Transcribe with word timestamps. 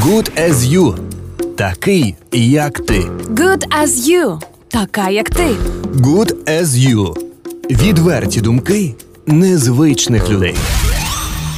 Good 0.00 0.30
as 0.38 0.64
you. 0.72 0.94
Такий, 1.56 2.14
як 2.32 2.80
ти. 2.80 3.00
Good 3.34 3.64
as 3.82 3.88
you. 4.10 4.38
Така, 4.68 5.10
як 5.10 5.30
ти. 5.30 5.46
Good 5.94 6.34
as 6.60 6.64
you. 6.64 7.16
Відверті 7.70 8.40
думки 8.40 8.94
незвичних 9.26 10.30
людей. 10.30 10.54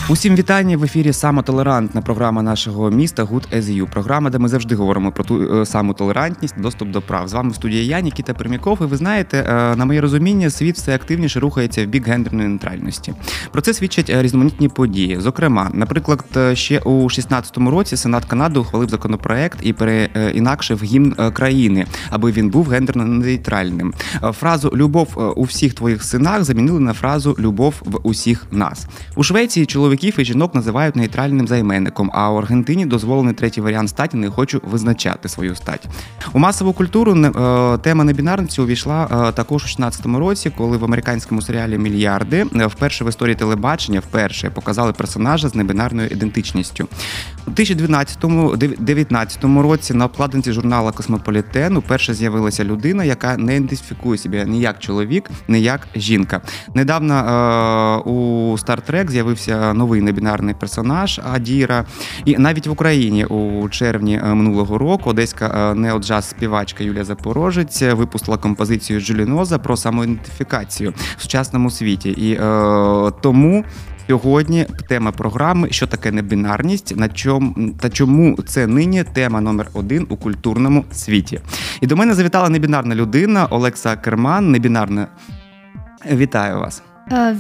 Усім 0.09 0.37
вітання 0.37 0.77
в 0.77 0.85
ефірі 0.85 1.13
самотолерантна 1.13 2.03
програма 2.03 2.43
нашого 2.43 2.91
міста 2.91 3.25
Good 3.25 3.57
as 3.57 3.63
You. 3.63 3.91
Програма, 3.93 4.31
де 4.31 4.39
ми 4.39 4.49
завжди 4.49 4.75
говоримо 4.75 5.13
про 5.13 5.25
ту 5.25 5.61
е, 5.61 5.67
саму 5.67 5.95
толерантність, 5.95 6.61
доступ 6.61 6.89
до 6.89 7.03
прав. 7.03 7.29
З 7.29 7.33
вами 7.33 7.51
в 7.51 7.55
студії 7.55 7.87
я, 7.87 8.01
Нікіта 8.01 8.35
Пермяков. 8.35 8.79
І 8.81 8.85
ви 8.85 8.97
знаєте, 8.97 9.39
е, 9.39 9.77
на 9.77 9.85
моє 9.85 10.01
розуміння, 10.01 10.51
світ 10.51 10.77
все 10.77 10.95
активніше 10.95 11.41
рухається 11.41 11.85
в 11.85 11.87
бік 11.87 12.09
гендерної 12.09 12.49
нейтральності. 12.49 13.15
Про 13.53 13.63
це 13.63 13.75
свідчать 13.75 14.11
е, 14.11 14.23
різноманітні 14.23 14.69
події. 14.69 15.17
Зокрема, 15.21 15.71
наприклад, 15.75 16.25
ще 16.55 16.79
у 16.79 17.05
16-му 17.05 17.71
році 17.71 17.97
Сенат 17.97 18.25
Канади 18.25 18.61
ухвалив 18.61 18.89
законопроект 18.89 19.59
і 19.63 19.73
переінакшив 19.73 20.83
гімн 20.83 21.15
країни, 21.33 21.87
аби 22.11 22.33
він 22.33 22.51
був 22.51 22.69
гендерно 22.69 23.05
нейтральним. 23.05 23.95
Фразу 24.33 24.73
Любов 24.75 25.35
у 25.37 25.43
всіх 25.43 25.75
твоїх 25.75 26.05
синах 26.05 26.45
замінили 26.45 26.81
на 26.81 26.93
фразу 26.93 27.37
Любов 27.39 27.75
в 27.85 27.99
усіх 28.03 28.47
нас 28.51 28.87
у 29.17 29.23
Швеції. 29.23 29.67
Чоловік 29.67 29.92
чоловіків 29.93 30.21
і 30.21 30.25
жінок 30.25 30.55
називають 30.55 30.97
нейтральним 30.97 31.49
займенником, 31.49 32.11
а 32.15 32.31
у 32.31 32.37
Аргентині 32.37 32.87
дозволений 32.87 33.35
третій 33.35 33.61
варіант 33.61 33.89
статі 33.89 34.17
не 34.17 34.31
хочу 34.31 34.61
визначати 34.65 35.29
свою 35.29 35.55
стать. 35.55 35.89
У 36.33 36.39
масову 36.39 36.73
культуру 36.73 37.13
е, 37.15 37.79
тема 37.79 38.05
небінарності 38.05 38.61
увійшла 38.61 39.29
е, 39.29 39.33
також 39.33 39.65
у 39.65 39.83
16-му 39.83 40.19
році, 40.19 40.53
коли 40.57 40.77
в 40.77 40.85
американському 40.85 41.43
серіалі 41.43 41.79
Мільярди 41.79 42.47
е, 42.57 42.67
вперше 42.67 43.05
в 43.05 43.09
історії 43.09 43.35
телебачення 43.35 44.01
вперше 44.01 44.51
показали 44.51 44.93
персонажа 44.93 45.49
з 45.49 45.55
небінарною 45.55 46.09
ідентичністю. 46.09 46.89
У 47.47 47.51
2019 47.51 49.45
році 49.45 49.95
на 49.95 50.05
обкладинці 50.05 50.53
журнала 50.53 50.93
Космополітен 50.93 51.77
уперше 51.77 52.15
з'явилася 52.15 52.65
людина, 52.65 53.05
яка 53.05 53.37
не 53.37 53.57
ідентифікує 53.57 54.19
себе 54.19 54.45
ні 54.45 54.61
як 54.61 54.79
чоловік, 54.79 55.31
ні 55.49 55.61
як 55.61 55.89
жінка. 55.97 56.41
Недавно 56.75 58.03
у 58.05 58.13
Star 58.57 58.79
Trek 58.91 59.11
з'явився 59.11 59.73
новий 59.83 60.01
небінарний 60.03 60.55
персонаж 60.55 61.21
Адіра. 61.33 61.85
І 62.25 62.39
навіть 62.39 62.67
в 62.67 62.71
Україні 62.71 63.25
у 63.25 63.69
червні 63.69 64.21
е, 64.25 64.35
минулого 64.35 64.79
року 64.79 65.11
одеська 65.11 65.47
е, 65.47 65.75
неоджаз 65.75 66.29
співачка 66.29 66.85
Юлія 66.85 67.05
Запорожець 67.05 67.83
випустила 67.83 68.37
композицію 68.39 69.01
Джуліноза 69.01 69.59
про 69.59 69.77
самоідентифікацію 69.77 70.95
в 71.17 71.23
сучасному 71.23 71.71
світі. 71.71 72.11
І 72.11 72.33
е, 72.33 73.13
тому. 73.21 73.65
Сьогодні 74.07 74.67
тема 74.89 75.13
програми, 75.13 75.69
що 75.71 75.87
таке 75.87 76.13
небінарність, 76.13 76.97
на 76.97 77.09
чому 77.09 77.71
та 77.81 77.91
чому 77.91 78.37
це 78.47 78.67
нині 78.67 79.05
тема 79.05 79.41
номер 79.41 79.69
один 79.73 80.07
у 80.09 80.17
культурному 80.17 80.85
світі. 80.93 81.41
І 81.81 81.87
до 81.87 81.97
мене 81.97 82.15
завітала 82.15 82.49
небінарна 82.49 82.95
людина 82.95 83.47
Олекса 83.47 83.97
Керман. 83.97 84.51
Небінарна. 84.51 85.07
Вітаю 86.13 86.59
вас. 86.59 86.83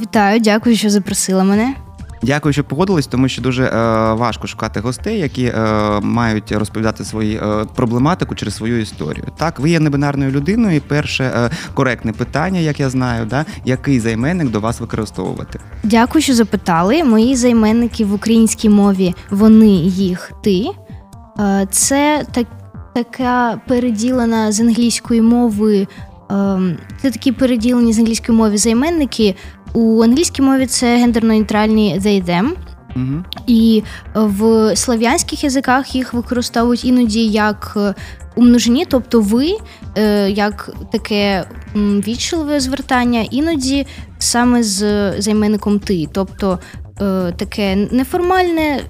Вітаю, 0.00 0.40
дякую, 0.40 0.76
що 0.76 0.90
запросила 0.90 1.44
мене. 1.44 1.74
Дякую, 2.22 2.52
що 2.52 2.64
погодились, 2.64 3.06
тому 3.06 3.28
що 3.28 3.42
дуже 3.42 3.64
е, 3.64 3.70
важко 4.12 4.46
шукати 4.46 4.80
гостей, 4.80 5.18
які 5.18 5.44
е, 5.44 6.00
мають 6.00 6.52
розповідати 6.52 7.04
свою 7.04 7.40
е, 7.40 7.64
проблематику 7.74 8.34
через 8.34 8.54
свою 8.54 8.80
історію. 8.80 9.24
Так, 9.36 9.60
ви 9.60 9.70
є 9.70 9.80
небинарною 9.80 10.30
людиною, 10.30 10.76
і 10.76 10.80
перше 10.80 11.24
е, 11.24 11.50
коректне 11.74 12.12
питання, 12.12 12.60
як 12.60 12.80
я 12.80 12.90
знаю, 12.90 13.26
да 13.26 13.44
який 13.64 14.00
займенник 14.00 14.50
до 14.50 14.60
вас 14.60 14.80
використовувати? 14.80 15.58
Dякую, 15.82 16.22
що 16.22 16.34
запитали. 16.34 17.04
Мої 17.04 17.36
займенники 17.36 18.04
в 18.04 18.14
українській 18.14 18.68
мові 18.68 19.14
вони, 19.30 19.72
їх, 19.86 20.32
ти. 20.44 20.66
Е, 21.38 21.66
це 21.70 22.26
так, 22.32 22.46
така 22.94 23.60
переділена 23.68 24.52
з 24.52 24.60
англійської 24.60 25.22
мови. 25.22 25.86
Ем, 26.30 26.76
це 27.02 27.10
такі 27.10 27.32
переділені 27.32 27.92
з 27.92 27.98
англійської 27.98 28.38
мови 28.38 28.58
займенники. 28.58 29.34
У 29.72 30.02
англійській 30.02 30.42
мові 30.42 30.66
це 30.66 30.86
гендерно-нейтральні 30.96 32.00
they 32.00 32.24
them. 32.24 32.50
Угу. 32.96 33.24
І 33.46 33.82
в 34.14 34.76
слов'янських 34.76 35.44
язиках 35.44 35.94
їх 35.94 36.14
використовують 36.14 36.84
іноді 36.84 37.26
як 37.26 37.72
е, 37.76 37.94
у 38.36 38.42
множині, 38.42 38.86
тобто 38.86 39.20
ви, 39.20 39.56
е, 39.98 40.30
як 40.30 40.74
таке 40.92 41.44
вічливе 41.76 42.60
звертання, 42.60 43.26
іноді 43.30 43.86
саме 44.18 44.62
з 44.62 45.12
займенником 45.20 45.78
ти, 45.78 46.08
тобто 46.12 46.58
е, 47.00 47.32
таке 47.36 47.76
неформальне, 47.76 48.80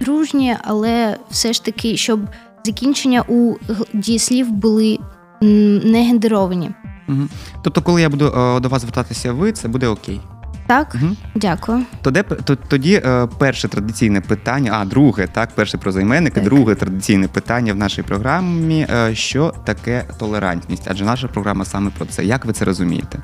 дружнє, 0.00 0.58
але 0.64 1.16
все 1.30 1.52
ж 1.52 1.64
таки, 1.64 1.96
щоб 1.96 2.20
закінчення 2.64 3.24
у 3.28 3.54
дієслів 3.94 4.50
були 4.52 4.98
не 5.40 6.04
гендеровані. 6.04 6.70
Угу. 7.08 7.28
Тобто, 7.62 7.82
коли 7.82 8.02
я 8.02 8.08
буду 8.08 8.26
е, 8.26 8.60
до 8.60 8.68
вас 8.68 8.82
звертатися, 8.82 9.32
ви 9.32 9.52
це 9.52 9.68
буде 9.68 9.88
окей. 9.88 10.20
Так, 10.66 10.96
угу. 11.02 11.16
дякую. 11.34 11.82
Тоді, 12.02 12.22
тоді 12.68 12.94
е, 12.94 13.28
перше 13.38 13.68
традиційне 13.68 14.20
питання, 14.20 14.70
а 14.74 14.84
друге, 14.84 15.26
так, 15.26 15.48
перше 15.54 15.78
про 15.78 15.92
займенники, 15.92 16.34
так. 16.34 16.44
друге 16.44 16.74
традиційне 16.74 17.28
питання 17.28 17.72
в 17.72 17.76
нашій 17.76 18.02
програмі: 18.02 18.86
е, 18.90 19.14
що 19.14 19.54
таке 19.64 20.04
толерантність? 20.18 20.88
Адже 20.90 21.04
наша 21.04 21.28
програма 21.28 21.64
саме 21.64 21.90
про 21.98 22.06
це. 22.06 22.24
Як 22.24 22.44
ви 22.44 22.52
це 22.52 22.64
розумієте? 22.64 23.18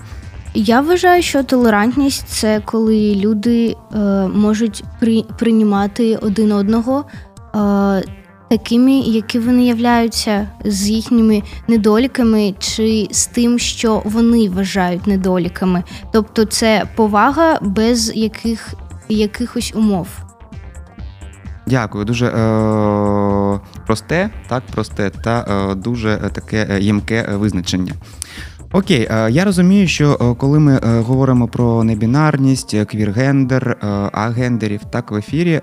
Я 0.54 0.80
вважаю, 0.80 1.22
що 1.22 1.42
толерантність 1.42 2.28
це 2.28 2.62
коли 2.64 3.14
люди 3.14 3.76
е, 3.94 3.98
можуть 4.28 4.84
при, 5.00 5.24
приймати 5.38 6.16
один 6.16 6.52
одного. 6.52 7.04
Е, 7.54 8.02
такими, 8.50 8.92
які 8.92 9.38
вони 9.38 9.64
являються 9.64 10.48
з 10.64 10.88
їхніми 10.88 11.42
недоліками, 11.68 12.54
чи 12.58 13.08
з 13.10 13.26
тим, 13.26 13.58
що 13.58 14.02
вони 14.04 14.48
вважають 14.48 15.06
недоліками. 15.06 15.84
Тобто 16.12 16.44
це 16.44 16.84
повага 16.96 17.58
без 17.62 18.16
яких, 18.16 18.74
якихось 19.08 19.72
умов. 19.74 20.08
Дякую, 21.66 22.04
дуже 22.04 22.26
е, 22.26 23.60
просте, 23.86 24.30
так 24.48 24.62
просте 24.74 25.10
та 25.10 25.46
е, 25.70 25.74
дуже 25.74 26.16
таке 26.32 26.78
ємке 26.80 27.28
визначення. 27.32 27.92
Окей, 28.72 29.08
е, 29.10 29.30
я 29.30 29.44
розумію, 29.44 29.88
що 29.88 30.18
е, 30.20 30.34
коли 30.34 30.58
ми 30.58 30.80
е, 30.84 31.00
говоримо 31.00 31.48
про 31.48 31.84
небінарність, 31.84 32.76
квіргендер, 32.86 33.76
агендерів 34.12 34.80
так 34.90 35.10
в 35.10 35.16
ефірі, 35.16 35.60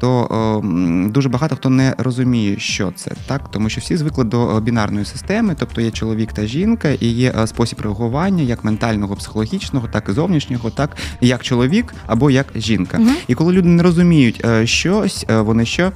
то 0.00 0.60
дуже 1.06 1.28
багато 1.28 1.56
хто 1.56 1.70
не 1.70 1.94
розуміє, 1.98 2.58
що 2.58 2.92
це 2.96 3.10
так, 3.26 3.50
тому 3.50 3.68
що 3.68 3.80
всі 3.80 3.96
звикли 3.96 4.24
до 4.24 4.60
бінарної 4.60 5.04
системи, 5.04 5.56
тобто 5.58 5.80
є 5.80 5.90
чоловік 5.90 6.32
та 6.32 6.46
жінка, 6.46 6.88
і 6.88 7.06
є 7.06 7.34
спосіб 7.46 7.80
реагування 7.80 8.42
як 8.42 8.64
ментального, 8.64 9.16
психологічного, 9.16 9.88
так 9.88 10.08
і 10.08 10.12
зовнішнього, 10.12 10.70
так 10.70 10.96
як 11.20 11.42
чоловік 11.42 11.94
або 12.06 12.30
як 12.30 12.46
жінка. 12.54 12.98
Угу. 13.00 13.10
І 13.28 13.34
коли 13.34 13.52
люди 13.52 13.68
не 13.68 13.82
розуміють 13.82 14.44
щось, 14.64 15.26
вони 15.28 15.64
що. 15.64 15.92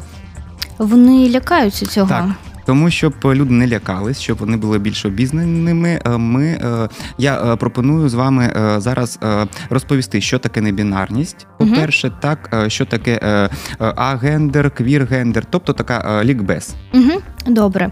Вони 0.78 1.30
лякаються 1.30 1.86
цього. 1.86 2.08
Так. 2.08 2.45
Тому 2.66 2.90
щоб 2.90 3.14
люди 3.24 3.54
не 3.54 3.68
лякались, 3.68 4.20
щоб 4.20 4.38
вони 4.38 4.56
були 4.56 4.78
більш 4.78 5.04
обізнаними. 5.04 6.00
Е, 6.06 6.18
ми 6.18 6.44
е, 6.44 6.88
я 7.18 7.52
е, 7.52 7.56
пропоную 7.56 8.08
з 8.08 8.14
вами 8.14 8.52
зараз 8.76 9.18
розповісти, 9.70 10.20
що 10.20 10.38
таке 10.38 10.60
небінарність. 10.60 11.46
По 11.58 11.66
перше, 11.66 12.12
так 12.20 12.64
що 12.68 12.84
таке 12.84 13.48
агендер, 13.78 14.70
квіргендер, 14.70 15.44
тобто 15.50 15.72
така 15.72 16.24
лікбез. 16.24 16.74
Угу. 16.94 17.22
Добре. 17.46 17.90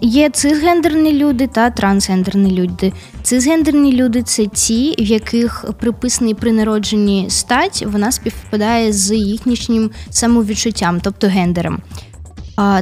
Є 0.00 0.30
цисгендерні 0.30 1.12
люди 1.12 1.46
та 1.46 1.70
трансгендерні 1.70 2.50
люди. 2.50 2.92
Цисгендерні 3.22 3.92
люди 3.92 4.22
це 4.22 4.46
ті, 4.46 4.94
в 4.98 5.02
яких 5.02 5.64
приписаний 5.80 6.34
при 6.34 6.52
народженні 6.52 7.26
стать 7.28 7.84
вона 7.86 8.12
співпадає 8.12 8.92
з 8.92 9.16
їхнішнім 9.16 9.90
самовідчуттям, 10.10 11.00
тобто 11.02 11.26
гендером. 11.26 11.78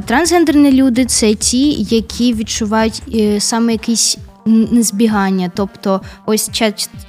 Трансгендерні 0.05 0.71
люди 0.71 1.05
це 1.05 1.33
ті, 1.33 1.71
які 1.71 2.33
відчувають 2.33 3.03
е, 3.15 3.39
саме 3.39 3.71
якісь 3.71 4.17
незбігання. 4.45 5.51
Тобто, 5.55 6.01
ось 6.25 6.51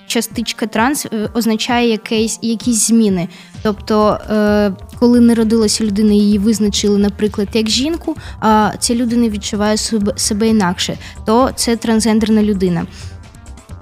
частичка 0.07 0.67
транс 0.67 1.07
е, 1.07 1.29
означає 1.35 1.91
якісь, 1.91 2.39
якісь 2.43 2.87
зміни. 2.87 3.29
Тобто, 3.63 4.19
е, 4.31 4.73
коли 4.99 5.21
народилася 5.21 5.85
людина, 5.85 6.13
її 6.13 6.39
визначили, 6.39 6.99
наприклад, 6.99 7.49
як 7.53 7.69
жінку, 7.69 8.17
а 8.41 8.71
ця 8.79 8.95
людина 8.95 9.29
відчуває 9.29 9.77
себе 10.17 10.49
інакше, 10.49 10.99
то 11.27 11.51
це 11.55 11.77
трансгендерна 11.77 12.43
людина. 12.43 12.87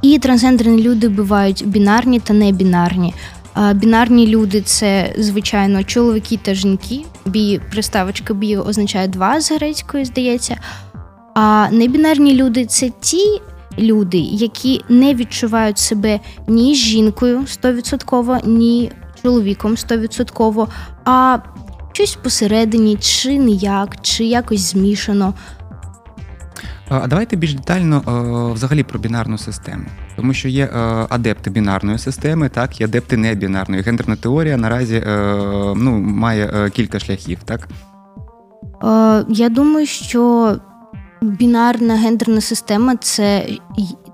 І 0.02 0.18
трансгендерні 0.18 0.82
люди 0.82 1.08
бувають 1.08 1.66
бінарні 1.66 2.20
та 2.20 2.34
небінарні. 2.34 3.14
Бінарні 3.74 4.26
люди 4.26 4.60
це, 4.60 5.14
звичайно, 5.18 5.84
чоловіки 5.84 6.38
та 6.42 6.54
жінки. 6.54 7.04
Бі, 7.26 7.60
приставочка 7.70 8.34
бі 8.34 8.56
означає 8.56 9.08
два 9.08 9.40
з 9.40 9.52
грецької, 9.52 10.04
здається. 10.04 10.56
А 11.34 11.68
небінарні 11.72 12.34
люди 12.34 12.66
це 12.66 12.90
ті 13.00 13.40
люди, 13.78 14.18
які 14.18 14.80
не 14.88 15.14
відчувають 15.14 15.78
себе 15.78 16.20
ні 16.48 16.74
жінкою 16.74 17.38
100%, 17.40 18.46
ні 18.48 18.92
чоловіком 19.22 19.74
100%, 19.74 20.68
а 21.04 21.38
щось 21.92 22.16
посередині, 22.16 22.96
чи 22.96 23.36
ніяк, 23.36 23.96
чи 24.02 24.24
якось 24.24 24.60
змішано. 24.60 25.34
А 26.88 27.06
давайте 27.06 27.36
більш 27.36 27.54
детально 27.54 27.96
е, 27.96 28.52
взагалі 28.54 28.82
про 28.82 28.98
бінарну 28.98 29.38
систему, 29.38 29.84
тому 30.16 30.34
що 30.34 30.48
є 30.48 30.64
е, 30.64 30.78
адепти 31.08 31.50
бінарної 31.50 31.98
системи, 31.98 32.48
так 32.48 32.80
і 32.80 32.84
адепти 32.84 33.16
небінарної. 33.16 33.82
Гендерна 33.82 34.16
теорія 34.16 34.56
наразі 34.56 34.96
е, 34.96 35.26
ну, 35.76 35.98
має 35.98 36.70
кілька 36.70 36.98
шляхів, 36.98 37.38
так? 37.44 37.68
Я 39.28 39.48
думаю, 39.48 39.86
що 39.86 40.56
бінарна 41.22 41.96
гендерна 41.96 42.40
система 42.40 42.96
це, 42.96 43.46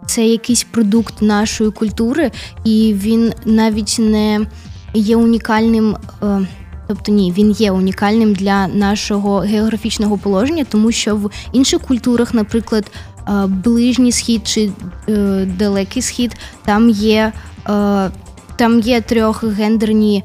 це 0.06 0.26
якийсь 0.26 0.64
продукт 0.64 1.22
нашої 1.22 1.70
культури, 1.70 2.30
і 2.64 2.94
він 2.96 3.32
навіть 3.44 3.96
не 4.00 4.46
є 4.94 5.16
унікальним. 5.16 5.96
е, 6.22 6.46
Тобто 6.93 7.12
ні, 7.12 7.33
він 7.33 7.50
є 7.50 7.71
унікальним 7.71 8.35
для 8.35 8.69
нашого 8.69 9.39
географічного 9.39 10.19
положення, 10.19 10.65
тому 10.65 10.93
що 10.93 11.17
в 11.17 11.31
інших 11.53 11.81
культурах, 11.81 12.35
наприклад, 12.35 12.91
е, 13.29 13.47
ближній 13.47 14.12
схід 14.12 14.49
чи 14.49 14.73
е, 15.09 15.44
далекий 15.59 16.03
схід, 16.03 16.37
там 16.65 16.89
є, 16.91 17.33
е, 17.69 18.11
там 18.56 18.81
є 18.81 19.00
трьохгендерні 19.00 20.25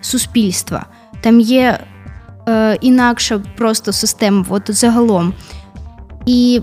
суспільства, 0.00 0.86
там 1.20 1.40
є 1.40 1.78
інакша 2.80 3.38
просто 3.56 3.92
система, 3.92 4.44
от 4.48 4.62
загалом. 4.68 5.34
І 6.26 6.60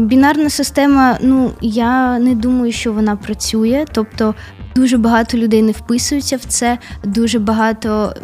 бінарна 0.00 0.50
система, 0.50 1.18
ну 1.22 1.50
я 1.60 2.18
не 2.18 2.34
думаю, 2.34 2.72
що 2.72 2.92
вона 2.92 3.16
працює. 3.16 3.84
Тобто 3.92 4.34
дуже 4.76 4.98
багато 4.98 5.38
людей 5.38 5.62
не 5.62 5.72
вписуються 5.72 6.36
в 6.36 6.44
це, 6.44 6.78
дуже 7.04 7.38
багато. 7.38 8.14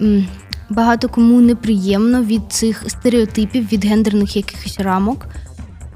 Багато 0.72 1.08
кому 1.08 1.40
неприємно 1.40 2.22
від 2.22 2.42
цих 2.48 2.84
стереотипів, 2.86 3.72
від 3.72 3.84
гендерних 3.84 4.36
якихось 4.36 4.80
рамок. 4.80 5.26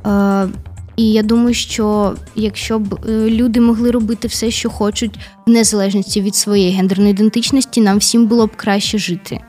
Е, 0.07 0.49
і 0.97 1.13
я 1.13 1.23
думаю, 1.23 1.55
що 1.55 2.15
якщо 2.35 2.79
б 2.79 2.95
е, 3.09 3.31
люди 3.31 3.61
могли 3.61 3.91
робити 3.91 4.29
все, 4.29 4.51
що 4.51 4.71
хочуть, 4.71 5.19
в 5.47 5.51
незалежності 5.51 6.21
від 6.21 6.35
своєї 6.35 6.73
гендерної 6.73 7.11
ідентичності, 7.11 7.81
нам 7.81 7.99
всім 7.99 8.27
було 8.27 8.47
б 8.47 8.57
краще 8.57 8.99
жити. 8.99 9.41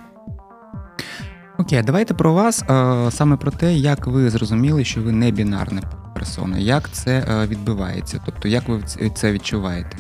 Окей, 1.57 1.81
давайте 1.84 2.13
про 2.13 2.34
вас 2.34 2.63
е, 2.63 3.12
саме 3.12 3.38
про 3.38 3.52
те, 3.52 3.74
як 3.74 4.07
ви 4.07 4.30
зрозуміли, 4.30 4.84
що 4.84 5.02
ви 5.02 5.12
не 5.12 5.31
бінарна 5.31 5.81
персона, 6.13 6.57
як 6.57 6.90
це 6.92 7.12
е, 7.12 7.48
відбувається, 7.48 8.22
тобто 8.25 8.48
як 8.48 8.68
ви 8.68 8.84
це 9.16 9.31
відчуваєте? 9.31 9.98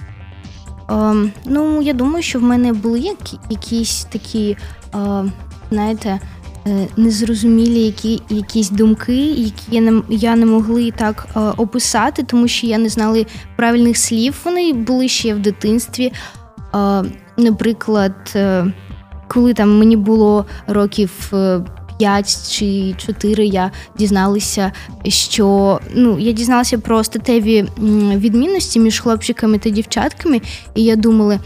Ем, 0.89 1.31
ну, 1.45 1.81
я 1.81 1.93
думаю, 1.93 2.23
що 2.23 2.39
в 2.39 2.43
мене 2.43 2.73
були 2.73 2.99
які, 2.99 3.39
якісь 3.49 4.03
такі, 4.03 4.57
е, 4.95 5.25
знаєте, 5.71 6.19
е, 6.67 6.87
незрозумілі 6.97 7.79
які, 7.79 8.21
якісь 8.29 8.69
думки, 8.69 9.25
які 9.25 9.63
я 9.71 9.81
не, 9.81 10.01
я 10.09 10.35
не 10.35 10.45
могли 10.45 10.91
так 10.91 11.27
е, 11.35 11.39
описати, 11.39 12.23
тому 12.23 12.47
що 12.47 12.67
я 12.67 12.77
не 12.77 12.89
знала 12.89 13.25
правильних 13.55 13.97
слів. 13.97 14.41
Вони 14.45 14.73
були 14.73 15.07
ще 15.07 15.33
в 15.33 15.39
дитинстві. 15.39 16.11
Е, 16.75 17.03
наприклад, 17.37 18.15
е, 18.35 18.65
коли 19.27 19.53
там 19.53 19.77
мені 19.77 19.97
було 19.97 20.45
років. 20.67 21.11
е, 21.33 21.61
5 21.97 22.51
чи 22.51 22.95
4 22.97 23.45
я 23.45 23.71
дізналася, 23.97 24.71
що 25.07 25.79
ну 25.93 26.19
я 26.19 26.31
дізналася 26.31 26.77
про 26.77 27.03
статеві 27.03 27.65
відмінності 28.15 28.79
між 28.79 28.99
хлопчиками 28.99 29.57
та 29.57 29.69
дівчатками, 29.69 30.41
і 30.75 30.83
я 30.83 30.95
думала, 30.95 31.39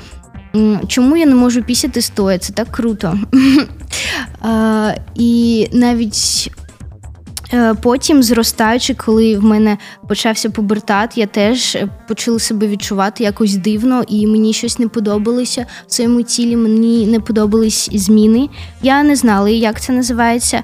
чому 0.87 1.17
я 1.17 1.25
не 1.25 1.35
можу 1.35 1.63
пісяти 1.63 2.01
стоя? 2.01 2.37
Це 2.37 2.53
так 2.53 2.67
круто. 2.71 3.19
І 5.15 5.67
навіть 5.73 6.51
е, 6.51 6.68
потім, 7.81 8.23
зростаючи, 8.23 8.93
коли 8.93 9.37
в 9.37 9.43
мене 9.43 9.77
почався 10.07 10.49
пубертат, 10.49 11.17
я 11.17 11.27
теж 11.27 11.75
е, 11.75 11.87
почала 12.07 12.39
себе 12.39 12.67
відчувати 12.67 13.23
якось 13.23 13.55
дивно, 13.55 14.03
і 14.07 14.27
мені 14.27 14.53
щось 14.53 14.79
не 14.79 14.87
подобалося 14.87 15.65
в 15.87 15.93
своєму 15.93 16.21
тілі. 16.21 16.55
Мені 16.55 17.07
не 17.07 17.19
подобались 17.19 17.89
зміни. 17.93 18.49
Я 18.81 19.03
не 19.03 19.15
знала, 19.15 19.49
як 19.49 19.81
це 19.81 19.93
називається. 19.93 20.63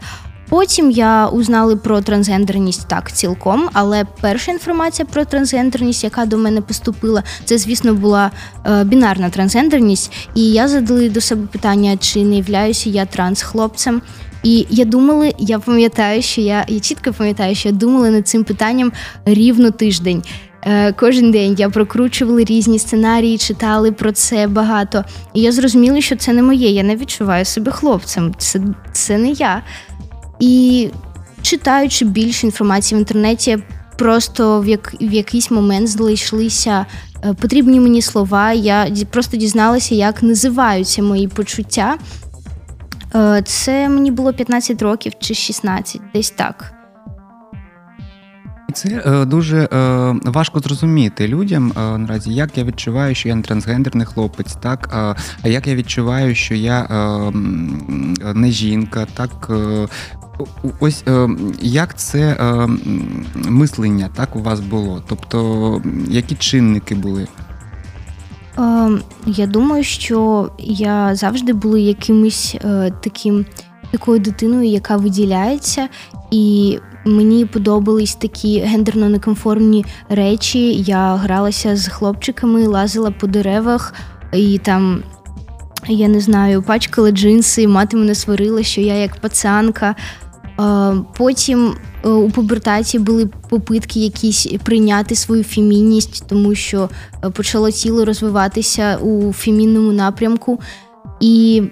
Потім 0.49 0.91
я 0.91 1.27
узнала 1.27 1.75
про 1.75 2.01
трансгендерність 2.01 2.87
так 2.87 3.11
цілком, 3.11 3.69
але 3.73 4.05
перша 4.21 4.51
інформація 4.51 5.07
про 5.11 5.25
трансгендерність, 5.25 6.03
яка 6.03 6.25
до 6.25 6.37
мене 6.37 6.61
поступила, 6.61 7.23
це, 7.45 7.57
звісно, 7.57 7.93
була 7.93 8.31
е, 8.65 8.83
бінарна 8.83 9.29
трансгендерність. 9.29 10.11
І 10.35 10.51
я 10.51 10.67
задала 10.67 11.09
до 11.09 11.21
себе 11.21 11.47
питання, 11.47 11.97
чи 11.97 12.23
не 12.23 12.37
являюся 12.37 12.89
я 12.89 13.05
трансхлопцем. 13.05 14.01
І 14.45 14.67
я 14.69 14.85
думала, 14.85 15.31
я 15.39 15.59
пам'ятаю, 15.59 16.21
що 16.21 16.41
я, 16.41 16.65
я 16.67 16.79
чітко 16.79 17.13
пам'ятаю, 17.13 17.55
що 17.55 17.69
я 17.69 17.75
думала 17.75 18.09
над 18.09 18.27
цим 18.27 18.43
питанням 18.43 18.91
рівно 19.25 19.71
тиждень. 19.71 20.23
Е, 20.61 20.93
Кожен 20.93 21.31
день 21.31 21.55
я 21.57 21.69
прокручувала 21.69 22.43
різні 22.43 22.79
сценарії, 22.79 23.37
читали 23.37 23.91
про 23.91 24.11
це 24.11 24.47
багато. 24.47 25.03
І 25.33 25.41
я 25.41 25.51
зрозуміла, 25.51 26.01
що 26.01 26.15
це 26.15 26.33
не 26.33 26.41
моє. 26.41 26.69
Я 26.69 26.83
не 26.83 26.95
відчуваю 26.95 27.45
себе 27.45 27.71
хлопцем. 27.71 28.35
Це, 28.37 28.61
це 28.91 29.17
не 29.17 29.29
я. 29.29 29.61
І 30.39 30.87
читаючи 31.41 32.05
більше 32.05 32.47
інформації 32.47 32.97
в 32.97 32.99
інтернеті, 32.99 33.57
просто 33.97 34.61
в, 34.61 34.67
як, 34.67 34.95
в 35.01 35.13
якийсь 35.13 35.51
момент 35.51 35.87
знайшлися 35.87 36.85
е, 37.25 37.33
потрібні 37.33 37.79
мені 37.79 38.01
слова. 38.01 38.53
Я 38.53 38.87
просто 39.11 39.37
дізналася, 39.37 39.95
як 39.95 40.23
називаються 40.23 41.03
мої 41.03 41.27
почуття. 41.27 41.97
Е, 43.15 43.41
Це 43.45 43.89
мені 43.89 44.11
було 44.11 44.33
15 44.33 44.81
років 44.81 45.13
чи 45.19 45.33
16, 45.33 46.01
десь 46.13 46.31
так. 46.31 46.71
Це 48.73 49.03
е, 49.05 49.25
дуже 49.25 49.57
е, 49.57 49.67
важко 50.23 50.59
зрозуміти 50.59 51.27
людям 51.27 51.71
наразі, 51.75 52.33
як 52.33 52.57
я 52.57 52.63
відчуваю, 52.63 53.15
що 53.15 53.29
я 53.29 53.35
не 53.35 53.41
трансгендерний 53.41 54.05
хлопець, 54.05 54.53
так 54.53 54.89
а, 54.93 55.15
як 55.43 55.67
я 55.67 55.75
відчуваю, 55.75 56.35
що 56.35 56.55
я 56.55 56.87
не 58.33 58.51
жінка, 58.51 59.07
так. 59.13 59.51
Ось 60.79 61.03
як 61.61 61.97
це 61.97 62.37
мислення 63.35 64.09
так 64.15 64.35
у 64.35 64.41
вас 64.41 64.59
було? 64.59 65.03
Тобто, 65.07 65.81
які 66.09 66.35
чинники 66.35 66.95
були? 66.95 67.27
Е, 68.59 68.89
Я 69.27 69.47
думаю, 69.47 69.83
що 69.83 70.49
я 70.59 71.15
завжди 71.15 71.53
була 71.53 71.79
якимось 71.79 72.55
е, 72.65 72.91
таким 73.03 73.45
такою 73.91 74.19
дитиною, 74.19 74.69
яка 74.69 74.97
виділяється, 74.97 75.87
і 76.31 76.77
мені 77.05 77.45
подобались 77.45 78.15
такі 78.15 78.59
гендерно 78.59 79.09
некомформні 79.09 79.85
речі. 80.09 80.73
Я 80.73 81.15
гралася 81.15 81.75
з 81.75 81.87
хлопчиками, 81.87 82.67
лазила 82.67 83.11
по 83.11 83.27
деревах 83.27 83.93
і 84.33 84.57
там. 84.57 85.03
Я 85.87 86.07
не 86.07 86.19
знаю, 86.21 86.63
пачкала 86.63 87.11
джинси, 87.11 87.67
мати 87.67 87.97
мене 87.97 88.15
сварила, 88.15 88.63
що 88.63 88.81
я 88.81 88.93
як 88.93 89.15
пацанка. 89.15 89.95
Потім 91.17 91.73
е, 92.05 92.09
у 92.09 92.29
пубертаті 92.29 92.99
були 92.99 93.29
попитки 93.49 93.99
якісь 93.99 94.47
прийняти 94.63 95.15
свою 95.15 95.43
фемінність, 95.43 96.23
тому 96.27 96.55
що 96.55 96.89
е, 97.23 97.29
почало 97.29 97.71
тіло 97.71 98.05
розвиватися 98.05 98.97
у 98.97 99.33
фемінному 99.33 99.91
напрямку. 99.91 100.59
І 101.21 101.63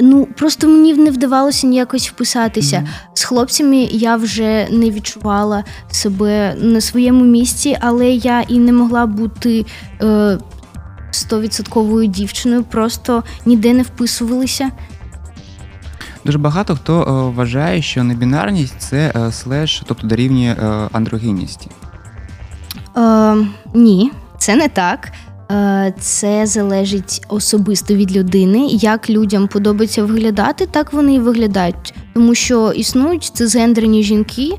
ну, 0.00 0.28
просто 0.36 0.68
мені 0.68 0.94
не 0.94 1.10
вдавалося 1.10 1.66
ніякось 1.66 2.08
вписатися. 2.08 2.88
З 3.14 3.24
хлопцями 3.24 3.76
я 3.76 4.16
вже 4.16 4.68
не 4.70 4.90
відчувала 4.90 5.64
себе 5.90 6.56
на 6.60 6.80
своєму 6.80 7.24
місці, 7.24 7.76
але 7.80 8.10
я 8.10 8.40
і 8.40 8.58
не 8.58 8.72
могла 8.72 9.06
бути 9.06 9.66
е, 10.02 10.38
стовідсотковою 11.10 12.06
дівчиною, 12.06 12.62
просто 12.62 13.24
ніде 13.46 13.72
не 13.72 13.82
вписувалися. 13.82 14.70
Дуже 16.24 16.38
багато 16.38 16.74
хто 16.76 17.02
е, 17.02 17.36
вважає, 17.36 17.82
що 17.82 18.04
небінарність 18.04 18.74
це 18.78 19.12
е, 19.16 19.32
слеш, 19.32 19.82
тобто 19.86 20.06
дорівнює 20.06 20.56
е, 20.62 20.88
андрогінності. 20.92 21.70
Е, 22.96 23.36
ні, 23.74 24.12
це 24.38 24.56
не 24.56 24.68
так. 24.68 25.12
Це 26.00 26.46
залежить 26.46 27.26
особисто 27.28 27.94
від 27.94 28.16
людини. 28.16 28.66
Як 28.70 29.10
людям 29.10 29.48
подобається 29.48 30.04
виглядати, 30.04 30.66
так 30.66 30.92
вони 30.92 31.14
і 31.14 31.18
виглядають. 31.18 31.94
Тому 32.14 32.34
що 32.34 32.72
існують 32.72 33.24
цисгендерні 33.24 34.02
жінки, 34.02 34.50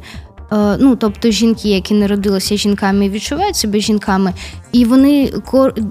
ну 0.80 0.96
тобто 0.96 1.32
жінки, 1.32 1.70
які 1.70 1.94
народилися 1.94 2.58
жінками 2.58 3.06
і 3.06 3.10
відчувають 3.10 3.56
себе 3.56 3.80
жінками, 3.80 4.34
і 4.72 4.86
вони 4.86 5.34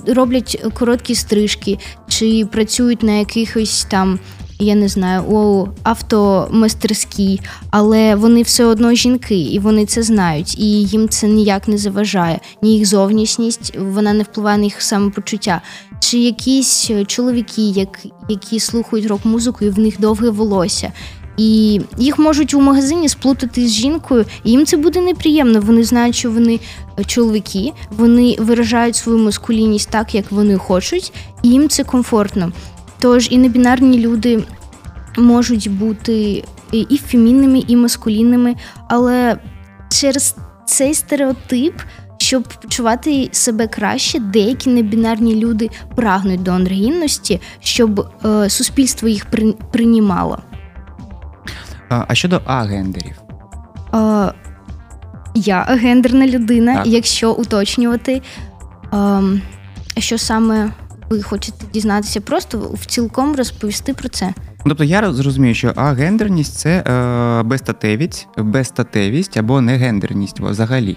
роблять 0.06 0.66
короткі 0.74 1.14
стрижки 1.14 1.78
чи 2.08 2.46
працюють 2.52 3.02
на 3.02 3.12
якихось 3.12 3.86
там 3.90 4.18
я 4.58 4.74
не 4.74 4.88
знаю, 4.88 5.22
у 5.22 5.68
автомастерській, 5.82 7.40
але 7.70 8.14
вони 8.14 8.42
все 8.42 8.64
одно 8.64 8.94
жінки, 8.94 9.40
і 9.40 9.58
вони 9.58 9.86
це 9.86 10.02
знають, 10.02 10.58
і 10.58 10.64
їм 10.64 11.08
це 11.08 11.28
ніяк 11.28 11.68
не 11.68 11.78
заважає. 11.78 12.40
Ні 12.62 12.74
їх 12.74 12.86
зовнішність, 12.86 13.76
вона 13.78 14.12
не 14.12 14.22
впливає 14.22 14.58
на 14.58 14.64
їх 14.64 14.82
самопочуття. 14.82 15.62
Чи 16.00 16.18
якісь 16.18 16.90
чоловіки, 17.06 17.62
як, 17.62 18.06
які 18.28 18.60
слухають 18.60 19.06
рок-музику, 19.06 19.64
і 19.64 19.70
в 19.70 19.78
них 19.78 20.00
довге 20.00 20.30
волосся. 20.30 20.92
І 21.36 21.80
їх 21.98 22.18
можуть 22.18 22.54
у 22.54 22.60
магазині 22.60 23.08
сплутати 23.08 23.66
з 23.66 23.70
жінкою, 23.70 24.24
і 24.44 24.50
їм 24.50 24.66
це 24.66 24.76
буде 24.76 25.00
неприємно. 25.00 25.60
Вони 25.60 25.84
знають, 25.84 26.16
що 26.16 26.30
вони 26.30 26.60
чоловіки, 27.06 27.72
вони 27.90 28.36
виражають 28.38 28.96
свою 28.96 29.18
маскулінність 29.18 29.90
так, 29.90 30.14
як 30.14 30.32
вони 30.32 30.56
хочуть, 30.56 31.12
і 31.42 31.48
їм 31.48 31.68
це 31.68 31.84
комфортно. 31.84 32.52
Тож 32.98 33.28
і 33.30 33.38
небінарні 33.38 33.98
люди 33.98 34.44
можуть 35.18 35.70
бути 35.70 36.44
і 36.72 36.98
фемінними, 37.06 37.62
і 37.66 37.76
маскулінними, 37.76 38.54
але 38.88 39.36
через 39.90 40.36
цей 40.66 40.94
стереотип. 40.94 41.74
Щоб 42.20 42.48
почувати 42.62 43.28
себе 43.32 43.66
краще, 43.66 44.18
деякі 44.20 44.70
небінарні 44.70 45.36
люди 45.36 45.70
прагнуть 45.96 46.42
до 46.42 46.52
андрогінності, 46.52 47.40
щоб 47.60 48.08
е, 48.24 48.50
суспільство 48.50 49.08
їх 49.08 49.26
при, 49.26 49.52
приймало. 49.52 50.38
А 51.88 52.14
щодо 52.14 52.40
агендерів? 52.44 53.22
Е, 53.94 54.32
я 55.34 55.64
агендерна 55.68 56.26
людина, 56.26 56.74
так. 56.74 56.86
якщо 56.86 57.32
уточнювати, 57.32 58.22
е, 58.94 59.22
що 59.98 60.18
саме 60.18 60.70
ви 61.10 61.22
хочете 61.22 61.64
дізнатися, 61.72 62.20
просто 62.20 62.58
в 62.74 62.86
цілком 62.86 63.36
розповісти 63.36 63.94
про 63.94 64.08
це. 64.08 64.34
Тобто 64.64 64.84
я 64.84 65.12
зрозумію, 65.12 65.54
що 65.54 65.72
агендерність 65.76 66.54
це 66.54 66.70
е, 66.70 67.42
безстатевість, 67.42 68.28
безстатевість 68.36 69.36
або 69.36 69.60
негендерність 69.60 70.40
взагалі. 70.40 70.96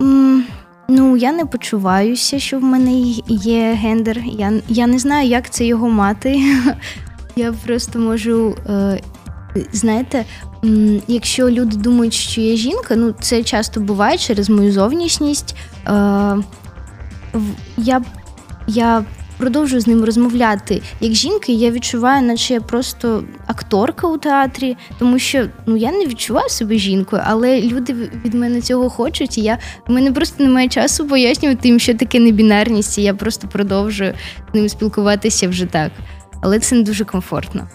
Mm, 0.00 0.40
ну, 0.88 1.16
я 1.16 1.32
не 1.32 1.46
почуваюся, 1.46 2.38
що 2.38 2.58
в 2.58 2.62
мене 2.62 2.92
є 3.28 3.72
гендер. 3.72 4.18
Я 4.18 4.52
я 4.68 4.86
не 4.86 4.98
знаю, 4.98 5.28
як 5.28 5.50
це 5.50 5.66
його 5.66 5.88
мати. 5.88 6.42
Я 7.38 7.52
просто 7.52 7.98
можу. 7.98 8.56
Е, 8.68 9.00
знаєте, 9.72 10.24
якщо 11.08 11.50
люди 11.50 11.76
думають, 11.76 12.14
що 12.14 12.40
я 12.40 12.56
жінка, 12.56 12.96
ну 12.96 13.14
це 13.20 13.42
часто 13.42 13.80
буває 13.80 14.18
через 14.18 14.50
мою 14.50 14.72
зовнішність. 14.72 15.56
Е, 15.86 15.90
я 17.76 18.02
я 18.66 19.04
продовжую 19.36 19.80
з 19.80 19.86
ним 19.86 20.04
розмовляти 20.04 20.82
як 21.00 21.12
жінки, 21.12 21.52
я 21.52 21.70
відчуваю, 21.70 22.26
наче 22.26 22.54
я 22.54 22.60
просто 22.60 23.24
акторка 23.46 24.08
у 24.08 24.18
театрі, 24.18 24.76
тому 24.98 25.18
що 25.18 25.46
ну 25.66 25.76
я 25.76 25.92
не 25.92 26.06
відчуваю 26.06 26.48
себе 26.48 26.78
жінкою, 26.78 27.22
але 27.26 27.60
люди 27.60 27.94
від 28.24 28.34
мене 28.34 28.60
цього 28.60 28.90
хочуть. 28.90 29.38
і 29.38 29.42
я 29.42 29.58
в 29.86 29.92
мене 29.92 30.12
просто 30.12 30.44
немає 30.44 30.68
часу 30.68 31.06
пояснювати 31.06 31.68
їм, 31.68 31.78
що 31.78 31.94
таке 31.94 32.20
небінарність, 32.20 32.98
і 32.98 33.02
я 33.02 33.14
просто 33.14 33.48
продовжую 33.48 34.14
з 34.52 34.54
ним 34.54 34.68
спілкуватися 34.68 35.48
вже 35.48 35.66
так. 35.66 35.92
Але 36.40 36.58
це 36.58 36.76
не 36.76 36.82
дуже 36.82 37.04
комфортно. 37.04 37.68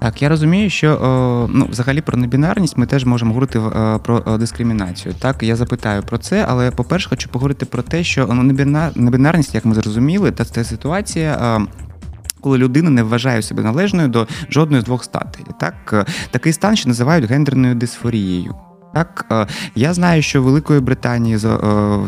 Так, 0.00 0.22
я 0.22 0.28
розумію, 0.28 0.70
що 0.70 1.48
ну, 1.52 1.66
взагалі 1.70 2.00
про 2.00 2.18
небінарність 2.18 2.76
ми 2.76 2.86
теж 2.86 3.04
можемо 3.04 3.30
говорити 3.34 3.58
е, 3.58 3.98
про 3.98 4.38
дискримінацію. 4.38 5.14
Так, 5.18 5.42
я 5.42 5.56
запитаю 5.56 6.02
про 6.02 6.18
це, 6.18 6.46
але 6.48 6.70
по-перше, 6.70 7.08
хочу 7.08 7.28
поговорити 7.28 7.66
про 7.66 7.82
те, 7.82 8.04
що 8.04 8.26
ну, 8.32 8.42
небінарність, 8.94 9.54
як 9.54 9.64
ми 9.64 9.74
зрозуміли, 9.74 10.30
та 10.30 10.44
це 10.44 10.64
ситуація. 10.64 11.60
Коли 12.40 12.58
людина 12.58 12.90
не 12.90 13.02
вважає 13.02 13.42
себе 13.42 13.62
належною 13.62 14.08
до 14.08 14.26
жодної 14.50 14.82
з 14.82 14.84
двох 14.84 15.04
статей, 15.04 15.44
так 15.60 15.74
е, 15.92 16.04
такий 16.30 16.52
стан 16.52 16.76
ще 16.76 16.88
називають 16.88 17.24
гендерною 17.24 17.74
дисфорією. 17.74 18.54
Так, 18.94 19.26
е, 19.32 19.46
я 19.74 19.94
знаю, 19.94 20.22
що 20.22 20.42
Великої 20.42 20.80
Британії 20.80 21.36
е, 21.44 21.58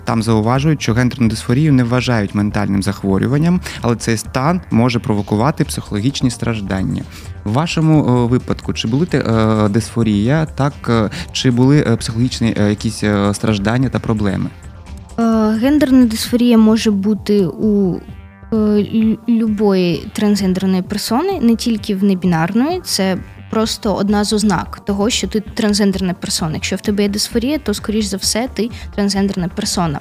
там 0.05 0.23
зауважують, 0.23 0.83
що 0.83 0.95
гендерну 0.95 1.29
дисфорію 1.29 1.73
не 1.73 1.85
вважають 1.85 2.35
ментальним 2.35 2.83
захворюванням, 2.83 3.61
але 3.81 3.97
цей 3.97 4.17
стан 4.17 4.61
може 4.71 4.99
провокувати 4.99 5.65
психологічні 5.65 6.31
страждання. 6.31 7.03
В 7.45 7.53
вашому 7.53 7.99
е, 7.99 8.27
випадку 8.27 8.73
чи 8.73 8.89
були 8.89 9.07
дисфорія, 9.71 10.47
так 10.47 11.11
чи 11.33 11.51
були 11.51 11.97
психологічні 12.01 12.55
якісь 12.69 13.05
страждання 13.33 13.89
та 13.89 13.99
проблеми? 13.99 14.47
Гендерна 15.61 16.07
дисфорія 16.07 16.59
може 16.59 16.91
бути 16.91 17.47
у 17.47 18.01
любої 19.29 20.09
трансгендерної 20.13 20.83
персони, 20.83 21.41
не 21.41 21.57
тільки 21.57 21.95
в 21.95 22.05
небінарної, 22.05 22.81
це 22.85 23.19
просто 23.51 23.95
одна 23.95 24.25
з 24.25 24.33
ознак 24.33 24.81
того, 24.85 25.11
що 25.11 25.29
ти 25.29 25.41
трансгендерна 25.41 26.15
персона. 26.15 26.55
Якщо 26.55 26.77
в 26.77 26.81
тебе 26.81 27.03
є 27.03 27.09
дисфорія, 27.09 27.59
то 27.59 27.75
скоріш 27.75 28.05
за 28.05 28.17
все 28.17 28.49
ти 28.55 28.71
трансгендерна 28.95 29.49
персона. 29.49 30.01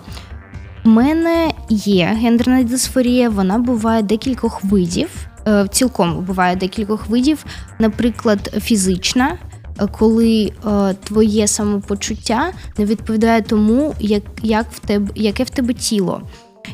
У 0.85 0.89
мене 0.89 1.51
є 1.69 2.17
гендерна 2.21 2.63
дисфорія, 2.63 3.29
вона 3.29 3.57
буває 3.57 4.03
декількох 4.03 4.63
видів. 4.63 5.09
Е, 5.47 5.67
цілком 5.71 6.23
буває 6.25 6.55
декількох 6.55 7.07
видів, 7.07 7.45
наприклад, 7.79 8.53
фізична. 8.61 9.37
Е, 9.81 9.87
коли 9.87 10.51
е, 10.67 10.93
твоє 11.03 11.47
самопочуття 11.47 12.51
не 12.77 12.85
відповідає 12.85 13.41
тому, 13.41 13.95
як 13.99 14.23
як 14.41 14.65
в 14.71 14.79
тебе, 14.79 15.11
яке 15.15 15.43
в 15.43 15.49
тебе 15.49 15.73
тіло. 15.73 16.21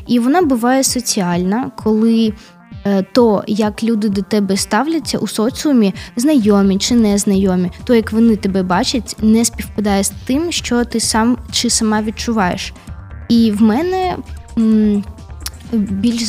І 0.06 0.18
вона 0.18 0.42
буває 0.42 0.84
соціальна, 0.84 1.70
коли 1.76 2.32
Е, 2.88 3.02
то, 3.12 3.44
як 3.46 3.82
люди 3.82 4.08
до 4.08 4.22
тебе 4.22 4.56
ставляться 4.56 5.18
у 5.18 5.26
соціумі, 5.26 5.94
знайомі 6.16 6.78
чи 6.78 6.94
незнайомі, 6.94 7.70
то 7.84 7.94
як 7.94 8.12
вони 8.12 8.36
тебе 8.36 8.62
бачать, 8.62 9.16
не 9.22 9.44
співпадає 9.44 10.04
з 10.04 10.12
тим, 10.26 10.52
що 10.52 10.84
ти 10.84 11.00
сам 11.00 11.36
чи 11.50 11.70
сама 11.70 12.02
відчуваєш. 12.02 12.72
І 13.28 13.50
в 13.50 13.62
мене 13.62 14.16
м, 14.58 15.04
більш 15.72 16.22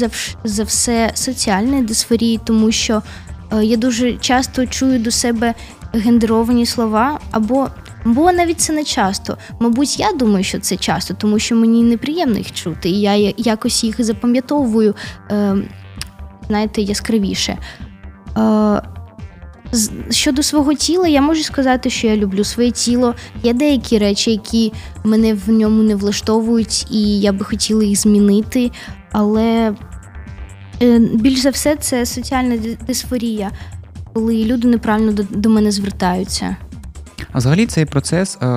за 0.43 0.63
все 0.63 1.11
соціальні 1.13 1.81
дисфорії, 1.81 2.39
тому 2.45 2.71
що 2.71 3.01
е, 3.53 3.65
я 3.65 3.77
дуже 3.77 4.13
часто 4.13 4.65
чую 4.65 4.99
до 4.99 5.11
себе 5.11 5.53
гендеровані 5.93 6.65
слова, 6.65 7.19
або 7.31 7.67
Бо 8.05 8.31
навіть 8.31 8.61
це 8.61 8.73
не 8.73 8.83
часто. 8.83 9.37
Мабуть, 9.59 9.99
я 9.99 10.11
думаю, 10.11 10.43
що 10.43 10.59
це 10.59 10.75
часто, 10.77 11.13
тому 11.13 11.39
що 11.39 11.55
мені 11.55 11.83
неприємно 11.83 12.37
їх 12.37 12.51
чути, 12.51 12.89
і 12.89 13.01
я 13.01 13.33
якось 13.37 13.83
їх 13.83 14.03
запам'ятовую 14.03 14.95
е, 15.31 15.55
знаєте, 16.47 16.81
яскравіше. 16.81 17.57
Е, 18.37 18.81
Щодо 20.09 20.43
свого 20.43 20.73
тіла, 20.73 21.07
я 21.07 21.21
можу 21.21 21.43
сказати, 21.43 21.89
що 21.89 22.07
я 22.07 22.15
люблю 22.15 22.43
своє 22.43 22.71
тіло. 22.71 23.15
Є 23.43 23.53
деякі 23.53 23.97
речі, 23.97 24.31
які 24.31 24.73
мене 25.03 25.33
в 25.33 25.49
ньому 25.49 25.83
не 25.83 25.95
влаштовують, 25.95 26.91
і 26.91 27.19
я 27.19 27.31
би 27.31 27.45
хотіла 27.45 27.83
їх 27.83 27.99
змінити. 27.99 28.71
Але 29.11 29.73
е, 30.81 30.99
більш 30.99 31.39
за 31.39 31.49
все 31.49 31.75
це 31.75 32.05
соціальна 32.05 32.57
дисфорія, 32.87 33.51
коли 34.13 34.43
люди 34.45 34.67
неправильно 34.67 35.11
до, 35.11 35.23
до 35.23 35.49
мене 35.49 35.71
звертаються. 35.71 36.55
А 37.31 37.37
взагалі 37.37 37.65
цей 37.65 37.85
процес 37.85 38.37
е, 38.41 38.47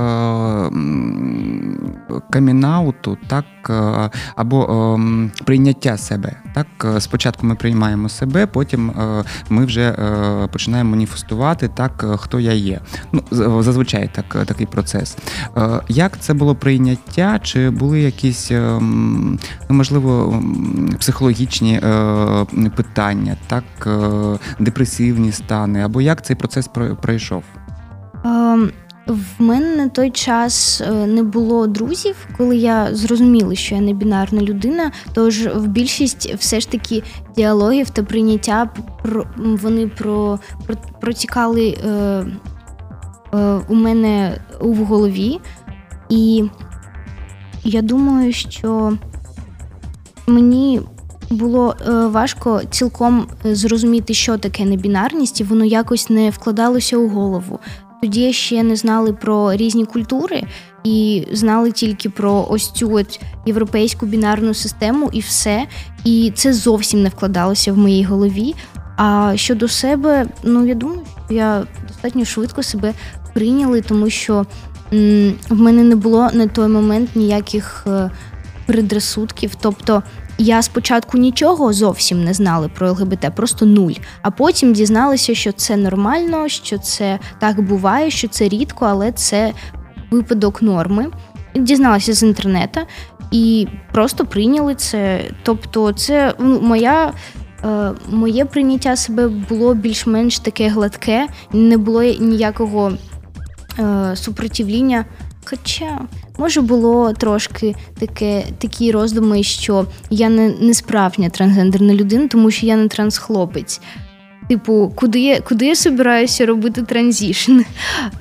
камінауту, 2.30 3.18
так 3.26 3.44
е, 3.70 4.10
або 4.36 4.64
е, 4.64 5.30
прийняття 5.44 5.96
себе. 5.96 6.36
Так, 6.54 6.66
е, 6.84 7.00
спочатку 7.00 7.46
ми 7.46 7.54
приймаємо 7.54 8.08
себе, 8.08 8.46
потім 8.46 8.90
е, 8.90 9.24
ми 9.48 9.64
вже 9.64 9.96
починаємо 10.52 10.90
маніфестувати 10.90 11.68
так, 11.68 12.04
хто 12.18 12.40
я 12.40 12.52
є. 12.52 12.80
Ну 13.12 13.22
зазвичай 13.62 14.10
так 14.14 14.46
такий 14.46 14.66
процес. 14.66 15.16
Як 15.88 16.20
це 16.20 16.34
було 16.34 16.54
прийняття? 16.54 17.40
Чи 17.42 17.70
були 17.70 18.00
якісь 18.00 18.50
ну, 18.50 19.38
можливо 19.68 20.42
психологічні 20.98 21.80
питання, 22.76 23.36
так 23.46 23.64
депресивні 24.58 25.32
стани, 25.32 25.82
або 25.82 26.00
як 26.00 26.24
цей 26.24 26.36
процес 26.36 26.68
пройшов? 27.02 27.42
Ем, 28.24 28.70
в 29.06 29.42
мене 29.42 29.76
на 29.76 29.88
той 29.88 30.10
час 30.10 30.80
е, 30.80 30.92
не 31.06 31.22
було 31.22 31.66
друзів, 31.66 32.28
коли 32.36 32.56
я 32.56 32.94
зрозуміла, 32.94 33.54
що 33.54 33.74
я 33.74 33.80
не 33.80 33.92
бінарна 33.92 34.40
людина. 34.40 34.92
Тож 35.12 35.46
в 35.46 35.66
більшість 35.66 36.34
все 36.34 36.60
ж 36.60 36.70
таки 36.70 37.02
діалогів 37.36 37.90
та 37.90 38.02
прийняття 38.02 38.70
вони 39.36 39.88
про, 39.88 40.38
про 40.66 40.76
протікали 41.00 41.78
е, 41.84 41.90
е, 43.34 43.60
у 43.68 43.74
мене 43.74 44.40
в 44.60 44.76
голові, 44.76 45.40
і 46.08 46.44
я 47.64 47.82
думаю, 47.82 48.32
що 48.32 48.92
мені 50.26 50.80
було 51.30 51.76
е, 51.80 52.06
важко 52.06 52.60
цілком 52.70 53.26
зрозуміти, 53.44 54.14
що 54.14 54.38
таке 54.38 54.64
небінарність, 54.64 55.40
і 55.40 55.44
воно 55.44 55.64
якось 55.64 56.10
не 56.10 56.30
вкладалося 56.30 56.96
у 56.96 57.08
голову. 57.08 57.58
Тоді 58.02 58.32
ще 58.32 58.62
не 58.62 58.76
знали 58.76 59.12
про 59.12 59.54
різні 59.54 59.84
культури 59.84 60.42
і 60.84 61.26
знали 61.32 61.72
тільки 61.72 62.10
про 62.10 62.46
ось 62.50 62.70
цю 62.70 62.94
от 62.94 63.20
європейську 63.46 64.06
бінарну 64.06 64.54
систему 64.54 65.10
і 65.12 65.20
все. 65.20 65.66
І 66.04 66.32
це 66.34 66.52
зовсім 66.52 67.02
не 67.02 67.08
вкладалося 67.08 67.72
в 67.72 67.78
моїй 67.78 68.04
голові. 68.04 68.54
А 68.96 69.32
щодо 69.36 69.68
себе, 69.68 70.26
ну 70.42 70.66
я 70.66 70.74
думаю, 70.74 71.00
що 71.26 71.34
я 71.34 71.66
достатньо 71.88 72.24
швидко 72.24 72.62
себе 72.62 72.92
прийняли, 73.34 73.80
тому 73.80 74.10
що 74.10 74.46
м, 74.92 75.34
в 75.48 75.60
мене 75.60 75.82
не 75.82 75.96
було 75.96 76.30
на 76.32 76.46
той 76.46 76.68
момент 76.68 77.10
ніяких 77.14 77.84
е, 77.86 78.10
предрасудків. 78.66 79.50
Тобто 79.60 80.02
я 80.42 80.62
спочатку 80.62 81.18
нічого 81.18 81.72
зовсім 81.72 82.24
не 82.24 82.34
знала 82.34 82.68
про 82.68 82.90
ЛГБТ, 82.90 83.34
просто 83.36 83.66
нуль. 83.66 83.92
А 84.22 84.30
потім 84.30 84.72
дізналася, 84.72 85.34
що 85.34 85.52
це 85.52 85.76
нормально, 85.76 86.48
що 86.48 86.78
це 86.78 87.18
так 87.38 87.60
буває, 87.60 88.10
що 88.10 88.28
це 88.28 88.48
рідко, 88.48 88.86
але 88.86 89.12
це 89.12 89.52
випадок 90.10 90.62
норми. 90.62 91.06
Дізналася 91.54 92.12
з 92.12 92.22
інтернету 92.22 92.80
і 93.30 93.66
просто 93.92 94.26
прийняли 94.26 94.74
це. 94.74 95.24
Тобто, 95.42 95.92
це 95.92 96.34
ну, 96.38 96.60
моя. 96.60 97.12
е, 97.64 97.92
Моє 98.10 98.44
прийняття 98.44 98.96
себе 98.96 99.28
було 99.28 99.74
більш-менш 99.74 100.38
таке 100.38 100.68
гладке, 100.68 101.26
не 101.52 101.76
було 101.76 102.02
ніякого 102.02 102.92
е, 103.78 104.16
супротивління. 104.16 105.04
Хоча, 105.44 105.98
може, 106.38 106.60
було 106.60 107.12
трошки 107.12 107.74
таке, 107.98 108.44
такі 108.58 108.92
роздуми, 108.92 109.42
що 109.42 109.86
я 110.10 110.28
не, 110.28 110.48
не 110.48 110.74
справжня 110.74 111.30
трансгендерна 111.30 111.94
людина, 111.94 112.28
тому 112.28 112.50
що 112.50 112.66
я 112.66 112.76
не 112.76 112.88
трансхлопець. 112.88 113.80
Типу, 114.48 114.92
куди 114.94 115.20
я 115.20 115.40
куди 115.40 115.66
я 115.66 115.74
собираюся 115.74 116.46
робити 116.46 116.82
transition? 116.82 117.60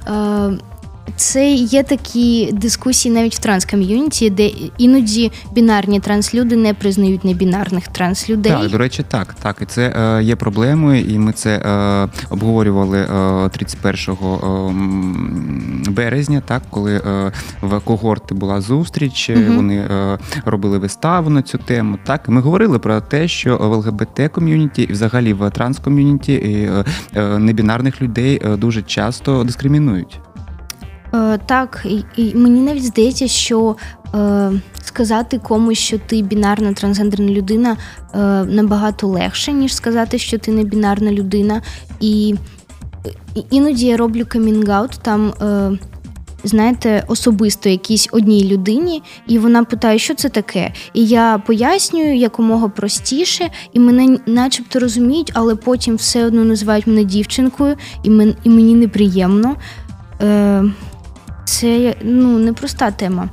Е, 0.07 0.51
це 1.21 1.51
є 1.53 1.83
такі 1.83 2.49
дискусії 2.53 3.15
навіть 3.15 3.35
в 3.35 3.39
транс 3.39 3.69
community, 3.69 4.29
де 4.29 4.51
іноді 4.77 5.31
бінарні 5.53 5.99
транслюди 5.99 6.55
не 6.55 6.73
признають 6.73 7.23
небінарних 7.23 7.87
транслюдей. 7.87 8.51
Так, 8.51 8.71
до 8.71 8.77
речі, 8.77 9.03
так, 9.07 9.35
так. 9.41 9.57
І 9.61 9.65
це 9.65 9.93
е, 10.19 10.23
є 10.23 10.35
проблемою, 10.35 11.01
і 11.01 11.19
ми 11.19 11.33
це 11.33 11.55
е, 11.55 12.09
обговорювали 12.29 12.99
е, 12.99 13.49
31 13.49 14.17
м, 14.33 15.83
березня, 15.89 16.41
так, 16.47 16.63
коли 16.69 16.95
е, 16.95 17.31
в 17.61 17.79
когорти 17.79 18.35
була 18.35 18.61
зустріч, 18.61 19.29
е, 19.29 19.35
Мгм. 19.35 19.55
вони 19.55 19.77
е, 19.77 20.17
робили 20.45 20.77
виставу 20.77 21.29
на 21.29 21.41
цю 21.41 21.57
тему. 21.57 21.97
Так, 22.05 22.29
ми 22.29 22.41
говорили 22.41 22.79
про 22.79 23.01
те, 23.01 23.27
що 23.27 23.57
в 23.57 23.73
ЛГБТ 23.73 24.31
ком'юніті 24.31 24.81
і 24.81 24.91
взагалі 24.91 25.33
в 25.33 25.49
транском'юніті 25.49 26.33
е, 26.33 26.83
е, 27.15 27.37
небінарних 27.39 28.01
людей 28.01 28.41
е, 28.45 28.57
дуже 28.57 28.81
часто 28.81 29.43
дискримінують. 29.43 30.19
Е, 31.13 31.39
так, 31.45 31.85
і, 31.85 32.03
і 32.15 32.35
мені 32.35 32.61
навіть 32.61 32.85
здається, 32.85 33.27
що 33.27 33.75
е, 34.15 34.51
сказати 34.83 35.39
комусь, 35.39 35.77
що 35.77 35.99
ти 35.99 36.21
бінарна 36.21 36.73
трансгендерна 36.73 37.31
людина, 37.31 37.77
е, 38.13 38.17
набагато 38.43 39.07
легше, 39.07 39.53
ніж 39.53 39.75
сказати, 39.75 40.17
що 40.17 40.37
ти 40.37 40.51
не 40.51 40.63
бінарна 40.63 41.11
людина. 41.11 41.61
І, 41.99 42.35
іноді 43.49 43.85
я 43.85 43.97
роблю 43.97 44.23
камінг-аут 44.23 44.99
там. 45.01 45.33
Е, 45.41 45.77
Знаєте, 46.43 47.03
особисто 47.07 47.69
якійсь 47.69 48.09
одній 48.11 48.47
людині, 48.47 49.03
і 49.27 49.39
вона 49.39 49.63
питає, 49.63 49.99
що 49.99 50.15
це 50.15 50.29
таке. 50.29 50.73
І 50.93 51.05
я 51.05 51.37
пояснюю 51.37 52.17
якомога 52.17 52.67
простіше, 52.67 53.49
і 53.73 53.79
мене 53.79 54.17
начебто 54.25 54.79
розуміють, 54.79 55.31
але 55.33 55.55
потім 55.55 55.95
все 55.95 56.25
одно 56.25 56.45
називають 56.45 56.87
мене 56.87 57.03
дівчинкою, 57.03 57.75
і 58.03 58.09
мені 58.49 58.75
неприємно. 58.75 59.55
Е, 60.21 60.63
це 61.45 61.95
ну 62.03 62.39
непроста 62.39 62.91
тема. 62.91 63.29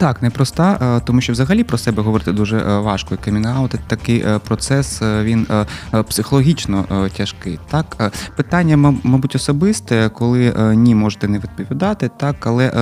Так, 0.00 0.22
непроста, 0.22 0.96
е, 0.96 1.00
тому 1.04 1.20
що 1.20 1.32
взагалі 1.32 1.64
про 1.64 1.78
себе 1.78 2.02
говорити 2.02 2.32
дуже 2.32 2.58
е, 2.58 2.78
важко. 2.78 3.16
Камінаут 3.24 3.74
такий 3.86 4.20
е, 4.20 4.38
процес, 4.38 5.02
він 5.02 5.46
психологічно 6.08 7.08
тяжкий. 7.16 7.58
Так, 7.70 8.12
питання, 8.36 8.76
мабуть, 9.02 9.34
особисте, 9.34 10.10
коли 10.14 10.54
ні, 10.76 10.94
можете 10.94 11.28
не 11.28 11.38
відповідати, 11.38 12.10
так, 12.16 12.46
але 12.46 12.72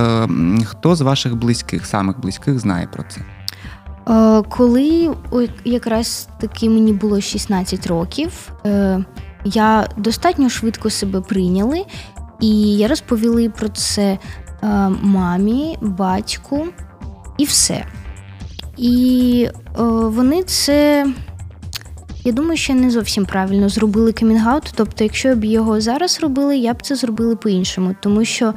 хто 0.65 0.95
з 0.95 1.01
ваших 1.01 1.35
близьких, 1.35 1.85
самих 1.85 2.19
близьких, 2.19 2.59
знає 2.59 2.87
про 2.93 3.03
це? 3.09 3.21
Коли 4.49 5.15
якраз 5.65 6.29
таки 6.39 6.69
мені 6.69 6.93
було 6.93 7.21
16 7.21 7.87
років, 7.87 8.31
я 9.43 9.87
достатньо 9.97 10.49
швидко 10.49 10.89
себе 10.89 11.21
прийняли, 11.21 11.85
і 12.39 12.77
я 12.77 12.87
розповіли 12.87 13.49
про 13.49 13.69
це 13.69 14.03
е, 14.11 14.17
мамі, 15.01 15.77
батьку 15.81 16.67
і 17.37 17.45
все. 17.45 17.85
І 18.77 19.47
е, 19.49 19.83
вони 19.83 20.43
це. 20.43 21.07
Я 22.23 22.31
думаю, 22.31 22.57
що 22.57 22.73
не 22.73 22.89
зовсім 22.91 23.25
правильно 23.25 23.69
зробили 23.69 24.11
камінгаут. 24.11 24.71
Тобто, 24.75 25.03
якщо 25.03 25.35
б 25.35 25.43
його 25.43 25.81
зараз 25.81 26.19
робили, 26.21 26.57
я 26.57 26.73
б 26.73 26.81
це 26.81 26.95
зробила 26.95 27.35
по-іншому. 27.35 27.95
Тому 28.01 28.25
що 28.25 28.53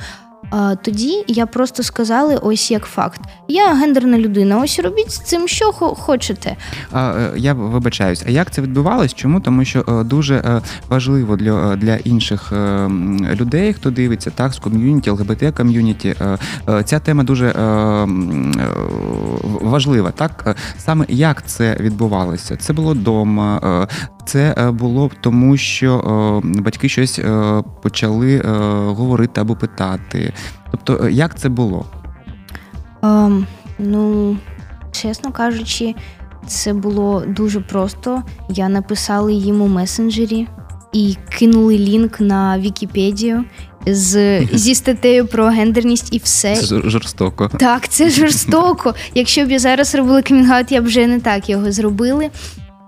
тоді 0.83 1.25
я 1.29 1.47
просто 1.47 1.83
сказала 1.83 2.37
ось 2.37 2.71
як 2.71 2.85
факт: 2.85 3.21
я 3.49 3.75
гендерна 3.75 4.19
людина, 4.19 4.59
ось 4.59 4.79
робіть 4.79 5.11
з 5.11 5.19
цим, 5.19 5.49
що 5.49 5.73
хо- 5.73 5.95
хочете. 5.95 6.57
Е, 6.95 7.33
Я 7.37 7.53
вибачаюсь, 7.55 8.25
а 8.27 8.31
як 8.31 8.51
це 8.51 8.63
відбувалось? 8.63 9.15
Чому? 9.15 9.41
Тому 9.41 9.65
що 9.65 9.85
е, 9.89 10.05
дуже 10.05 10.35
е, 10.35 10.63
важливо 10.89 11.37
для, 11.37 11.77
для 11.77 11.97
інших 11.97 12.53
людей, 13.35 13.73
хто 13.73 13.91
дивиться 13.91 14.31
так 14.31 14.55
з 14.55 14.59
ком'юніті, 14.59 15.11
ЛГБТ 15.11 15.57
ком'юніті. 15.57 16.15
Ця 16.85 16.99
тема 16.99 17.25
дуже 17.25 17.53
важлива. 19.45 20.11
Так 20.11 20.57
саме 20.79 21.05
як 21.09 21.47
це 21.47 21.77
відбувалося? 21.81 22.57
Це 22.57 22.73
було 22.73 22.93
вдома. 22.93 23.89
Це 24.27 24.55
е, 24.59 24.71
було 24.71 25.11
тому, 25.21 25.57
що 25.57 26.43
е, 26.45 26.61
батьки 26.61 26.89
щось 26.89 27.19
е, 27.19 27.63
почали 27.83 28.39
говорити 28.87 29.41
або 29.41 29.57
питати. 29.57 30.33
Тобто, 30.71 31.09
як 31.09 31.39
це 31.39 31.49
було? 31.49 31.87
Ем, 33.03 33.47
ну, 33.79 34.37
чесно 34.93 35.33
кажучи, 35.33 35.95
це 36.47 36.73
було 36.73 37.23
дуже 37.27 37.61
просто. 37.61 38.23
Я 38.49 38.69
написала 38.69 39.31
їм 39.31 39.63
у 39.63 39.69
месенджері 39.69 40.49
і 40.93 41.17
кинули 41.29 41.79
лінк 41.79 42.21
на 42.21 42.59
Вікіпедію 42.59 43.45
з, 43.87 44.41
зі 44.47 44.75
статтею 44.75 45.27
про 45.27 45.47
гендерність 45.47 46.15
і 46.15 46.19
все. 46.19 46.57
Це 46.57 46.81
жорстоко. 46.85 47.51
Так, 47.59 47.89
це 47.89 48.11
жорстоко. 48.11 48.95
Якщо 49.15 49.47
б 49.47 49.51
я 49.51 49.59
зараз 49.59 49.95
робила 49.95 50.23
coming 50.23 50.53
out, 50.53 50.73
я 50.73 50.81
б 50.81 50.85
вже 50.85 51.07
не 51.07 51.21
так 51.21 51.49
його 51.49 51.73
зробили. 51.73 52.31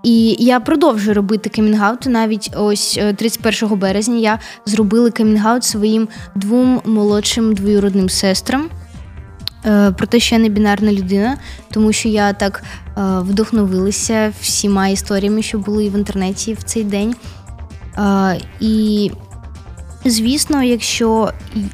І 0.05 0.35
я 0.39 0.59
продовжую 0.59 1.13
робити 1.15 1.49
coming 1.49 1.79
out'и. 1.79 2.09
Навіть 2.09 2.51
ось 2.57 2.97
е, 3.01 3.13
31 3.13 3.79
березня 3.79 4.17
я 4.17 4.39
зробила 4.65 5.11
coming 5.11 5.46
out 5.46 5.63
своїм 5.63 6.07
двом 6.35 6.81
молодшим 6.85 7.53
двоюродним 7.53 8.09
сестрам. 8.09 8.69
е, 9.65 9.91
Про 9.91 10.07
те, 10.07 10.19
що 10.19 10.35
я 10.35 10.41
не 10.41 10.49
бінарна 10.49 10.91
людина, 10.93 11.37
тому 11.71 11.91
що 11.93 12.09
я 12.09 12.33
так 12.33 12.63
е, 12.97 13.01
вдохновилася 13.19 14.33
всіма 14.41 14.87
історіями, 14.87 15.41
що 15.41 15.59
були 15.59 15.89
в 15.89 15.95
інтернеті 15.97 16.53
в 16.53 16.63
цей 16.63 16.83
день. 16.83 17.15
Е, 17.97 18.39
І 18.59 19.11
Звісно, 20.07 20.63
якщо 20.63 21.31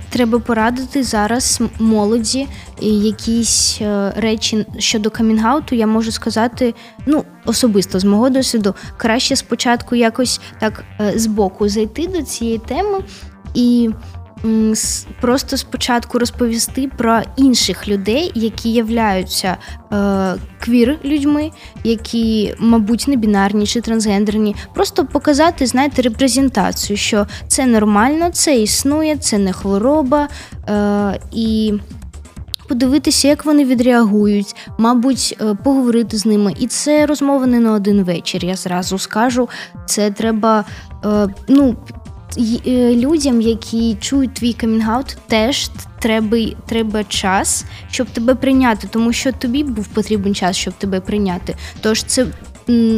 треба 0.10 0.40
порадити 0.40 1.04
зараз 1.04 1.62
молоді 1.80 2.48
якісь 2.82 3.78
е, 3.82 4.14
речі 4.16 4.66
щодо 4.78 5.10
камінгауту, 5.10 5.76
я 5.76 5.88
можу 5.88 6.12
сказати, 6.12 6.74
ну 7.06 7.24
особисто 7.46 8.00
з 8.00 8.04
мого 8.04 8.30
досвіду, 8.30 8.76
краще 8.98 9.36
спочатку 9.36 9.96
якось 9.96 10.42
так 10.60 10.84
е, 11.02 11.20
збоку 11.20 11.70
зайти 11.70 12.08
до 12.08 12.22
цієї 12.22 12.58
теми 12.58 13.00
і 13.54 13.90
просто 15.22 15.58
спочатку 15.58 16.20
розповісти 16.20 16.90
про 16.98 17.22
інших 17.38 17.88
людей, 17.88 18.32
які 18.36 18.72
являються 18.72 19.58
е, 19.94 20.36
квір 20.60 21.00
людьми, 21.06 21.52
які, 21.84 22.56
мабуть, 22.60 23.08
не 23.08 23.16
бінарні 23.16 23.68
чи 23.68 23.82
трансгендерні. 23.82 24.56
Просто 24.74 25.06
показати, 25.06 25.66
знаєте, 25.66 26.02
репрезентацію, 26.02 26.98
що 26.98 27.28
це 27.48 27.66
нормально, 27.66 28.30
це 28.34 28.56
існує, 28.56 29.16
це 29.18 29.38
не 29.38 29.54
хвороба. 29.54 30.28
Е, 30.70 31.20
і 31.32 31.74
подивитися, 32.72 33.28
як 33.28 33.46
вони 33.46 33.66
відреагують, 33.66 34.56
мабуть, 34.78 35.38
е, 35.42 35.56
поговорити 35.64 36.18
з 36.18 36.26
ними. 36.26 36.56
І 36.60 36.68
це 36.68 37.06
розмова 37.06 37.46
не 37.46 37.60
на 37.60 37.72
один 37.72 38.04
вечір. 38.04 38.46
Я 38.46 38.56
зразу 38.56 38.98
скажу. 38.98 39.50
Це 39.86 40.12
треба. 40.12 40.66
Е, 41.06 41.28
ну, 41.48 41.76
Людям, 42.96 43.42
які 43.42 43.98
чують 44.02 44.34
твій 44.34 44.54
камінгаут, 44.54 45.18
теж 45.28 45.70
треба, 46.00 46.38
треба 46.66 47.04
час, 47.04 47.66
щоб 47.92 48.08
тебе 48.08 48.36
прийняти, 48.36 48.88
тому 48.92 49.14
що 49.14 49.32
тобі 49.32 49.64
був 49.64 49.88
потрібен 49.88 50.36
час, 50.36 50.58
щоб 50.58 50.74
тебе 50.74 51.00
прийняти. 51.00 51.56
Тож 51.82 52.04
це, 52.04 52.26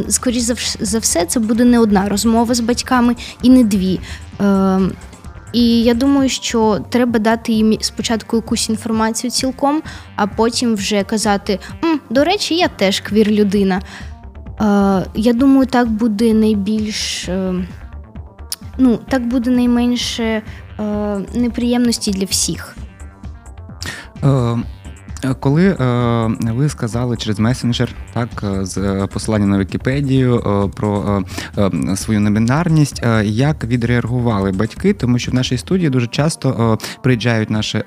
скоріш 0.08 0.42
за 0.80 0.98
все, 0.98 1.26
це 1.26 1.40
буде 1.40 1.64
не 1.64 1.78
одна 1.78 2.08
розмова 2.08 2.54
з 2.54 2.60
батьками 2.60 3.16
і 3.42 3.50
не 3.50 3.64
дві. 3.64 4.00
Е, 4.40 4.80
і 5.54 5.82
я 5.82 5.94
думаю, 5.94 6.28
що 6.28 6.80
треба 6.88 7.18
дати 7.18 7.52
їм 7.52 7.76
спочатку 7.80 8.36
якусь 8.36 8.68
інформацію 8.68 9.30
цілком, 9.30 9.82
а 10.16 10.26
потім 10.26 10.74
вже 10.74 11.02
казати: 11.02 11.58
до 12.10 12.24
речі, 12.24 12.54
я 12.54 12.68
теж 12.68 13.00
квір 13.00 13.30
людина. 13.30 13.82
Я 15.14 15.32
думаю, 15.32 15.66
так 15.66 15.88
буде 15.88 16.34
найбільш. 16.34 17.28
Ну, 18.78 18.98
так 19.08 19.26
буде 19.26 19.50
найменше 19.50 20.42
неприємності 21.34 22.10
для 22.10 22.24
всіх. 22.24 22.76
Е, 24.24 24.56
коли 25.40 25.66
е, 25.66 25.76
ви 26.52 26.68
сказали 26.68 27.16
через 27.16 27.38
месенджер, 27.38 27.88
так 28.12 28.28
е, 28.42 28.64
з 28.64 29.06
посилання 29.12 29.46
на 29.46 29.58
Вікіпедію 29.58 30.42
про 30.76 31.22
свою 31.96 32.20
номінарність, 32.20 33.02
як 33.24 33.64
відреагували 33.64 34.52
батьки, 34.52 34.92
тому 34.92 35.18
що 35.18 35.30
в 35.30 35.34
нашій 35.34 35.58
студії 35.58 35.90
дуже 35.90 36.06
часто 36.06 36.78
приїжджають 37.02 37.50
наші 37.50 37.82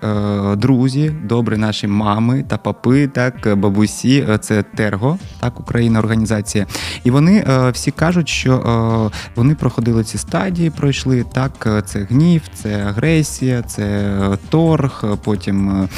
друзі, 0.56 1.12
добрі 1.24 1.58
наші 1.58 1.88
мами 1.88 2.46
та 2.48 2.58
папи, 2.58 3.08
так 3.08 3.58
бабусі, 3.58 4.28
це 4.42 4.64
Терго, 4.64 5.18
так 5.40 5.60
Україна 5.60 6.00
організація, 6.00 6.66
і 7.04 7.12
вони 7.12 7.46
всі 7.74 7.92
кажуть, 7.92 8.30
що 8.30 9.12
вони 9.36 9.56
проходили 9.56 10.04
ці 10.04 10.18
стадії, 10.18 10.70
пройшли 10.70 11.26
так. 11.34 11.84
Це 11.86 12.00
гнів, 12.10 12.42
це 12.54 12.86
агресія, 12.90 13.62
це 13.62 14.12
торг, 14.50 15.18
потім 15.24 15.90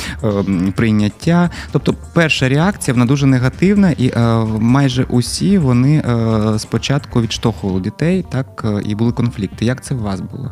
прийняття 0.76 1.29
життя. 1.30 1.50
Тобто, 1.72 1.96
перша 2.14 2.50
реакція 2.50 2.94
вона 2.94 3.06
дуже 3.06 3.26
негативна, 3.26 3.92
і 3.92 4.08
е, 4.08 4.20
майже 4.60 5.04
усі 5.04 5.58
вони 5.58 5.98
е, 5.98 6.60
спочатку 6.60 7.22
відштовхували 7.22 7.82
дітей, 7.82 8.26
так 8.30 8.66
е, 8.66 8.82
і 8.86 8.96
були 8.96 9.12
конфлікти. 9.12 9.66
Як 9.66 9.84
це 9.84 9.96
у 9.96 10.00
вас 10.00 10.22
було? 10.22 10.52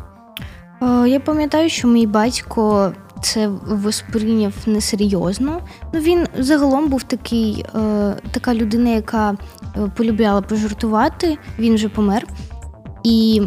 Я 1.06 1.20
пам'ятаю, 1.20 1.68
що 1.70 1.88
мій 1.88 2.06
батько 2.06 2.92
це 3.22 3.48
восприйняв 3.68 4.52
несерйозно. 4.66 5.60
Ну 5.94 6.00
він 6.00 6.26
загалом 6.38 6.88
був 6.88 7.02
такий, 7.02 7.64
е, 7.74 8.14
така 8.30 8.54
людина, 8.54 8.90
яка 8.90 9.36
полюбляла 9.96 10.40
пожартувати. 10.42 11.38
Він 11.58 11.74
вже 11.74 11.88
помер. 11.88 12.26
І 13.04 13.42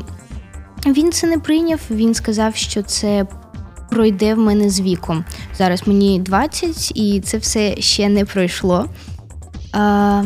він 0.88 1.12
це 1.12 1.28
не 1.28 1.38
прийняв. 1.38 1.80
Він 1.92 2.14
сказав, 2.14 2.56
що 2.56 2.84
це 2.84 3.26
пройде 3.92 4.36
в 4.36 4.38
мене 4.38 4.70
з 4.70 4.82
віком. 4.82 5.26
Зараз 5.58 5.88
мені 5.88 6.20
20, 6.20 6.92
і 6.96 7.22
це 7.22 7.38
все 7.38 7.76
ще 7.82 8.10
не 8.10 8.26
пройшло. 8.26 8.86
А, 9.74 10.24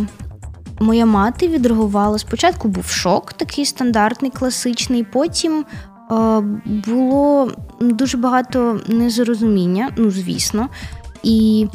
Моя 0.80 1.06
мати 1.06 1.47
відреагувала. 1.47 2.19
Спочатку 2.19 2.67
був 2.67 2.86
шок, 2.86 3.34
такий 3.34 3.65
стандартний, 3.65 4.32
класичний. 4.32 5.04
Потім 5.04 5.65
а, 6.10 6.41
було 6.65 7.51
дуже 7.82 8.17
багато 8.17 8.80
незрозуміння, 8.88 9.91
ну 9.97 10.12
звісно. 10.12 10.69
І 11.23 11.67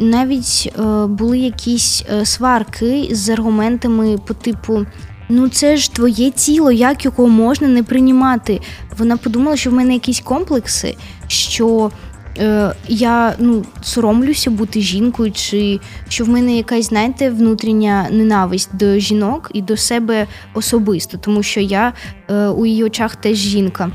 навіть 0.00 0.72
а, 0.78 1.06
були 1.06 1.38
якісь 1.38 2.04
е, 2.12 2.24
сварки 2.24 3.08
з 3.12 3.28
аргументами 3.28 4.18
по 4.26 4.34
типу. 4.34 4.86
Ну, 5.28 5.48
це 5.48 5.76
ж 5.76 5.92
твоє 5.92 6.30
тіло, 6.30 6.72
як 6.72 7.04
його 7.04 7.26
можна 7.26 7.68
не 7.68 7.82
приймати. 7.82 8.60
Вона 8.98 9.16
подумала, 9.16 9.56
що 9.56 9.70
в 9.70 9.72
мене 9.72 9.92
якісь 9.92 10.20
комплекси, 10.20 10.96
що 11.26 11.90
е, 12.38 12.72
я 12.88 13.34
ну, 13.38 13.64
соромлюся 13.82 14.50
бути 14.50 14.80
жінкою, 14.80 15.32
чи 15.32 15.80
що 16.08 16.24
в 16.24 16.28
мене 16.28 16.56
якась, 16.56 16.88
знаєте, 16.88 17.30
внутрішня 17.30 18.06
ненависть 18.10 18.76
до 18.76 18.98
жінок 18.98 19.50
і 19.54 19.62
до 19.62 19.76
себе 19.76 20.26
особисто, 20.54 21.18
тому 21.18 21.42
що 21.42 21.60
я 21.60 21.92
е, 22.30 22.48
у 22.48 22.66
її 22.66 22.84
очах 22.84 23.16
теж 23.16 23.36
жінка. 23.36 23.90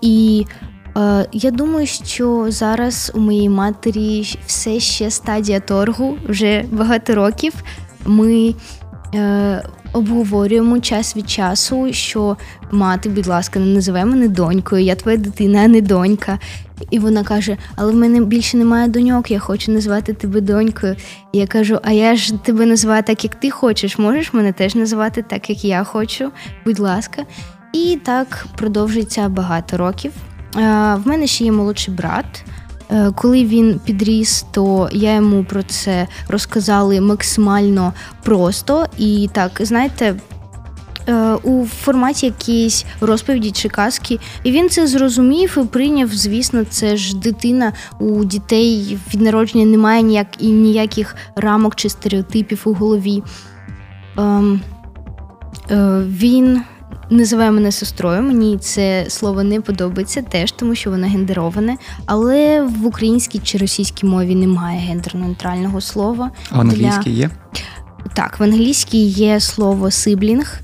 І 0.00 0.46
е, 0.96 1.26
я 1.32 1.50
думаю, 1.50 1.86
що 1.86 2.46
зараз 2.48 3.12
у 3.14 3.20
моїй 3.20 3.48
матері 3.48 4.38
все 4.46 4.80
ще 4.80 5.10
стадія 5.10 5.60
торгу, 5.60 6.18
вже 6.28 6.64
багато 6.70 7.14
років. 7.14 7.52
Ми 8.06 8.54
е, 9.14 9.62
обговорюємо 9.94 10.80
час 10.80 11.16
від 11.16 11.30
часу, 11.30 11.92
що 11.92 12.36
мати, 12.70 13.08
будь 13.08 13.26
ласка, 13.26 13.60
не 13.60 13.66
називай 13.66 14.04
мене 14.04 14.28
донькою, 14.28 14.84
я 14.84 14.94
твоя 14.94 15.16
дитина, 15.16 15.58
а 15.64 15.68
не 15.68 15.80
донька. 15.80 16.38
І 16.90 16.98
вона 16.98 17.24
каже: 17.24 17.56
Але 17.76 17.92
в 17.92 17.94
мене 17.94 18.20
більше 18.20 18.56
немає 18.56 18.88
доньок, 18.88 19.30
я 19.30 19.38
хочу 19.38 19.72
назвати 19.72 20.12
тебе 20.12 20.40
донькою. 20.40 20.96
І 21.32 21.38
я 21.38 21.46
кажу: 21.46 21.78
А 21.82 21.92
я 21.92 22.16
ж 22.16 22.34
тебе 22.44 22.66
називаю 22.66 23.02
так, 23.02 23.24
як 23.24 23.34
ти 23.34 23.50
хочеш. 23.50 23.98
Можеш 23.98 24.32
мене 24.32 24.52
теж 24.52 24.74
називати 24.74 25.22
так, 25.22 25.50
як 25.50 25.64
я 25.64 25.84
хочу, 25.84 26.30
будь 26.64 26.78
ласка. 26.78 27.22
І 27.72 27.98
так 28.04 28.46
продовжується 28.56 29.28
багато 29.28 29.76
років. 29.76 30.12
В 30.54 31.00
мене 31.04 31.26
ще 31.26 31.44
є 31.44 31.52
молодший 31.52 31.94
брат. 31.94 32.44
Е, 32.90 33.12
коли 33.14 33.44
він 33.44 33.80
підріс, 33.84 34.46
то 34.50 34.88
я 34.92 35.14
йому 35.14 35.44
про 35.44 35.62
це 35.62 36.06
розказала 36.28 37.00
максимально 37.00 37.92
просто 38.22 38.86
і 38.98 39.28
так, 39.32 39.60
знаєте. 39.60 40.16
Е, 41.08 41.34
у 41.34 41.66
форматі 41.66 42.26
якісь 42.26 42.84
розповіді 43.00 43.50
чи 43.50 43.68
казки, 43.68 44.18
і 44.44 44.52
він 44.52 44.68
це 44.68 44.86
зрозумів 44.86 45.58
і 45.62 45.66
прийняв. 45.66 46.08
Звісно, 46.08 46.64
це 46.64 46.96
ж 46.96 47.16
дитина 47.16 47.72
у 48.00 48.24
дітей 48.24 48.98
від 49.14 49.20
народження 49.20 49.64
немає 49.64 50.02
ніяк 50.02 50.26
і 50.38 50.48
ніяких 50.48 51.16
рамок 51.36 51.74
чи 51.74 51.88
стереотипів 51.88 52.62
у 52.64 52.72
голові. 52.72 53.22
Ем, 54.18 54.60
е, 55.70 56.02
Він 56.08 56.62
називає 57.14 57.50
мене 57.50 57.72
сестрою. 57.72 58.22
Мені 58.22 58.58
це 58.58 59.06
слово 59.08 59.42
не 59.42 59.60
подобається 59.60 60.22
теж, 60.22 60.52
тому 60.52 60.74
що 60.74 60.90
воно 60.90 61.06
гендероване. 61.06 61.76
Але 62.06 62.62
в 62.62 62.86
українській 62.86 63.38
чи 63.38 63.58
російській 63.58 64.06
мові 64.06 64.34
немає 64.34 64.94
гендерно-нейтрального 64.94 65.80
слова. 65.80 66.30
А 66.50 66.56
в 66.56 66.60
англійській 66.60 67.10
є? 67.10 67.30
Так, 68.14 68.40
в 68.40 68.42
англійській 68.42 69.04
є 69.06 69.40
слово 69.40 69.90
сиблінг. 69.90 70.60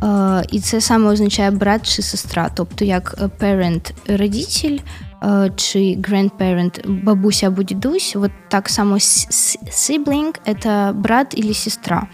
Uh, 0.00 0.44
і 0.52 0.60
це 0.60 0.80
саме 0.80 1.10
означає 1.10 1.50
брат 1.50 1.94
чи 1.94 2.02
сестра, 2.02 2.50
тобто 2.54 2.84
як 2.84 3.14
parent 3.40 3.92
родитель 4.08 4.78
uh, 5.22 5.52
чи 5.56 5.78
grandparent, 5.78 7.02
бабуся 7.04 7.46
або 7.46 7.62
дідусь, 7.62 8.16
от 8.16 8.30
так 8.48 8.68
само 8.68 8.94
sibling– 8.96 10.34
це 10.62 10.92
брат 10.94 11.34
і 11.36 11.54
сестра. 11.54 12.06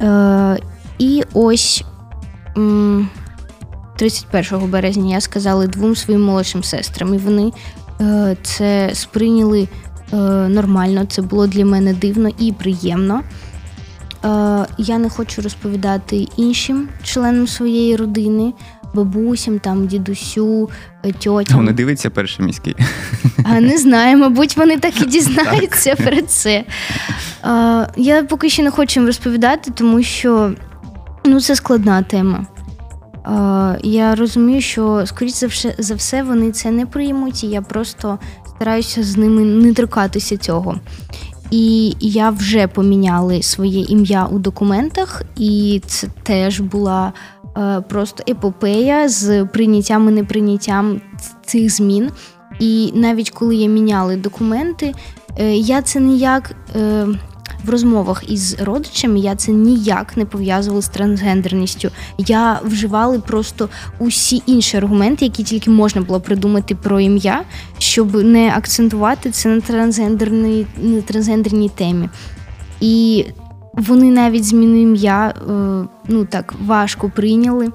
Uh, 0.00 0.58
і 0.98 1.22
ось 1.32 1.84
31 3.96 4.70
березня 4.70 5.14
я 5.14 5.20
сказала 5.20 5.66
двом 5.66 5.96
своїм 5.96 6.22
молодшим 6.22 6.64
сестрам, 6.64 7.14
і 7.14 7.18
вони 7.18 7.52
е, 8.00 8.36
це 8.42 8.90
сприйняли 8.94 9.68
е, 10.12 10.16
нормально. 10.48 11.04
Це 11.08 11.22
було 11.22 11.46
для 11.46 11.64
мене 11.64 11.94
дивно 11.94 12.30
і 12.38 12.52
приємно. 12.52 13.22
Е, 14.24 14.66
я 14.78 14.98
не 14.98 15.10
хочу 15.10 15.42
розповідати 15.42 16.26
іншим 16.36 16.88
членам 17.02 17.46
своєї 17.46 17.96
родини, 17.96 18.52
бабусям, 18.94 19.58
там, 19.58 19.86
дідусю, 19.86 20.70
тьотям. 21.18 21.56
Вони 21.56 21.72
дивиться 21.72 22.10
перший 22.10 22.44
міський. 22.44 22.76
Не 23.60 23.78
знаю, 23.78 24.18
мабуть, 24.18 24.56
вони 24.56 24.78
так 24.78 25.02
і 25.02 25.06
дізнаються 25.06 25.94
так. 25.94 26.06
про 26.06 26.22
це. 26.22 26.64
Я 27.96 28.22
поки 28.28 28.50
що 28.50 28.62
не 28.62 28.70
хочу 28.70 29.00
їм 29.00 29.06
розповідати, 29.06 29.70
тому 29.74 30.02
що 30.02 30.52
Ну, 31.26 31.40
це 31.40 31.56
складна 31.56 32.02
тема. 32.02 32.46
Я 33.82 34.14
розумію, 34.14 34.60
що, 34.60 35.02
скоріш 35.06 35.32
за 35.78 35.94
все, 35.94 36.22
вони 36.22 36.52
це 36.52 36.70
не 36.70 36.86
приймуть, 36.86 37.44
і 37.44 37.46
я 37.46 37.62
просто 37.62 38.18
стараюся 38.46 39.02
з 39.02 39.16
ними 39.16 39.42
не 39.42 39.74
торкатися 39.74 40.36
цього. 40.36 40.74
І 41.50 41.96
я 42.00 42.30
вже 42.30 42.66
поміняла 42.66 43.42
своє 43.42 43.80
ім'я 43.80 44.26
у 44.26 44.38
документах, 44.38 45.22
і 45.36 45.82
це 45.86 46.06
теж 46.22 46.60
була 46.60 47.12
е, 47.58 47.80
просто 47.88 48.24
епопея 48.28 49.08
з 49.08 49.44
прийняттям 49.44 50.08
і 50.08 50.12
неприйняттям 50.12 51.00
цих 51.44 51.70
змін. 51.70 52.10
І 52.60 52.92
навіть 52.94 53.30
коли 53.30 53.56
я 53.56 53.68
міняла 53.68 54.16
документи, 54.16 54.94
е, 55.38 55.56
я 55.56 55.82
це 55.82 56.00
ніяк. 56.00 56.54
В 57.66 57.70
розмовах 57.70 58.24
із 58.28 58.60
родичами 58.60 59.18
я 59.18 59.36
це 59.36 59.52
ніяк 59.52 60.16
не 60.16 60.24
пов'язувала 60.24 60.82
з 60.82 60.88
трансгендерністю. 60.88 61.90
Я 62.18 62.60
вживала 62.64 63.18
просто 63.18 63.68
усі 63.98 64.42
інші 64.46 64.76
аргументи, 64.76 65.24
які 65.24 65.42
тільки 65.42 65.70
можна 65.70 66.02
було 66.02 66.20
придумати 66.20 66.74
про 66.74 67.00
ім'я, 67.00 67.44
щоб 67.78 68.14
не 68.14 68.52
акцентувати 68.56 69.30
це 69.30 69.48
на 69.48 69.60
трансгендерній 69.60 70.66
на 70.78 71.00
трансгендерній 71.00 71.68
темі. 71.68 72.08
І 72.80 73.24
вони 73.72 74.10
навіть 74.10 74.44
зміну 74.44 74.80
ім'я 74.80 75.28
е, 75.28 75.52
ну 76.08 76.24
так 76.24 76.54
важко 76.66 77.10
прийняли. 77.16 77.68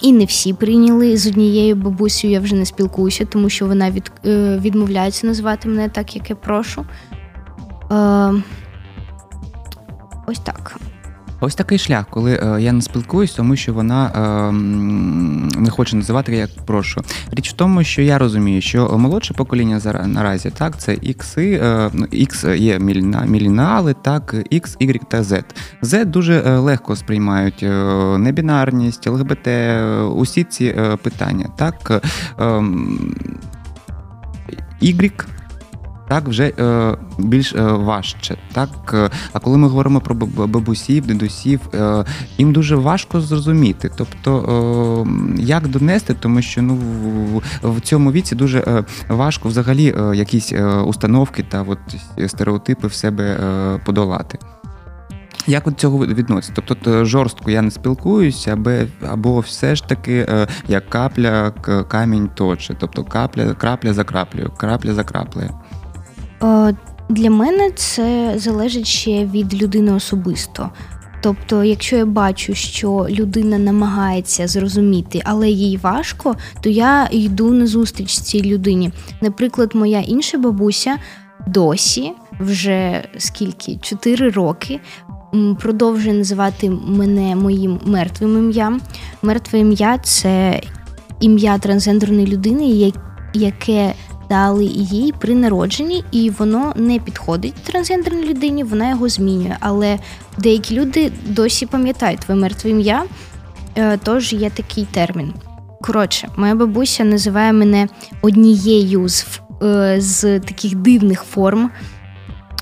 І 0.00 0.12
не 0.12 0.24
всі 0.24 0.52
прийняли 0.52 1.16
з 1.16 1.26
однією 1.26 1.76
бабусею 1.76 2.32
я 2.32 2.40
вже 2.40 2.54
не 2.54 2.66
спілкуюся, 2.66 3.24
тому 3.24 3.48
що 3.48 3.66
вона 3.66 3.90
від, 3.90 4.12
е, 4.26 4.58
відмовляється 4.62 5.26
назвати 5.26 5.68
мене 5.68 5.88
так, 5.88 6.16
як 6.16 6.30
я 6.30 6.36
прошу. 6.36 6.86
Е, 7.92 8.32
Ось 10.26 10.38
так. 10.38 10.76
Ось 11.40 11.54
такий 11.54 11.78
шлях, 11.78 12.06
коли 12.10 12.40
е, 12.42 12.62
я 12.62 12.72
не 12.72 12.82
спілкуюсь, 12.82 13.32
тому 13.32 13.56
що 13.56 13.72
вона 13.74 14.06
е, 14.06 14.52
не 15.60 15.70
хоче 15.70 15.96
називати, 15.96 16.36
як 16.36 16.50
прошу. 16.66 17.02
Річ 17.32 17.50
в 17.50 17.52
тому, 17.52 17.84
що 17.84 18.02
я 18.02 18.18
розумію, 18.18 18.60
що 18.62 18.98
молодше 18.98 19.34
покоління 19.34 19.78
зара- 19.78 20.06
наразі, 20.06 20.50
так, 20.50 20.78
це 20.78 20.94
ікси, 20.94 21.60
е, 21.62 21.90
ну, 21.92 22.06
ікс 22.10 22.44
є 22.44 22.78
міліна- 22.78 23.26
мілінаали, 23.26 23.94
так, 24.02 24.34
X, 24.34 24.76
Y 24.80 25.00
та 25.08 25.22
Z. 25.22 25.44
Z 25.82 26.04
дуже 26.04 26.42
е, 26.46 26.58
легко 26.58 26.96
сприймають 26.96 27.62
е, 27.62 27.68
небінарність, 28.18 29.06
ЛГБТ, 29.06 29.46
е, 29.48 30.00
усі 30.02 30.44
ці 30.44 30.74
питання. 31.02 31.46
Так, 31.56 32.02
Y 34.82 35.24
так 36.14 36.28
вже 36.28 36.52
е, 36.58 36.96
більш 37.18 37.54
е, 37.54 37.62
важче. 37.62 38.36
Так? 38.52 38.68
Е, 38.94 39.10
А 39.32 39.38
коли 39.38 39.58
ми 39.58 39.68
говоримо 39.68 40.00
про 40.00 40.14
бабусів, 40.46 41.06
дідусів, 41.06 41.60
е, 41.74 42.04
їм 42.38 42.52
дуже 42.52 42.76
важко 42.76 43.20
зрозуміти. 43.20 43.90
Тобто, 43.96 45.06
е, 45.38 45.42
як 45.42 45.68
донести, 45.68 46.14
тому 46.14 46.42
що 46.42 46.62
ну, 46.62 46.74
в, 46.74 47.42
в 47.62 47.80
цьому 47.80 48.12
віці 48.12 48.34
дуже 48.34 48.58
е, 48.58 48.84
важко 49.08 49.48
взагалі 49.48 49.94
якісь 50.14 50.52
установки 50.86 51.42
та 51.48 51.62
от 51.62 51.78
стереотипи 52.30 52.86
в 52.86 52.94
себе 52.94 53.38
подолати. 53.84 54.38
Як 55.46 55.66
от 55.66 55.80
цього 55.80 56.06
відноситься? 56.06 56.62
Тобто 56.66 57.04
жорстко 57.04 57.50
я 57.50 57.62
не 57.62 57.70
спілкуюся, 57.70 58.52
або, 58.52 58.70
або 59.10 59.40
все 59.40 59.74
ж 59.74 59.88
таки 59.88 60.26
як 60.68 60.88
капля 60.90 61.50
камінь 61.88 62.30
точить. 62.34 62.76
Тобто 62.80 63.04
капля, 63.04 63.54
крапля 63.54 63.92
за 63.92 64.04
краплею, 64.04 64.52
крапля 64.56 64.94
за 64.94 65.04
краплею. 65.04 65.50
Е, 66.44 66.74
Для 67.08 67.30
мене 67.30 67.70
це 67.70 68.34
залежить 68.36 68.86
ще 68.86 69.24
від 69.24 69.62
людини 69.62 69.92
особисто. 69.92 70.70
Тобто, 71.22 71.64
якщо 71.64 71.96
я 71.96 72.06
бачу, 72.06 72.54
що 72.54 73.06
людина 73.10 73.58
намагається 73.58 74.46
зрозуміти, 74.46 75.22
але 75.24 75.48
їй 75.48 75.76
важко, 75.76 76.36
то 76.60 76.68
я 76.68 77.08
йду 77.10 77.50
на 77.50 77.66
зустріч 77.66 78.18
цій 78.18 78.42
людині. 78.42 78.92
Наприклад, 79.20 79.70
моя 79.74 80.00
інша 80.00 80.38
бабуся 80.38 80.96
досі 81.46 82.12
вже 82.40 83.04
скільки 83.18 83.78
4 83.82 84.28
роки 84.30 84.80
продовжує 85.60 86.14
називати 86.14 86.70
мене 86.70 87.36
моїм 87.36 87.80
мертвим 87.84 88.38
ім'ям. 88.38 88.80
Мертве 89.22 89.58
ім'я 89.58 89.98
це 89.98 90.60
ім'я 91.20 91.58
трансгендерної 91.58 92.26
людини, 92.26 92.92
яке 93.34 93.94
дали 94.28 94.64
їй 94.64 95.14
при 95.18 95.34
народженні, 95.34 96.04
і 96.12 96.30
воно 96.30 96.72
не 96.76 96.98
підходить 96.98 97.54
трансгендерній 97.54 98.24
людині, 98.24 98.64
вона 98.64 98.90
його 98.90 99.08
змінює. 99.08 99.56
Але 99.60 99.98
деякі 100.38 100.74
люди 100.74 101.12
досі 101.26 101.66
пам'ятають 101.66 102.20
твоє 102.20 102.40
мертве 102.40 102.70
ім'я, 102.70 103.04
е, 103.76 103.98
тож 104.04 104.32
є 104.32 104.50
такий 104.50 104.86
термін. 104.90 105.34
Коротше, 105.82 106.28
моя 106.36 106.54
бабуся 106.54 107.04
називає 107.04 107.52
мене 107.52 107.88
однією 108.22 109.08
з, 109.08 109.26
е, 109.62 109.96
з 110.00 110.40
таких 110.40 110.74
дивних 110.74 111.22
форм. 111.22 111.70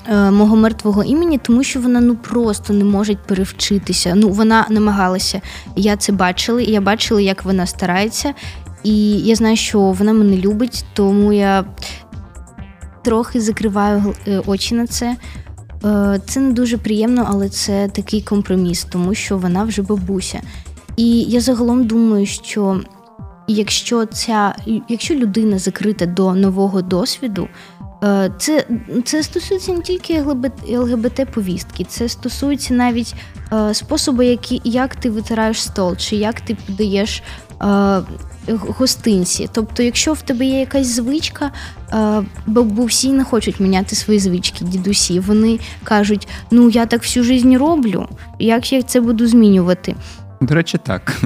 е, 0.09 0.31
Мого 0.31 0.55
мертвого 0.55 1.03
імені, 1.03 1.37
тому 1.37 1.63
що 1.63 1.79
вона 1.79 1.99
ну 2.01 2.15
просто 2.15 2.73
не 2.73 2.83
може 2.83 3.15
перевчитися. 3.15 4.13
Ну 4.15 4.29
вона 4.29 4.65
намагалася. 4.69 5.41
Я 5.75 5.95
це 5.97 6.11
бачила, 6.11 6.61
і 6.61 6.71
я 6.71 6.81
бачила, 6.81 7.21
як 7.21 7.45
вона 7.45 7.65
старається. 7.65 8.33
І 8.83 9.11
я 9.11 9.35
знаю, 9.35 9.57
що 9.57 9.79
вона 9.79 10.13
мене 10.13 10.37
любить, 10.37 10.85
тому 10.93 11.33
я 11.33 11.65
трохи 13.03 13.41
закриваю 13.41 14.15
е, 14.27 14.41
очі 14.45 14.75
на 14.75 14.87
це. 14.87 15.15
Е, 15.85 16.21
Це 16.25 16.39
не 16.39 16.51
дуже 16.51 16.77
приємно, 16.77 17.27
але 17.29 17.49
це 17.49 17.87
такий 17.87 18.21
компроміс, 18.21 18.83
тому 18.83 19.13
що 19.13 19.37
вона 19.37 19.63
вже 19.63 19.81
бабуся. 19.81 20.41
І 20.97 21.21
я 21.21 21.41
загалом 21.41 21.87
думаю, 21.87 22.25
що 22.25 22.81
якщо 23.47 24.05
ця, 24.05 24.55
якщо 24.89 25.15
людина 25.15 25.59
закрита 25.59 26.05
до 26.05 26.33
нового 26.33 26.81
досвіду, 26.81 27.47
е, 28.03 28.31
це, 28.39 28.65
це 29.05 29.23
стосується 29.23 29.73
не 29.73 29.81
тільки 29.81 30.21
ЛГБТ 30.69 31.31
повістки, 31.33 31.83
це 31.83 32.09
стосується 32.09 32.73
навіть 32.73 33.15
способу, 33.73 34.23
які, 34.23 34.61
як 34.63 34.95
ти 34.95 35.09
витираєш 35.09 35.61
стол, 35.61 35.95
чи 35.97 36.15
як 36.15 36.41
ти 36.41 36.57
подаєш 36.67 37.23
гостинці. 38.47 39.49
Тобто, 39.51 39.83
якщо 39.83 40.13
в 40.13 40.21
тебе 40.21 40.45
є 40.45 40.59
якась 40.59 40.87
звичка, 40.87 41.51
е, 41.93 42.23
бабусі 42.47 43.11
не 43.11 43.23
хочуть 43.23 43.59
міняти 43.59 43.95
свої 43.95 44.19
звички, 44.19 44.65
дідусі. 44.65 45.19
Вони 45.19 45.59
кажуть: 45.83 46.27
ну 46.51 46.69
я 46.69 46.85
так 46.85 47.01
всю 47.01 47.23
життя 47.23 47.57
роблю, 47.57 48.07
як 48.39 48.73
я 48.73 48.81
це 48.81 49.01
буду 49.01 49.27
змінювати. 49.27 49.95
До 50.41 50.55
речі, 50.55 50.79
так. 50.83 51.21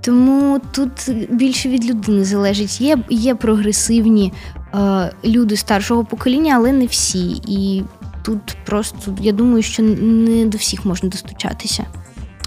Тому 0.00 0.60
тут 0.72 0.90
більше 1.30 1.68
від 1.68 1.90
людини 1.90 2.24
залежить. 2.24 2.80
Є, 2.80 2.98
є 3.10 3.34
прогресивні 3.34 4.32
е, 4.74 5.12
люди 5.24 5.56
старшого 5.56 6.04
покоління, 6.04 6.54
але 6.56 6.72
не 6.72 6.86
всі. 6.86 7.30
І 7.30 7.84
тут 8.22 8.56
просто 8.66 9.16
я 9.20 9.32
думаю, 9.32 9.62
що 9.62 9.82
не 9.82 10.46
до 10.46 10.58
всіх 10.58 10.84
можна 10.84 11.08
достучатися. 11.08 11.84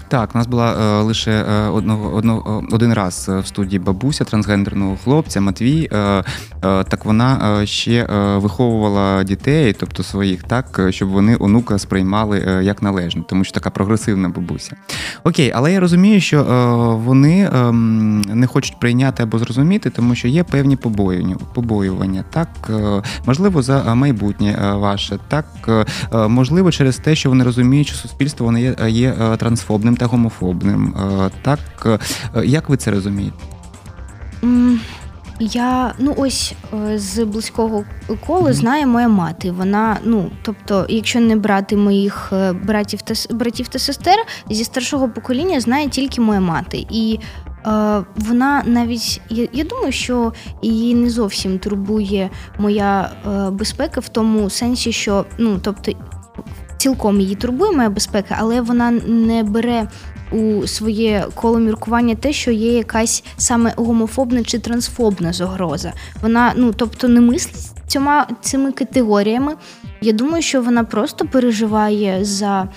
Так, 0.08 0.30
у 0.34 0.38
нас 0.38 0.46
була 0.46 0.72
е, 0.72 1.02
лише 1.02 1.30
е, 1.30 1.68
одного, 1.68 2.16
одного, 2.16 2.64
один 2.72 2.92
раз 2.92 3.28
е, 3.28 3.38
в 3.40 3.46
студії 3.46 3.78
бабуся 3.78 4.24
трансгендерного 4.24 4.96
хлопця 5.04 5.40
Матвій. 5.40 5.88
Е, 5.92 5.98
е, 5.98 6.24
так 6.62 7.04
вона 7.04 7.60
е, 7.62 7.66
ще 7.66 7.92
е, 7.92 8.38
виховувала 8.38 9.24
дітей, 9.24 9.72
тобто 9.72 10.02
своїх, 10.02 10.42
так, 10.42 10.78
е, 10.78 10.92
щоб 10.92 11.08
вони 11.08 11.36
онука 11.40 11.78
сприймали 11.78 12.44
е, 12.46 12.64
як 12.64 12.82
належно, 12.82 13.24
тому 13.28 13.44
що 13.44 13.52
така 13.54 13.70
прогресивна 13.70 14.28
бабуся. 14.28 14.76
Окей, 15.24 15.52
але 15.54 15.72
я 15.72 15.80
розумію, 15.80 16.20
що 16.20 16.40
е, 16.40 16.44
вони 16.94 17.50
е, 17.54 17.72
не 18.34 18.46
хочуть 18.46 18.80
прийняти 18.80 19.22
або 19.22 19.38
зрозуміти, 19.38 19.90
тому 19.90 20.14
що 20.14 20.28
є 20.28 20.44
певні 20.44 20.76
побоювання, 20.76 21.36
побоювання. 21.54 22.24
Так, 22.30 22.48
е, 22.70 23.02
можливо, 23.26 23.62
за 23.62 23.84
е, 23.88 23.94
майбутнє 23.94 24.58
е, 24.62 24.72
ваше, 24.72 25.18
так, 25.28 25.46
е, 25.68 25.84
е, 26.12 26.28
можливо, 26.28 26.72
через 26.72 26.96
те, 26.96 27.14
що 27.14 27.28
вони 27.28 27.44
розуміють, 27.44 27.86
що 27.86 27.96
суспільство 27.96 28.46
воно 28.46 28.58
є, 28.58 29.14
е, 29.20 29.36
трансфобним 29.36 29.97
та 29.98 30.06
гомофобним. 30.06 30.94
Е, 30.96 31.30
Так, 31.42 31.58
е, 32.36 32.44
як 32.44 32.68
ви 32.68 32.76
це 32.76 32.90
розумієте? 32.90 33.36
Я 35.40 35.94
ну 35.98 36.14
ось 36.16 36.54
е, 36.74 36.98
з 36.98 37.24
близького 37.24 37.84
кола 38.26 38.52
знає 38.52 38.86
моя 38.86 39.08
мати. 39.08 39.50
Вона, 39.50 39.98
ну 40.04 40.30
тобто, 40.42 40.86
якщо 40.88 41.20
не 41.20 41.36
брати 41.36 41.76
моїх 41.76 42.32
братів 42.64 43.02
та 43.02 43.34
братів 43.34 43.68
та 43.68 43.78
сестер, 43.78 44.16
зі 44.50 44.64
старшого 44.64 45.08
покоління 45.08 45.60
знає 45.60 45.88
тільки 45.88 46.20
моя 46.20 46.40
мати. 46.40 46.86
І 46.90 47.18
е, 47.66 48.04
вона 48.16 48.62
навіть 48.66 49.20
я, 49.28 49.48
я 49.52 49.64
думаю, 49.64 49.92
що 49.92 50.32
її 50.62 50.94
не 50.94 51.10
зовсім 51.10 51.58
турбує 51.58 52.30
моя 52.58 53.10
е, 53.26 53.50
безпека 53.50 54.00
в 54.00 54.08
тому 54.08 54.50
сенсі, 54.50 54.92
що 54.92 55.26
ну 55.38 55.58
тобто. 55.62 55.92
Цілком 56.78 57.20
її 57.20 57.34
турбує 57.34 57.72
моя 57.72 57.90
безпека, 57.90 58.36
але 58.38 58.60
вона 58.60 58.90
не 59.06 59.42
бере 59.42 59.88
у 60.32 60.66
своє 60.66 61.26
коло 61.34 61.58
міркування 61.58 62.14
те, 62.14 62.32
що 62.32 62.50
є 62.50 62.72
якась 62.72 63.24
саме 63.36 63.72
гомофобна 63.76 64.44
чи 64.44 64.58
трансфобна 64.58 65.32
загроза. 65.32 65.92
Вона, 66.22 66.52
ну 66.56 66.72
тобто, 66.72 67.08
не 67.08 67.20
мислить 67.20 67.70
цьома 67.86 68.26
цими 68.40 68.72
категоріями. 68.72 69.54
Я 70.00 70.12
думаю, 70.12 70.42
що 70.42 70.62
вона 70.62 70.84
просто 70.84 71.24
переживає 71.24 72.24
за 72.24 72.68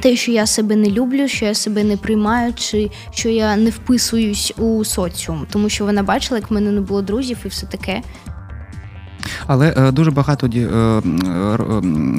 те, 0.00 0.16
що 0.16 0.32
я 0.32 0.46
себе 0.46 0.76
не 0.76 0.90
люблю, 0.90 1.28
що 1.28 1.44
я 1.44 1.54
себе 1.54 1.84
не 1.84 1.96
приймаю, 1.96 2.54
чи 2.54 2.90
що 3.10 3.28
я 3.28 3.56
не 3.56 3.70
вписуюсь 3.70 4.52
у 4.58 4.84
соціум, 4.84 5.46
тому 5.50 5.68
що 5.68 5.84
вона 5.84 6.02
бачила, 6.02 6.38
як 6.38 6.50
в 6.50 6.54
мене 6.54 6.70
не 6.70 6.80
було 6.80 7.02
друзів 7.02 7.38
і 7.44 7.48
все 7.48 7.66
таке. 7.66 8.02
Але 9.46 9.74
е, 9.76 9.92
дуже 9.92 10.10
багато 10.10 10.46
е, 10.46 11.00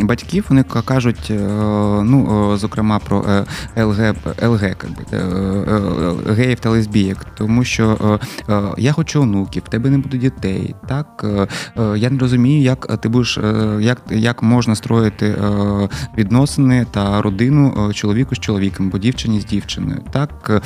батьків 0.04 0.46
вони 0.50 0.64
кажуть, 0.64 1.28
е, 1.32 1.40
ну, 2.04 2.52
зокрема, 2.58 3.00
про 3.00 3.26
ЛГ, 3.78 4.16
ЛГ 4.44 4.76
геїв 6.30 6.60
та 6.60 6.70
лесбійок, 6.70 7.18
тому 7.38 7.64
що 7.64 8.20
я 8.78 8.92
хочу 8.92 9.22
онуків, 9.22 9.64
в 9.66 9.70
тебе 9.70 9.90
не 9.90 9.98
буде 9.98 10.18
дітей. 10.18 10.76
Так? 10.88 11.26
Я 11.96 12.10
не 12.10 12.20
розумію, 12.20 12.62
як 12.62 12.98
ти 12.98 13.10
будеш, 13.10 13.40
як, 13.80 14.02
як 14.10 14.44
можна 14.44 14.76
строїти 14.76 15.36
відносини 16.18 16.86
та 16.92 17.22
родину 17.22 17.92
чоловіку 17.94 18.36
з 18.36 18.40
чоловіком, 18.40 18.90
бо 18.90 18.98
дівчині 18.98 19.40
з 19.40 19.46
дівчиною. 19.46 20.02
Так? 20.12 20.62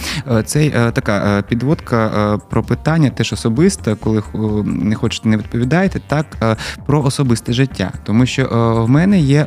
Це 0.46 0.92
така 0.94 1.44
підводка 1.50 2.40
про 2.50 2.64
питання, 2.64 3.10
теж 3.10 3.34
особисте, 3.34 3.96
коли 3.96 4.24
не 4.66 4.96
хочете, 4.96 5.30
не 5.30 5.38
відповідаєте. 5.38 6.02
Так, 6.08 6.26
про 6.86 7.04
особисте 7.04 7.54
життя, 7.54 7.92
тому 8.04 8.26
що 8.26 8.42
е, 8.42 8.82
в 8.82 8.90
мене 8.90 9.20
є 9.20 9.42
е, 9.42 9.46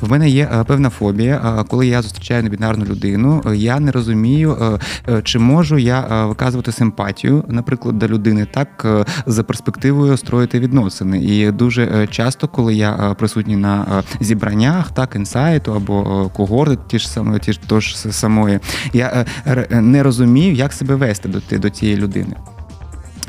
в 0.00 0.10
мене 0.10 0.28
є 0.28 0.48
е, 0.52 0.64
певна 0.64 0.90
фобія. 0.90 1.56
Е, 1.60 1.64
коли 1.68 1.86
я 1.86 2.02
зустрічаю 2.02 2.42
небінарну 2.42 2.84
людину, 2.84 3.42
е, 3.46 3.56
я 3.56 3.80
не 3.80 3.92
розумію, 3.92 4.78
е, 5.08 5.12
е, 5.12 5.22
чи 5.22 5.38
можу 5.38 5.78
я 5.78 6.00
е, 6.00 6.26
виказувати 6.26 6.72
симпатію, 6.72 7.44
наприклад, 7.48 7.98
до 7.98 8.08
людини, 8.08 8.46
так 8.54 8.82
е, 8.84 9.04
за 9.26 9.42
перспективою 9.42 10.16
строїти 10.16 10.60
відносини. 10.60 11.24
І 11.24 11.50
дуже 11.50 11.82
е, 11.84 12.06
часто, 12.06 12.48
коли 12.48 12.74
я 12.74 12.92
е, 12.92 13.14
присутній 13.14 13.56
на 13.56 14.02
е, 14.20 14.24
зібраннях, 14.24 14.90
так 14.92 15.16
інсайту 15.16 15.74
або 15.74 16.26
е, 16.26 16.36
когорти, 16.36 16.78
ті 16.86 16.98
ж 16.98 17.10
самої, 17.10 17.40
ті 17.40 17.52
ж 17.52 17.60
тож 17.66 17.96
самої, 17.96 18.60
я 18.92 19.24
е, 19.46 19.80
не 19.80 20.02
розумію, 20.02 20.54
як 20.54 20.72
себе 20.72 20.94
вести 20.94 21.28
до, 21.28 21.58
до 21.58 21.70
цієї 21.70 21.98
людини. 21.98 22.36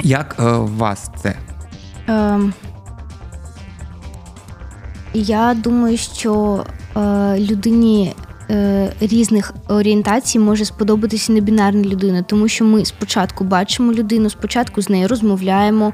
Як 0.04 0.36
е, 0.40 0.52
у 0.52 0.68
вас 0.68 1.12
це? 1.22 1.36
Ем, 2.08 2.54
я 5.14 5.54
думаю, 5.64 5.98
що 5.98 6.64
е, 6.98 7.40
людині 7.40 8.14
е, 8.50 8.94
різних 9.02 9.54
орієнтацій 9.68 10.40
може 10.40 10.66
сподобатися 10.66 11.32
небінарна 11.34 11.84
людина, 11.84 12.22
тому 12.22 12.48
що 12.48 12.66
ми 12.66 12.86
спочатку 12.86 13.44
бачимо 13.44 13.94
людину, 13.94 14.30
спочатку 14.30 14.82
з 14.82 14.90
нею 14.90 15.08
розмовляємо, 15.08 15.94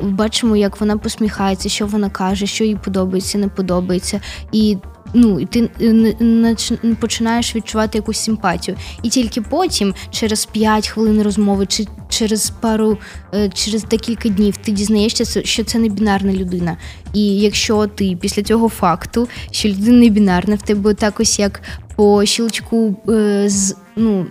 бачимо, 0.00 0.56
як 0.56 0.80
вона 0.80 0.98
посміхається, 0.98 1.68
що 1.68 1.86
вона 1.86 2.10
каже, 2.10 2.46
що 2.46 2.64
їй 2.64 2.76
подобається, 2.84 3.38
не 3.38 3.48
подобається. 3.48 4.20
І 4.52 4.76
Ну, 5.14 5.40
і 5.40 5.46
ти 5.46 5.70
е, 5.80 6.56
починаєш 7.00 7.56
відчувати 7.56 7.98
якусь 7.98 8.18
симпатію. 8.18 8.76
І 9.02 9.08
тільки 9.08 9.40
потім, 9.40 9.94
через 10.10 10.46
5 10.46 10.88
хвилин 10.88 11.22
розмови, 11.22 11.66
чи 11.66 11.86
через 12.08 12.50
пару, 12.50 12.98
е, 13.34 13.48
через 13.48 13.84
декілька 13.84 14.28
днів, 14.28 14.56
ти 14.56 14.72
дізнаєшся, 14.72 15.42
що 15.44 15.64
це 15.64 15.78
не 15.78 15.88
бінарна 15.88 16.32
людина. 16.32 16.76
І 17.12 17.40
якщо 17.40 17.86
ти 17.86 18.16
після 18.20 18.42
цього 18.42 18.68
факту, 18.68 19.28
що 19.50 19.68
людина 19.68 19.98
не 19.98 20.08
бінарна, 20.08 20.54
в 20.54 20.62
тебе 20.62 20.94
так 20.94 21.20
ось 21.20 21.38
як 21.38 21.62
по 21.96 22.24
щелчку 22.24 22.96
е, 23.08 23.44
з 23.48 23.76
ну, 23.96 24.26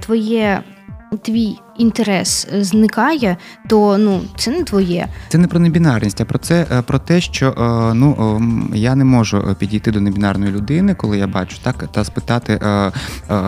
твоє. 0.00 0.62
Твій 1.22 1.58
інтерес 1.78 2.48
зникає, 2.52 3.36
то 3.68 3.98
ну 3.98 4.20
це 4.36 4.50
не 4.50 4.64
твоє. 4.64 5.08
Це 5.28 5.38
не 5.38 5.48
про 5.48 5.60
небінарність, 5.60 6.20
а 6.20 6.24
про 6.24 6.38
це 6.38 6.66
е, 6.72 6.82
про 6.82 6.98
те, 6.98 7.20
що 7.20 7.48
е, 7.48 7.94
ну 7.94 8.38
е, 8.72 8.76
я 8.78 8.94
не 8.94 9.04
можу 9.04 9.56
підійти 9.58 9.90
до 9.90 10.00
небінарної 10.00 10.52
людини, 10.52 10.94
коли 10.94 11.18
я 11.18 11.26
бачу 11.26 11.56
так, 11.62 11.92
та 11.92 12.04
спитати, 12.04 12.52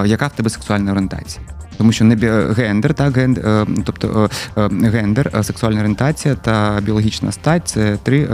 яка 0.04 0.26
в 0.26 0.32
тебе 0.36 0.50
сексуальна 0.50 0.90
орієнтація. 0.92 1.59
Тому 1.80 1.92
що 1.92 2.04
не 2.04 2.16
бі- 2.16 2.52
гендер, 2.56 2.94
так 2.94 3.16
ген, 3.16 3.36
е, 3.44 3.66
тобто 3.84 4.30
е, 4.56 4.62
е, 4.62 4.68
гендер, 4.68 5.30
сексуальна 5.42 5.78
орієнтація 5.78 6.34
та 6.34 6.80
біологічна 6.82 7.32
стать 7.32 7.68
це 7.68 7.98
три 8.02 8.28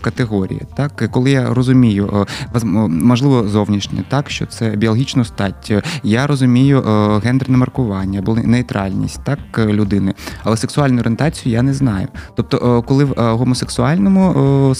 категорії. 0.00 0.62
Так, 0.76 1.08
коли 1.10 1.30
я 1.30 1.54
розумію, 1.54 2.26
можливо, 2.88 3.48
зовнішнє, 3.48 4.04
так 4.08 4.30
що 4.30 4.46
це 4.46 4.70
біологічну 4.70 5.24
стать, 5.24 5.72
я 6.02 6.26
розумію 6.26 6.82
гендерне 7.24 7.56
маркування 7.56 8.18
або 8.18 8.34
нейтральність 8.34 9.20
так 9.24 9.38
людини, 9.58 10.14
але 10.44 10.56
сексуальну 10.56 11.00
орієнтацію 11.00 11.52
я 11.52 11.62
не 11.62 11.74
знаю. 11.74 12.08
Тобто, 12.36 12.82
коли 12.82 13.04
в 13.04 13.14
гомосексуальному 13.16 14.74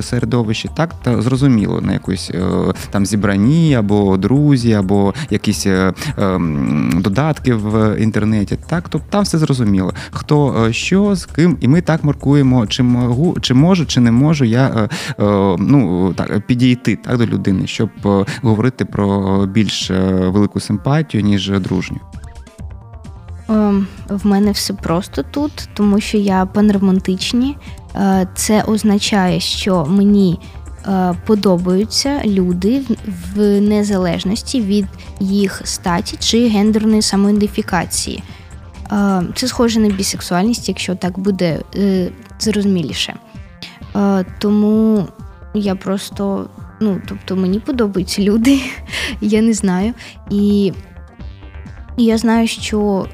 середовищі, 0.00 0.70
так 0.76 0.94
та 1.02 1.22
зрозуміло 1.22 1.80
на 1.80 1.92
якусь 1.92 2.32
там 2.90 3.06
зібранні, 3.06 3.74
або 3.74 4.16
друзі, 4.16 4.72
або 4.72 5.14
якісь 5.30 5.66
ем, 5.66 6.92
додатки 7.36 7.54
в 7.54 7.96
інтернеті. 8.02 8.58
Так, 8.66 8.88
тобто 8.88 9.06
там 9.10 9.22
все 9.22 9.38
зрозуміло. 9.38 9.92
Хто 10.10 10.64
е, 10.66 10.72
що 10.72 11.14
з 11.14 11.26
ким, 11.26 11.56
і 11.60 11.68
ми 11.68 11.80
так 11.80 12.04
маркуємо, 12.04 12.66
чи 12.66 12.82
можу, 12.82 13.36
чи 13.40 13.54
можу, 13.54 13.86
чи 13.86 14.00
не 14.00 14.10
можу 14.10 14.44
я 14.44 14.66
е, 14.66 14.88
е, 15.24 15.56
ну 15.58 16.12
так 16.16 16.46
підійти 16.46 16.96
так 16.96 17.18
до 17.18 17.26
людини, 17.26 17.66
щоб 17.66 17.90
е, 18.06 18.24
говорити 18.42 18.84
про 18.84 19.46
більш 19.46 19.90
е, 19.90 20.00
велику 20.28 20.60
симпатію 20.60 21.22
ніж 21.22 21.50
дружню. 21.50 22.00
Ем, 23.48 23.86
В 24.08 24.26
мене 24.26 24.50
все 24.50 24.74
просто 24.74 25.22
тут, 25.30 25.68
тому 25.74 26.00
що 26.00 26.18
я 26.18 26.46
панромантичні. 26.46 27.56
Е, 27.96 28.28
Це 28.34 28.62
означає, 28.62 29.40
що 29.40 29.86
мені 29.88 30.40
е, 30.42 30.55
подобаються 31.26 32.20
люди 32.24 32.82
в- 33.34 33.60
незалежності 33.60 34.60
від 34.60 34.86
їх 35.20 35.60
статі 35.64 36.16
чи 36.20 36.48
гендерної 36.48 37.02
самоідентифікації. 37.02 38.22
Е, 38.92 39.22
Це 39.34 39.46
схоже 39.48 39.80
на 39.80 39.88
бісексуальність, 39.88 40.68
якщо 40.68 40.94
так 40.94 41.18
буде 41.18 41.60
е, 41.76 42.08
зрозуміліше. 42.40 43.14
Е, 43.96 44.24
Тому 44.38 45.06
я 45.54 45.74
просто, 45.74 46.48
ну, 46.80 47.00
тобто 47.08 47.36
мені 47.36 47.58
подобаються 47.60 48.22
люди, 48.22 48.60
я 49.20 49.42
не 49.42 49.52
знаю. 49.52 49.94
І 50.30 50.72
я 51.96 52.18
знаю, 52.18 52.48
що 52.48 53.06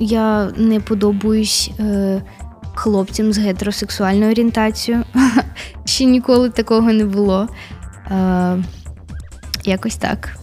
я 0.00 0.50
не 0.56 0.80
подобаюсь 0.80 1.70
е, 1.80 2.22
хлопцям 2.82 3.32
з 3.32 3.38
гетеросексуальною 3.38 4.30
орієнтацією. 4.30 5.04
Ще 5.84 6.04
ніколи 6.04 6.50
такого 6.50 6.92
не 6.92 7.04
було. 7.04 7.48
Е, 8.10 8.56
якось 9.64 9.96
так. 9.96 10.36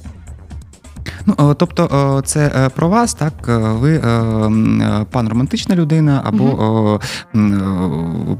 Ну, 1.25 1.35
е, 1.51 1.53
тобто, 1.57 2.17
е, 2.19 2.27
це 2.27 2.69
про 2.75 2.89
вас, 2.89 3.13
так? 3.13 3.33
Ви 3.79 3.95
м, 3.97 4.81
е, 4.81 5.05
панромантична 5.11 5.75
людина 5.75 6.21
або 6.25 6.99
е, 7.35 7.39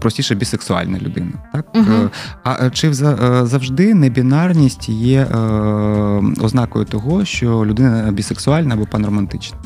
простіше 0.02 0.36
бісексуальна 0.36 0.98
людина. 1.00 1.32
Так? 1.54 1.66
Е, 1.76 2.10
А 2.44 2.70
чи 2.70 2.94
завжди 3.44 3.94
небінарність 3.94 4.90
є 4.90 5.26
ознакою 6.42 6.86
того, 6.86 7.26
що 7.26 7.66
людина 7.66 8.12
бісексуальна 8.12 8.74
або 8.76 8.86
панромантична? 8.86 9.58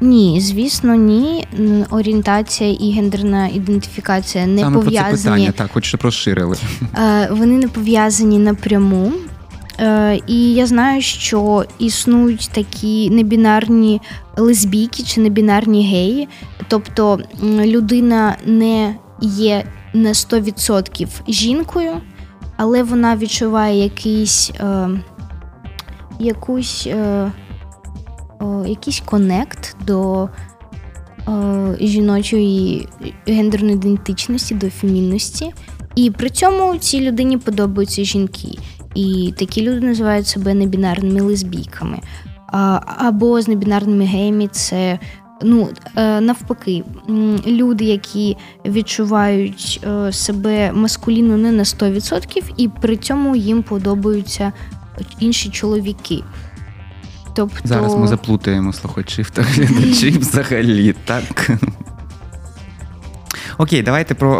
Ні, 0.00 0.40
звісно, 0.40 0.94
ні. 0.94 1.46
Орієнтація 1.90 2.70
і 2.80 2.92
гендерна 2.92 3.48
ідентифікація 3.48 4.46
не 4.46 4.60
Саме 4.60 4.72
про 4.72 4.82
це 4.84 4.90
питання, 4.90 5.10
пов'язані. 5.10 5.50
так, 5.52 5.70
хоч 5.72 5.94
розширили. 5.94 6.56
Е, 6.98 7.28
Вони 7.32 7.56
не 7.58 7.68
пов'язані 7.68 8.38
напряму. 8.38 9.12
Е, 9.80 10.18
І 10.26 10.54
я 10.54 10.66
знаю, 10.66 11.02
що 11.02 11.64
існують 11.78 12.50
такі 12.52 13.10
небінарні 13.10 14.00
лесбійки 14.36 15.02
чи 15.02 15.20
небінарні 15.20 15.88
геї. 15.88 16.28
Тобто 16.68 17.20
людина 17.42 18.36
не 18.46 18.94
є 19.20 19.64
на 19.94 20.08
100% 20.14 21.06
жінкою, 21.28 21.92
але 22.56 22.82
вона 22.82 23.16
відчуває 23.16 23.82
якийсь, 23.84 24.50
е, 24.60 24.88
якусь, 26.20 26.86
е, 26.86 27.32
о, 28.40 28.66
якийсь 28.66 29.02
конект 29.04 29.76
до 29.86 30.28
е, 31.28 31.76
жіночої 31.80 32.88
гендерної 33.26 33.74
ідентичності, 33.74 34.54
до 34.54 34.70
фемінності. 34.70 35.52
І 35.94 36.10
при 36.10 36.30
цьому 36.30 36.76
цій 36.76 37.00
людині 37.00 37.38
подобаються 37.38 38.04
жінки. 38.04 38.58
І 38.94 39.34
такі 39.36 39.62
люди 39.62 39.86
називають 39.86 40.26
себе 40.26 40.54
небінарними 40.54 41.20
лесбійками. 41.20 41.98
Або 42.96 43.40
з 43.40 43.48
небінарними 43.48 44.04
геями 44.04 44.48
це 44.48 44.98
ну, 45.42 45.68
е, 45.96 46.20
навпаки, 46.20 46.84
люди, 47.46 47.84
які 47.84 48.36
відчувають 48.66 49.80
е, 49.86 50.12
себе 50.12 50.72
маскулінно 50.72 51.36
не 51.36 51.52
на 51.52 51.62
100%, 51.62 52.42
і 52.56 52.68
при 52.68 52.96
цьому 52.96 53.36
їм 53.36 53.62
подобаються 53.62 54.52
інші 55.20 55.48
чоловіки. 55.48 56.22
Тобто, 57.34 57.60
Зараз 57.64 57.94
ми 57.94 58.08
заплутаємо 58.08 58.72
слухачів 58.72 59.30
та 59.30 59.42
глядачів 59.42 60.20
взагалі, 60.20 60.94
так. 61.04 61.50
Окей, 63.60 63.82
давайте 63.82 64.14
про 64.14 64.32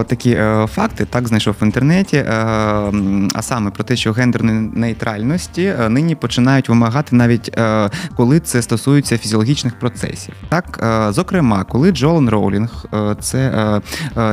е, 0.00 0.04
такі 0.04 0.30
е, 0.30 0.66
факти. 0.66 1.04
Так 1.04 1.28
знайшов 1.28 1.54
в 1.60 1.64
інтернеті. 1.64 2.16
Е, 2.16 2.24
а 3.34 3.42
саме 3.42 3.70
про 3.70 3.84
те, 3.84 3.96
що 3.96 4.12
гендерної 4.12 4.70
нейтральності 4.74 5.62
е, 5.80 5.88
нині 5.88 6.14
починають 6.14 6.68
вимагати 6.68 7.16
навіть 7.16 7.58
е, 7.58 7.90
коли 8.16 8.40
це 8.40 8.62
стосується 8.62 9.18
фізіологічних 9.18 9.78
процесів. 9.78 10.34
Так, 10.48 10.80
е, 10.82 11.12
зокрема, 11.12 11.64
коли 11.64 11.92
Джолан 11.92 12.28
Роулінг, 12.28 12.86
це 13.20 13.80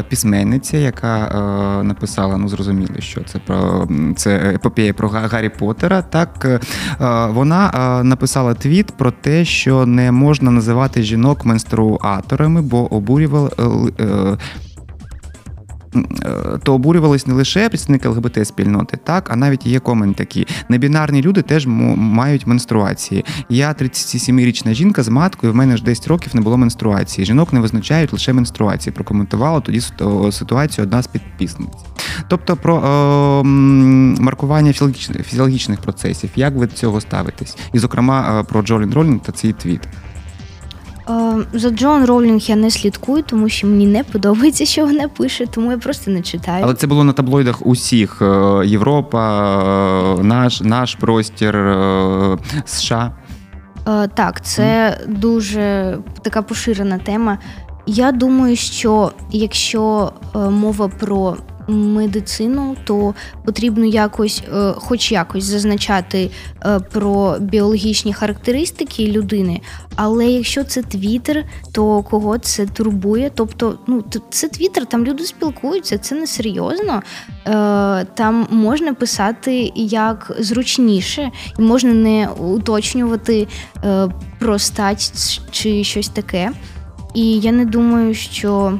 письменниця, 0.10 0.78
яка 0.78 1.18
написала, 1.84 2.38
ну 2.38 2.48
зрозуміло, 2.48 2.96
що 3.00 3.24
це 3.24 3.40
про 3.40 3.88
це 4.16 4.36
епопея 4.56 4.94
про 4.94 5.10
Га- 5.10 5.28
Гаррі 5.28 5.50
Поттера. 5.50 6.02
Так 6.02 6.62
вона 7.34 7.72
написала 8.04 8.54
твіт 8.54 8.92
про 8.98 9.12
те, 9.12 9.46
що 9.46 9.86
не 9.86 10.12
можна 10.12 10.52
називати 10.52 11.04
жінок 11.04 11.46
менструаторами, 11.46 12.62
бо 12.62 12.94
обурювали. 12.94 13.50
Е, 14.16 14.38
то 16.64 16.74
обурювались 16.74 17.28
не 17.28 17.34
лише 17.34 17.70
представники 17.70 18.08
ЛГБТ 18.08 18.48
спільноти, 18.48 18.98
так 19.04 19.30
а 19.32 19.36
навіть 19.36 19.66
є 19.66 19.80
комент 19.80 20.18
такі. 20.18 20.48
Небінарні 20.70 21.22
люди 21.22 21.42
теж 21.42 21.68
мають 21.68 22.48
менструації. 22.48 23.26
Я 23.50 23.70
37-річна 23.70 24.74
жінка 24.74 25.04
з 25.04 25.10
маткою. 25.10 25.54
В 25.54 25.56
мене 25.56 25.78
ж 25.78 25.84
10 25.84 26.08
років 26.08 26.36
не 26.36 26.42
було 26.42 26.58
менструації. 26.58 27.26
Жінок 27.26 27.54
не 27.54 27.60
визначають 27.60 28.14
лише 28.14 28.34
менструації. 28.34 28.94
Прокоментувала 28.94 29.60
тоді 29.60 29.82
ситуацію 30.32 30.86
одна 30.86 31.02
з 31.02 31.08
підписниць. 31.08 31.70
Тобто 32.28 32.56
про 32.56 32.78
е, 32.78 33.44
маркування 34.22 34.74
фізіологічних, 34.74 35.28
фізіологічних 35.28 35.82
процесів, 35.82 36.30
як 36.36 36.56
ви 36.56 36.68
до 36.68 36.74
цього 36.74 37.02
ставитесь? 37.02 37.58
І, 37.74 37.80
зокрема, 37.80 38.40
е, 38.40 38.44
про 38.44 38.62
Джолін 38.62 38.94
Ролінг 38.94 39.20
та 39.20 39.32
цей 39.32 39.54
твіт. 39.54 39.82
Е, 41.10 41.14
за 41.54 41.70
Джон 41.70 42.06
Ролінг 42.06 42.42
я 42.42 42.56
не 42.56 42.72
слідкую, 42.72 43.24
тому 43.24 43.50
що 43.50 43.68
мені 43.68 43.88
не 43.88 44.04
подобається, 44.04 44.66
що 44.66 44.86
вона 44.86 45.08
пише, 45.08 45.48
тому 45.48 45.72
я 45.72 45.78
просто 45.78 46.12
не 46.12 46.22
читаю. 46.22 46.64
Але 46.64 46.74
це 46.74 46.88
було 46.88 47.04
на 47.04 47.14
таблоїдах 47.14 47.66
усіх: 47.66 48.22
е, 48.22 48.26
Європа, 48.66 49.24
е, 50.20 50.24
наш 50.24 50.62
наш 50.62 50.96
простір 50.96 51.78
США. 52.66 53.12
Так, 54.16 54.46
це 54.46 54.98
дуже 55.08 55.98
така 56.22 56.42
поширена 56.42 56.98
тема. 56.98 57.38
Я 57.86 58.12
думаю, 58.12 58.56
що 58.56 59.12
якщо 59.32 60.12
мова 60.34 60.88
про 60.88 61.38
медицину, 61.68 62.76
то 62.84 63.14
потрібно 63.46 63.86
якось, 63.86 64.44
е, 64.54 64.74
хоч 64.78 65.12
якось, 65.12 65.44
зазначати 65.44 66.32
е, 66.66 66.80
про 66.80 67.38
біологічні 67.40 68.14
характеристики 68.14 69.08
людини. 69.08 69.62
Але 69.96 70.26
якщо 70.26 70.64
це 70.64 70.82
твіттер, 70.82 71.44
то 71.72 72.04
кого 72.04 72.38
це 72.38 72.66
турбує? 72.66 73.32
Тобто, 73.36 73.80
ну 73.88 74.04
це 74.30 74.50
твіттер, 74.50 74.86
там 74.86 75.06
люди 75.06 75.24
спілкуються, 75.24 75.98
це 75.98 76.16
не 76.16 76.28
серйозно. 76.28 77.02
Е, 77.48 78.06
там 78.14 78.48
можна 78.52 78.94
писати 78.94 79.72
як 79.76 80.36
зручніше, 80.40 81.32
і 81.60 81.62
можна 81.62 81.94
не 81.94 82.28
уточнювати 82.28 83.48
про 84.40 84.60
стать 84.60 85.42
чи 85.52 85.84
щось 85.84 86.10
таке. 86.10 86.52
І 87.14 87.40
я 87.40 87.52
не 87.52 87.66
думаю, 87.66 88.14
що 88.14 88.80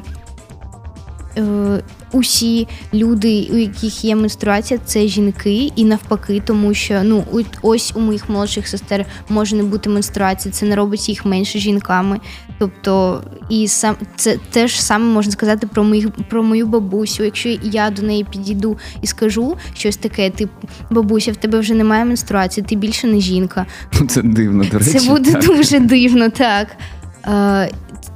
усі 2.12 2.68
люди, 2.94 3.48
у 3.52 3.56
яких 3.56 4.04
є 4.04 4.16
менструація, 4.16 4.80
це 4.84 5.06
жінки, 5.06 5.72
і 5.76 5.84
навпаки, 5.84 6.42
тому 6.46 6.74
що 6.74 7.00
ну 7.04 7.24
ось 7.62 7.92
у 7.96 8.00
моїх 8.00 8.28
молодших 8.28 8.68
сестер 8.68 9.06
може 9.28 9.56
не 9.56 9.62
бути 9.62 9.90
менструації, 9.90 10.52
це 10.52 10.66
не 10.66 10.76
робить 10.76 11.08
їх 11.08 11.24
менше 11.24 11.58
жінками. 11.58 12.20
Тобто, 12.58 13.22
і 13.50 13.68
сам 13.68 13.96
це 14.16 14.38
теж 14.50 14.80
саме 14.80 15.04
можна 15.04 15.32
сказати 15.32 15.66
про 15.66 15.84
моїх 15.84 16.10
про 16.10 16.42
мою 16.42 16.66
бабусю. 16.66 17.24
Якщо 17.24 17.48
я 17.62 17.90
до 17.90 18.02
неї 18.02 18.26
підійду 18.30 18.78
і 19.02 19.06
скажу 19.06 19.56
щось 19.74 19.96
таке, 19.96 20.30
типу 20.30 20.68
бабуся, 20.90 21.32
в 21.32 21.36
тебе 21.36 21.58
вже 21.58 21.74
немає 21.74 22.04
менструації, 22.04 22.66
ти 22.68 22.76
більше 22.76 23.06
не 23.06 23.20
жінка. 23.20 23.66
Це 24.08 24.22
дивно, 24.22 24.64
до 24.64 24.78
речі. 24.78 24.90
Це 24.90 25.10
буде 25.10 25.32
так. 25.32 25.44
дуже 25.44 25.80
дивно, 25.80 26.28
так. 26.28 26.68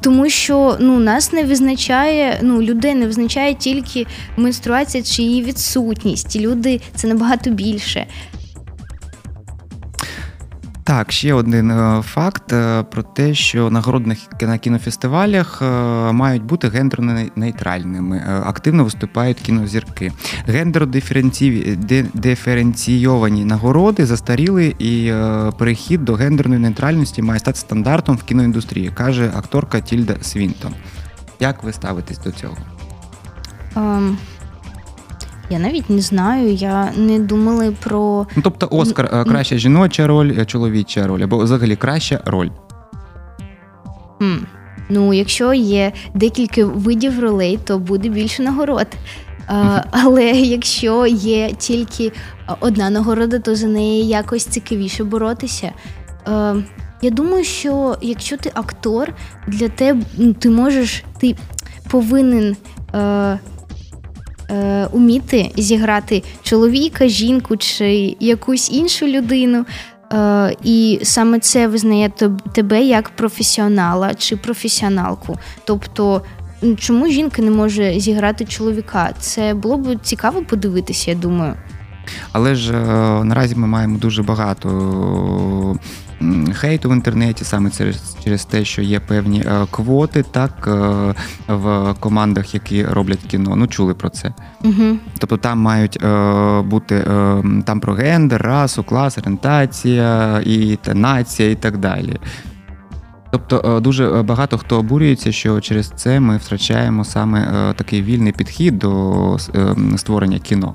Тому 0.01 0.29
що 0.29 0.77
ну 0.81 0.99
нас 0.99 1.33
не 1.33 1.45
визначає, 1.45 2.39
ну 2.43 2.63
людей 2.63 2.95
не 2.95 3.07
визначає 3.07 3.55
тільки 3.55 4.07
менструація 4.37 5.03
чи 5.03 5.23
її 5.23 5.43
відсутність. 5.43 6.37
Люди 6.37 6.81
це 6.95 7.09
набагато 7.09 7.51
більше. 7.51 8.07
Так, 10.91 11.13
ще 11.13 11.35
один 11.35 11.71
е, 11.71 12.03
факт 12.03 12.53
е, 12.53 12.83
про 12.83 13.03
те, 13.03 13.35
що 13.35 13.71
нагородних 13.71 14.19
на 14.41 14.59
кінофестивалях 14.59 15.63
е, 15.63 15.67
мають 16.13 16.43
бути 16.43 16.69
гендерно 16.69 17.21
нейтральними. 17.37 18.43
Активно 18.47 18.85
виступають 18.85 19.41
кінозірки. 19.41 20.13
Гендер 20.47 20.87
диференційовані 22.15 23.45
нагороди 23.45 24.07
застаріли, 24.07 24.75
і 24.79 25.13
перехід 25.59 26.05
до 26.05 26.15
гендерної 26.15 26.61
нейтральності 26.61 27.23
має 27.23 27.41
стати 27.41 27.59
стандартом 27.59 28.17
в 28.17 28.23
кіноіндустрії, 28.23 28.89
каже 28.89 29.31
акторка 29.37 29.81
Тільда 29.81 30.17
Свінтон. 30.21 30.75
Як 31.41 31.63
ви 31.63 31.73
ставитесь 31.73 32.19
до 32.19 32.31
цього? 32.31 32.57
Um... 33.75 34.17
Я 35.51 35.59
навіть 35.59 35.91
не 35.91 36.01
знаю, 36.01 36.53
я 36.53 36.93
не 36.97 37.19
думала 37.19 37.73
про. 37.81 38.27
Ну, 38.37 38.43
Тобто, 38.43 38.69
Оскар 38.71 39.11
е, 39.13 39.25
краща 39.25 39.57
жіноча 39.57 40.07
роль, 40.07 40.33
е, 40.39 40.45
чоловіча 40.45 41.07
роль, 41.07 41.21
або 41.21 41.39
взагалі 41.39 41.77
краща 41.77 42.21
роль. 42.25 42.49
Mm. 44.21 44.39
Ну, 44.89 45.13
якщо 45.13 45.55
є 45.55 45.93
декілька 46.15 46.65
видів 46.65 47.21
ролей, 47.21 47.59
то 47.65 47.79
буде 47.79 48.09
більше 48.09 48.43
нагород. 48.43 48.87
А, 49.47 49.83
але 49.91 50.25
якщо 50.31 51.07
є 51.07 51.53
тільки 51.59 52.13
одна 52.61 52.91
нагорода, 52.91 53.39
то 53.39 53.55
за 53.55 53.67
неї 53.67 54.09
якось 54.09 54.45
цікавіше 54.45 55.05
боротися. 55.05 55.73
А, 56.25 56.55
я 57.03 57.11
думаю, 57.11 57.45
що 57.45 57.97
якщо 58.03 58.37
ти 58.37 58.51
актор, 58.55 59.15
для 59.47 59.69
тебе 59.69 60.03
ну, 60.19 60.33
ти 60.33 60.51
можеш, 60.51 61.05
ти 61.21 61.37
повинен. 61.91 62.57
А, 62.93 62.99
е, 62.99 63.39
уміти 64.87 65.51
зіграти 65.57 66.23
чоловіка, 66.43 67.09
жінку 67.09 67.57
чи 67.57 68.17
якусь 68.21 68.71
іншу 68.73 69.07
людину. 69.07 69.65
Е, 70.13 70.57
І 70.65 71.01
саме 71.03 71.39
це 71.39 71.69
визнає 71.69 72.11
тебе 72.53 72.83
як 72.83 73.11
професіонала 73.11 74.15
чи 74.15 74.37
професіоналку. 74.37 75.39
Тобто, 75.65 76.23
чому 76.79 77.09
жінка 77.09 77.43
не 77.43 77.51
може 77.51 78.01
зіграти 78.01 78.45
чоловіка? 78.45 79.11
Це 79.19 79.55
було 79.55 79.77
б 79.77 79.97
цікаво 80.03 80.43
подивитися, 80.43 81.11
я 81.11 81.17
думаю. 81.17 81.55
Але 82.33 82.55
ж 82.55 82.75
е, 82.75 83.25
наразі 83.25 83.55
ми 83.55 83.67
маємо 83.67 83.99
дуже 83.99 84.23
багато 84.23 84.69
хейту 86.55 86.89
в 86.89 86.93
інтернеті 86.93 87.45
саме 87.45 87.71
через 87.71 88.17
через 88.25 88.45
те, 88.45 88.65
що 88.65 88.83
є 88.83 89.01
певні 89.01 89.41
е, 89.41 89.67
квоти, 89.71 90.23
так 90.23 90.53
е, 90.67 91.15
в 91.49 91.95
командах, 92.01 92.55
які 92.55 92.85
роблять 92.85 93.19
кіно. 93.29 93.57
Ну 93.57 93.67
чули 93.67 93.95
про 93.95 94.09
це. 94.09 94.35
Угу. 94.65 94.97
Тобто 95.19 95.37
там 95.37 95.59
мають 95.59 95.99
бути 96.65 97.05
там 97.65 97.81
про 97.81 97.95
гендер, 97.95 98.43
расу, 98.43 98.85
клас, 98.85 99.19
орієнтація 99.19 100.41
і 100.47 100.79
та 100.83 100.95
нація, 100.95 101.51
і 101.51 101.55
так 101.55 101.79
далі. 101.79 102.17
Тобто 103.31 103.81
дуже 103.81 104.23
багато 104.23 104.59
хто 104.59 104.79
обурюється, 104.79 105.33
що 105.33 105.61
через 105.61 105.93
це 105.97 106.21
ми 106.21 106.37
втрачаємо 106.37 107.05
саме 107.05 107.73
такий 107.77 108.03
вільний 108.03 108.33
підхід 108.33 108.79
до 108.79 109.37
створення 109.97 110.39
кіно. 110.39 110.75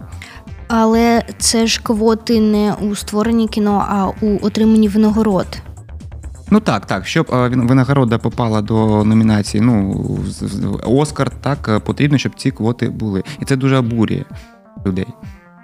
Але 0.68 1.24
це 1.38 1.68
ж 1.68 1.82
квоти 1.84 2.40
не 2.40 2.74
у 2.74 2.96
створенні 2.96 3.48
кіно, 3.48 3.86
а 3.90 4.26
у 4.26 4.46
отриманні 4.46 4.88
винагород. 4.88 5.48
Ну 6.52 6.60
так, 6.60 6.86
так. 6.86 7.08
Щоб 7.08 7.28
винагорода 7.54 8.18
попала 8.18 8.62
до 8.62 9.04
номінації, 9.04 9.62
ну 9.62 10.06
Оскар, 10.84 11.32
так 11.42 11.70
е, 11.70 11.80
потрібно, 11.80 12.18
щоб 12.18 12.36
ці 12.36 12.52
квоти 12.52 12.90
були. 12.90 13.24
І 13.42 13.46
це 13.46 13.56
дуже 13.56 13.78
обурює 13.78 14.24
людей. 14.86 15.08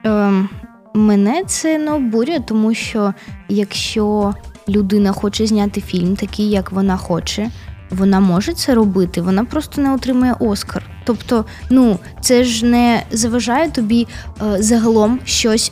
Ем, 0.04 0.50
Мене 0.94 1.44
це 1.48 1.78
не 1.78 1.92
обурює, 1.92 2.40
тому 2.40 2.74
що 2.74 3.14
якщо 3.50 4.34
людина 4.70 5.12
хоче 5.12 5.48
зняти 5.48 5.82
фільм, 5.82 6.16
такий, 6.16 6.50
як 6.50 6.72
вона 6.72 6.98
хоче, 6.98 7.50
вона 7.92 8.20
може 8.20 8.54
це 8.54 8.76
робити, 8.76 9.22
вона 9.22 9.46
просто 9.46 9.82
не 9.82 9.94
отримує 9.94 10.36
Оскар. 10.40 10.84
Тобто, 11.04 11.46
ну 11.70 12.00
це 12.22 12.44
ж 12.44 12.66
не 12.66 13.04
заважає 13.12 13.70
тобі 13.70 14.08
е, 14.42 14.64
загалом 14.64 15.20
щось 15.26 15.72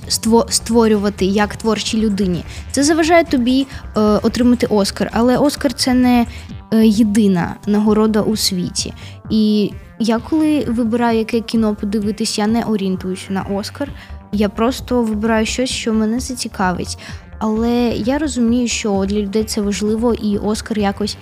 створювати 0.50 1.26
як 1.26 1.56
творчій 1.56 1.98
людині. 1.98 2.44
Це 2.72 2.84
заважає 2.84 3.24
тобі 3.24 3.68
е, 3.84 4.00
отримати 4.00 4.66
Оскар. 4.66 5.10
Але 5.14 5.38
Оскар 5.38 5.74
це 5.74 5.94
не 5.94 6.26
е, 6.74 6.86
єдина 6.86 7.56
нагорода 7.68 8.22
у 8.22 8.36
світі. 8.36 8.94
І 9.30 9.72
я 10.00 10.20
коли 10.20 10.66
вибираю 10.68 11.20
яке 11.20 11.40
кіно 11.40 11.76
подивитись, 11.76 12.38
я 12.38 12.48
не 12.48 12.64
орієнтуюся 12.64 13.34
на 13.34 13.42
Оскар. 13.42 13.90
Я 14.32 14.50
просто 14.50 15.02
вибираю 15.02 15.46
щось, 15.46 15.70
що 15.70 15.94
мене 15.94 16.20
зацікавить. 16.20 16.98
Але 17.40 17.94
я 17.96 18.18
розумію, 18.18 18.68
що 18.68 19.06
для 19.08 19.20
людей 19.20 19.44
це 19.44 19.62
важливо, 19.62 20.14
і 20.14 20.38
Оскар 20.38 20.80
якось 20.80 21.18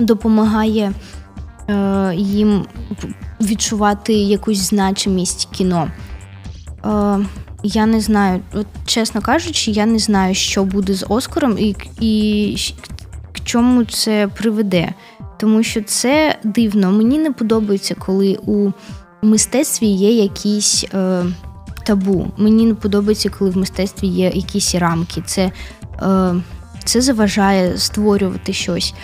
допомагає 0.00 0.92
е, 1.68 2.12
їм 2.16 2.66
відчувати 3.40 4.12
якусь 4.12 4.58
значимість 4.58 5.48
кіно. 5.52 5.90
Е, 6.84 7.18
Я 7.62 7.86
не 7.86 8.00
знаю, 8.00 8.40
от 8.54 8.66
чесно 8.86 9.20
кажучи, 9.20 9.70
я 9.70 9.86
не 9.86 9.98
знаю, 9.98 10.34
що 10.34 10.64
буде 10.64 10.94
з 10.94 11.06
Оскаром 11.08 11.58
і, 11.58 11.76
і 12.00 12.56
к 13.32 13.40
чому 13.44 13.84
це 13.84 14.28
приведе. 14.36 14.94
Тому 15.38 15.62
що 15.62 15.82
це 15.82 16.38
дивно. 16.44 16.92
Мені 16.92 17.18
не 17.18 17.30
подобається, 17.30 17.94
коли 17.94 18.38
у 18.46 18.72
мистецтві 19.22 19.86
є 19.86 20.22
якісь 20.22 20.84
е, 20.94 21.24
табу. 21.86 22.26
Мені 22.36 22.66
не 22.66 22.74
подобається, 22.74 23.30
коли 23.38 23.50
в 23.50 23.56
мистецтві 23.56 24.06
є 24.06 24.30
якісь 24.34 24.74
рамки. 24.74 25.22
Це, 25.26 25.50
е, 26.02 26.34
Це 26.84 27.00
заважає 27.00 27.78
створювати 27.78 28.52
щось. 28.52 28.94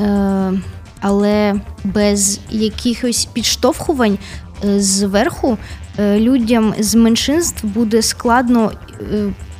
Е, 0.00 0.52
але 1.00 1.54
без 1.84 2.40
якихось 2.50 3.24
підштовхувань 3.24 4.18
е, 4.64 4.80
зверху 4.80 5.58
е, 5.98 6.20
людям 6.20 6.74
з 6.78 6.94
меншинств 6.94 7.66
буде 7.66 8.02
складно 8.02 8.72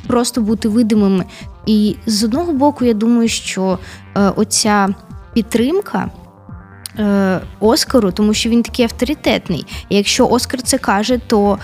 просто 0.07 0.41
бути 0.41 0.69
видимими. 0.69 1.25
І 1.65 1.95
з 2.05 2.23
одного 2.23 2.53
боку, 2.53 2.85
я 2.85 2.93
думаю, 2.93 3.27
що 3.27 3.79
оця 4.15 4.89
підтримка. 5.33 6.09
Оскару, 7.59 8.11
тому 8.11 8.33
що 8.33 8.49
він 8.49 8.63
такий 8.63 8.85
авторитетний. 8.85 9.65
І 9.89 9.95
якщо 9.95 10.27
Оскар 10.27 10.61
це 10.61 10.77
каже, 10.77 11.19
то 11.27 11.59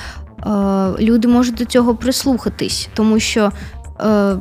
е, 0.45 1.03
люди 1.03 1.27
можуть 1.27 1.55
до 1.55 1.65
цього 1.65 1.95
прислухатись, 1.95 2.89
тому 2.93 3.19
що 3.19 3.51
е, 4.01 4.35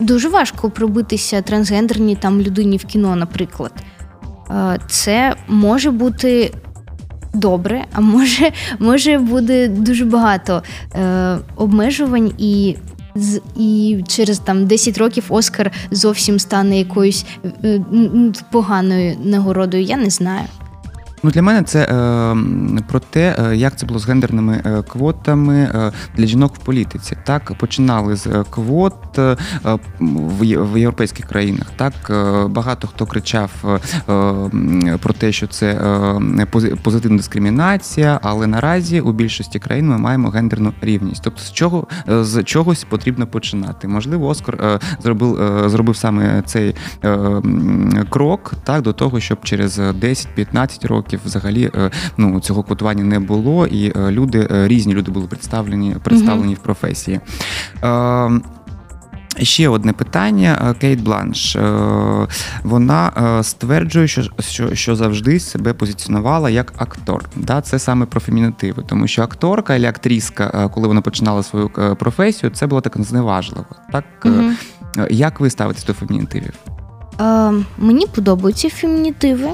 дуже 0.00 0.28
важко 0.28 0.70
пробитися 0.70 1.42
трансгендерній 1.42 2.16
там 2.16 2.40
людині 2.40 2.76
в 2.76 2.84
кіно, 2.84 3.16
наприклад. 3.16 3.72
Е, 4.50 4.78
це 4.88 5.36
може 5.48 5.90
бути 5.90 6.52
добре, 7.34 7.84
а 7.92 8.00
може 8.00 8.52
може 8.78 9.18
буде 9.18 9.68
дуже 9.68 10.04
багато 10.04 10.62
е, 10.94 11.38
обмежувань 11.56 12.32
і. 12.38 12.76
І 13.56 13.98
через 14.08 14.38
там 14.38 14.66
10 14.66 14.98
років 14.98 15.24
Оскар 15.28 15.72
зовсім 15.90 16.38
стане 16.38 16.78
якоюсь 16.78 17.26
е, 17.64 17.80
поганою 18.52 19.16
нагородою. 19.24 19.82
Я 19.82 19.96
не 19.96 20.10
знаю. 20.10 20.44
Ну 21.22 21.30
для 21.30 21.42
мене 21.42 21.62
це 21.62 21.82
е, 21.82 22.36
про 22.88 23.00
те, 23.00 23.36
е, 23.38 23.56
як 23.56 23.76
це 23.76 23.86
було 23.86 24.00
з 24.00 24.06
гендерними 24.06 24.62
е, 24.66 24.82
квотами 24.82 25.56
е, 25.56 25.92
для 26.16 26.26
жінок 26.26 26.54
в 26.56 26.58
політиці. 26.58 27.16
Так 27.24 27.52
починали 27.58 28.16
з 28.16 28.44
квот 28.50 29.18
в 30.00 30.78
європейських 30.78 31.26
країнах. 31.26 31.66
Так 31.76 31.92
багато 32.50 32.88
хто 32.88 33.06
кричав 33.06 33.50
про 35.00 35.12
те, 35.18 35.32
що 35.32 35.46
це 35.46 35.74
позитивна 36.82 37.16
дискримінація, 37.16 38.20
але 38.22 38.46
наразі 38.46 39.00
у 39.00 39.12
більшості 39.12 39.58
країн 39.58 39.88
ми 39.88 39.98
маємо 39.98 40.28
гендерну 40.28 40.72
рівність. 40.80 41.20
Тобто, 41.24 41.42
з 41.42 41.52
чого 41.52 41.86
з 42.06 42.42
чогось 42.42 42.84
потрібно 42.84 43.26
починати. 43.26 43.88
Можливо, 43.88 44.28
Оскар 44.28 44.80
зробив 45.02 45.70
зробив 45.70 45.96
саме 45.96 46.42
цей 46.46 46.74
крок 48.08 48.52
так 48.64 48.82
до 48.82 48.92
того, 48.92 49.20
щоб 49.20 49.38
через 49.42 49.78
10-15 49.78 50.86
років 50.86 51.09
років 51.10 51.20
взагалі 51.24 51.70
е, 51.74 51.90
ну 52.16 52.40
цього 52.40 52.62
квотування 52.62 53.04
не 53.04 53.20
було, 53.20 53.66
і 53.66 53.92
е, 53.96 54.10
люди 54.10 54.48
е, 54.50 54.68
різні 54.68 54.94
люди 54.94 55.10
були 55.10 55.26
представлені 55.26 55.96
представлені 56.02 56.52
угу. 56.52 56.54
в 56.54 56.62
професії. 56.62 57.20
Ще 59.42 59.68
одне 59.68 59.92
питання. 59.92 60.74
Кейт 60.80 61.02
Бланш. 61.02 61.56
Вона 62.62 63.12
стверджує, 63.42 64.08
що 64.08 64.22
що, 64.38 64.74
що 64.74 64.96
завжди 64.96 65.40
себе 65.40 65.72
позиціонувала 65.72 66.50
як 66.50 66.72
актор. 66.76 67.24
Да, 67.36 67.60
Це 67.60 67.78
саме 67.78 68.06
про 68.06 68.20
фемінітиви, 68.20 68.82
тому 68.86 69.06
що 69.06 69.22
акторка 69.22 69.76
або 69.76 69.86
актріска, 69.86 70.70
коли 70.74 70.88
вона 70.88 71.00
починала 71.00 71.42
свою 71.42 71.70
професію, 71.98 72.50
це 72.50 72.66
було 72.66 72.80
так 72.80 72.96
зневажливо. 72.98 73.66
Так 73.92 74.04
угу. 74.24 74.50
як 75.10 75.40
ви 75.40 75.50
ставитесь 75.50 75.84
до 75.84 75.92
фемінітивів? 75.92 76.54
Е, 77.20 77.52
Мені 77.78 78.06
подобаються 78.14 78.70
фемінітиви 78.70 79.48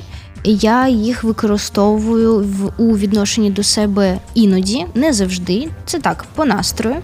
я 0.53 0.89
їх 0.89 1.25
використовую 1.25 2.39
в 2.39 2.83
у 2.83 2.97
відношенні 2.97 3.51
до 3.51 3.63
себе 3.63 4.19
іноді, 4.35 4.87
не 4.95 5.13
завжди. 5.13 5.69
Це 5.87 5.99
так, 5.99 6.25
по 6.35 6.45
настрою. 6.45 6.97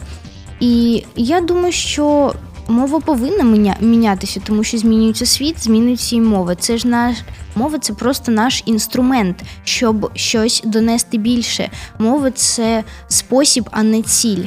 І 0.60 1.04
я 1.16 1.40
думаю, 1.40 1.72
що 1.72 2.34
мова 2.68 3.00
повинна 3.00 3.44
міня, 3.44 3.76
мінятися, 3.80 4.40
тому 4.44 4.64
що 4.64 4.78
змінюється 4.78 5.26
світ, 5.26 5.64
змінюється 5.64 6.16
і 6.16 6.20
мова. 6.20 6.54
Це 6.54 6.78
ж 6.78 6.88
наш 6.88 7.16
мова 7.54 7.78
це 7.78 7.92
просто 7.92 8.32
наш 8.32 8.62
інструмент, 8.66 9.42
щоб 9.64 10.10
щось 10.14 10.62
донести 10.64 11.18
більше. 11.18 11.70
Мова 11.98 12.30
це 12.30 12.84
спосіб, 13.08 13.68
а 13.70 13.82
не 13.82 14.02
ціль. 14.02 14.44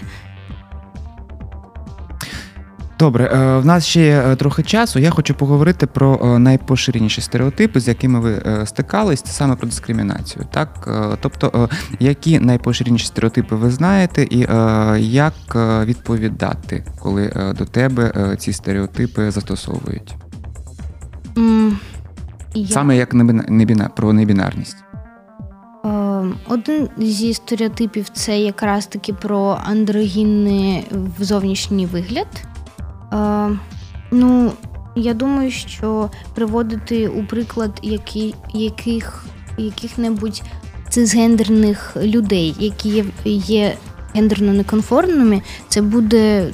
Добре, 3.00 3.26
е, 3.26 3.58
в 3.58 3.66
нас 3.66 3.86
ще 3.86 4.02
є 4.02 4.24
е, 4.28 4.36
трохи 4.36 4.64
часу. 4.64 5.00
Я 5.00 5.10
хочу 5.10 5.34
поговорити 5.34 5.88
про 5.88 6.20
е, 6.24 6.40
найпоширеніші 6.40 7.22
стереотипи, 7.22 7.80
з 7.80 7.88
якими 7.88 8.20
ви 8.20 8.42
стикались, 8.66 9.22
це 9.22 9.32
саме 9.32 9.56
про 9.56 9.68
дискримінацію. 9.68 10.46
Так, 10.52 10.90
тобто, 11.22 11.70
які 12.00 12.40
найпоширеніші 12.40 13.06
стереотипи 13.06 13.56
ви 13.56 13.72
знаєте, 13.72 14.28
і 14.30 14.48
як 15.00 15.34
відповідати, 15.86 16.86
коли 17.00 17.54
до 17.58 17.66
тебе 17.66 18.36
ці 18.40 18.54
стереотипи 18.54 19.32
застосовують? 19.32 20.16
Mm, 21.36 21.72
я... 22.54 22.68
Саме 22.68 22.98
як 22.98 23.14
небіна 23.50 23.90
про 23.96 24.14
небінарність. 24.14 24.78
Один 26.48 26.90
зі 26.98 27.34
стереотипів 27.34 28.10
це 28.10 28.40
якраз 28.40 28.88
таки 28.88 29.14
про 29.14 29.60
андрогінний 29.66 30.88
зовнішній 31.20 31.86
вигляд. 31.86 32.28
Е, 33.14 33.50
Ну, 34.12 34.52
я 34.96 35.14
думаю, 35.14 35.52
що 35.52 36.10
приводити 36.34 37.08
у 37.08 37.26
приклад 37.26 37.80
які, 37.82 38.36
яких, 38.54 39.26
яких-небудь 39.58 40.42
цисгендерних 40.90 41.98
людей, 41.98 42.56
які 42.60 42.90
є, 42.90 43.06
є 43.26 43.74
гендерно 44.16 44.54
неконформними, 44.54 45.42
це 45.68 45.82
буде 45.82 46.48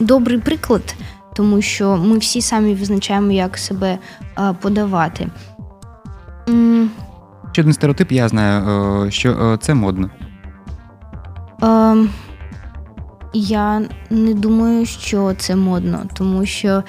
добрий 0.00 0.38
приклад, 0.38 0.94
тому 1.34 1.62
що 1.62 1.96
ми 1.96 2.18
всі 2.18 2.40
самі 2.40 2.74
визначаємо, 2.74 3.32
як 3.32 3.58
себе 3.58 3.98
е, 4.38 4.54
подавати. 4.60 5.28
Ще 7.52 7.62
один 7.62 7.72
стереотип, 7.72 8.12
я 8.12 8.28
знаю, 8.28 8.68
е, 9.06 9.10
що 9.10 9.30
е, 9.30 9.58
це 9.60 9.74
модно. 9.74 10.10
Е, 11.62 11.96
я 13.40 13.82
не 14.10 14.34
думаю, 14.34 14.86
що 14.86 15.34
це 15.38 15.56
модно, 15.56 16.06
тому 16.14 16.46
що 16.46 16.82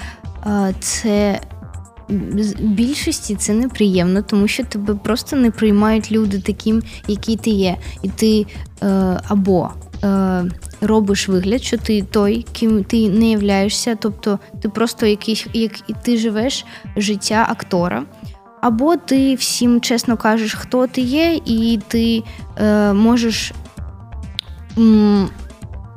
е, 0.46 0.74
це 0.80 1.40
більшості 2.60 3.36
це 3.36 3.54
неприємно, 3.54 4.22
тому 4.22 4.48
що 4.48 4.64
тебе 4.64 4.96
просто 4.96 5.36
не 5.36 5.52
приймають 5.52 6.12
люди 6.12 6.40
таким, 6.40 6.84
який 7.08 7.36
ти 7.36 7.50
є. 7.50 7.78
І 8.04 8.10
ти 8.10 8.46
е, 8.84 8.88
або 9.28 9.70
е, 10.04 10.44
робиш 10.82 11.30
вигляд, 11.30 11.64
що 11.64 11.78
ти 11.78 12.02
той, 12.02 12.46
ким 12.52 12.84
ти 12.84 13.10
не 13.10 13.32
являєшся, 13.32 13.96
тобто 13.96 14.40
ти 14.62 14.70
просто 14.70 15.06
якийсь, 15.06 15.48
як 15.54 15.72
ти 16.04 16.18
живеш 16.18 16.66
життя 16.96 17.48
актора. 17.50 18.04
Або 18.62 18.96
ти 18.96 19.36
всім 19.36 19.82
чесно 19.82 20.18
кажеш, 20.18 20.54
хто 20.54 20.88
ти 20.88 21.02
є, 21.02 21.40
і 21.46 21.80
ти 21.88 22.24
е, 22.58 22.94
можеш. 22.94 23.54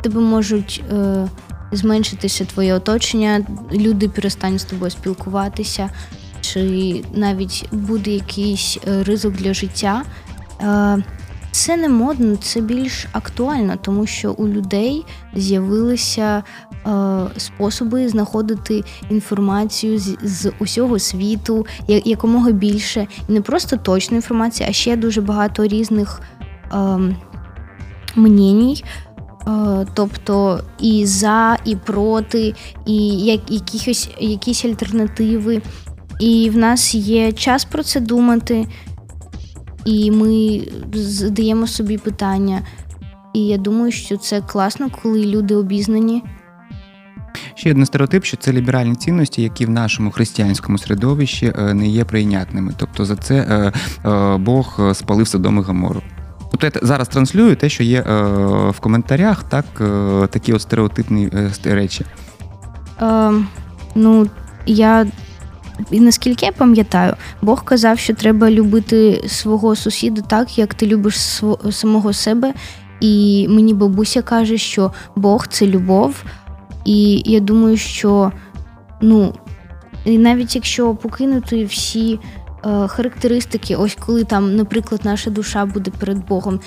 Тебе 0.03 0.21
можуть 0.21 0.83
е, 0.93 1.29
зменшитися 1.73 2.45
твоє 2.45 2.75
оточення, 2.75 3.47
люди 3.73 4.09
перестануть 4.09 4.61
з 4.61 4.65
тобою 4.65 4.91
спілкуватися, 4.91 5.91
чи 6.41 7.05
навіть 7.15 7.69
буде 7.73 8.11
якийсь 8.11 8.79
е, 8.89 9.03
ризик 9.03 9.33
для 9.33 9.55
життя. 9.55 10.03
Е, 10.63 11.05
це 11.53 11.77
не 11.77 11.89
модно, 11.89 12.37
це 12.37 12.61
більш 12.61 13.07
актуально, 13.13 13.77
тому 13.83 14.07
що 14.07 14.33
у 14.33 14.49
людей 14.49 15.05
з'явилися 15.35 16.43
е, 16.87 17.21
способи 17.37 18.09
знаходити 18.09 18.85
інформацію 19.11 19.99
з, 19.99 20.17
з 20.23 20.53
усього 20.59 20.99
світу, 20.99 21.67
якомога 21.89 22.51
більше, 22.51 23.07
і 23.29 23.33
не 23.33 23.41
просто 23.41 23.77
точна 23.77 24.17
інформація, 24.17 24.69
а 24.69 24.73
ще 24.73 24.97
дуже 24.97 25.21
багато 25.21 25.67
різних 25.67 26.21
е, 26.73 26.77
мненій. 28.17 28.85
Е, 29.49 29.87
тобто 29.95 30.61
і 30.81 31.07
за, 31.07 31.57
і 31.65 31.77
проти, 31.77 32.55
і 32.87 32.97
якісь, 33.49 34.09
якісь 34.21 34.65
альтернативи. 34.65 35.63
І 36.21 36.51
в 36.51 36.57
нас 36.57 36.95
є 36.95 37.33
час 37.33 37.65
про 37.65 37.83
це 37.83 38.01
думати, 38.01 38.67
і 39.85 40.11
ми 40.11 40.63
задаємо 40.93 41.67
собі 41.67 41.99
питання. 41.99 42.63
І 43.35 43.47
я 43.47 43.57
думаю, 43.57 43.93
що 43.93 44.17
це 44.17 44.41
класно, 44.41 44.91
коли 45.03 45.27
люди 45.27 45.55
обізнані. 45.55 46.23
Ще 47.55 47.71
один 47.71 47.87
стереотип, 47.87 48.25
що 48.25 48.37
це 48.37 48.53
ліберальні 48.53 48.95
цінності, 48.95 49.43
які 49.43 49.67
в 49.67 49.71
нашому 49.71 50.11
християнському 50.11 50.79
середовищі 50.79 51.53
е, 51.59 51.75
не 51.75 51.89
є 51.89 52.05
прийнятними. 52.05 52.75
Тобто 52.77 53.05
за 53.05 53.17
це 53.17 53.35
е, 54.05 54.37
Бог 54.37 54.95
спалив 54.95 55.29
Содом 55.29 55.59
і 55.59 55.61
Гомору. 55.61 56.03
Тобто 56.61 56.79
я 56.83 56.87
зараз 56.87 57.09
транслюю 57.09 57.57
те, 57.57 57.69
що 57.69 57.83
є 57.83 58.01
е, 58.01 58.13
в 58.71 58.81
коментарях, 58.81 59.43
так, 59.43 59.65
е, 59.81 60.27
такі 60.27 60.53
от 60.53 60.63
стереотипні 60.63 61.31
е, 61.35 61.51
речі. 61.65 62.05
Е, 63.03 63.33
ну, 63.95 64.27
я 64.67 65.07
і 65.91 66.01
наскільки 66.01 66.47
я 66.47 66.53
пам'ятаю, 66.53 67.15
Бог 67.43 67.65
казав, 67.65 67.99
що 67.99 68.15
треба 68.15 68.51
любити 68.51 69.25
свого 69.29 69.77
сусіда 69.77 70.23
так, 70.23 70.59
як 70.59 70.75
ти 70.75 70.87
любиш 70.87 71.17
св- 71.17 71.73
самого 71.73 72.13
себе. 72.13 72.55
І 73.01 73.47
мені 73.51 73.75
бабуся 73.75 74.23
каже, 74.23 74.59
що 74.59 74.93
Бог 75.17 75.47
це 75.49 75.67
любов. 75.67 76.25
І 76.85 77.23
я 77.25 77.41
думаю, 77.41 77.77
що 77.77 78.33
ну, 79.01 79.35
навіть 80.07 80.55
якщо 80.55 80.95
покинути 80.95 81.65
всі 81.65 82.19
характеристики, 82.89 83.77
ось 83.77 83.97
коли 84.07 84.25
там, 84.25 84.57
наприклад, 84.57 85.01
наша 85.05 85.31
душа 85.31 85.67
буде 85.67 85.91
перед 85.99 86.27
Богом, 86.27 86.61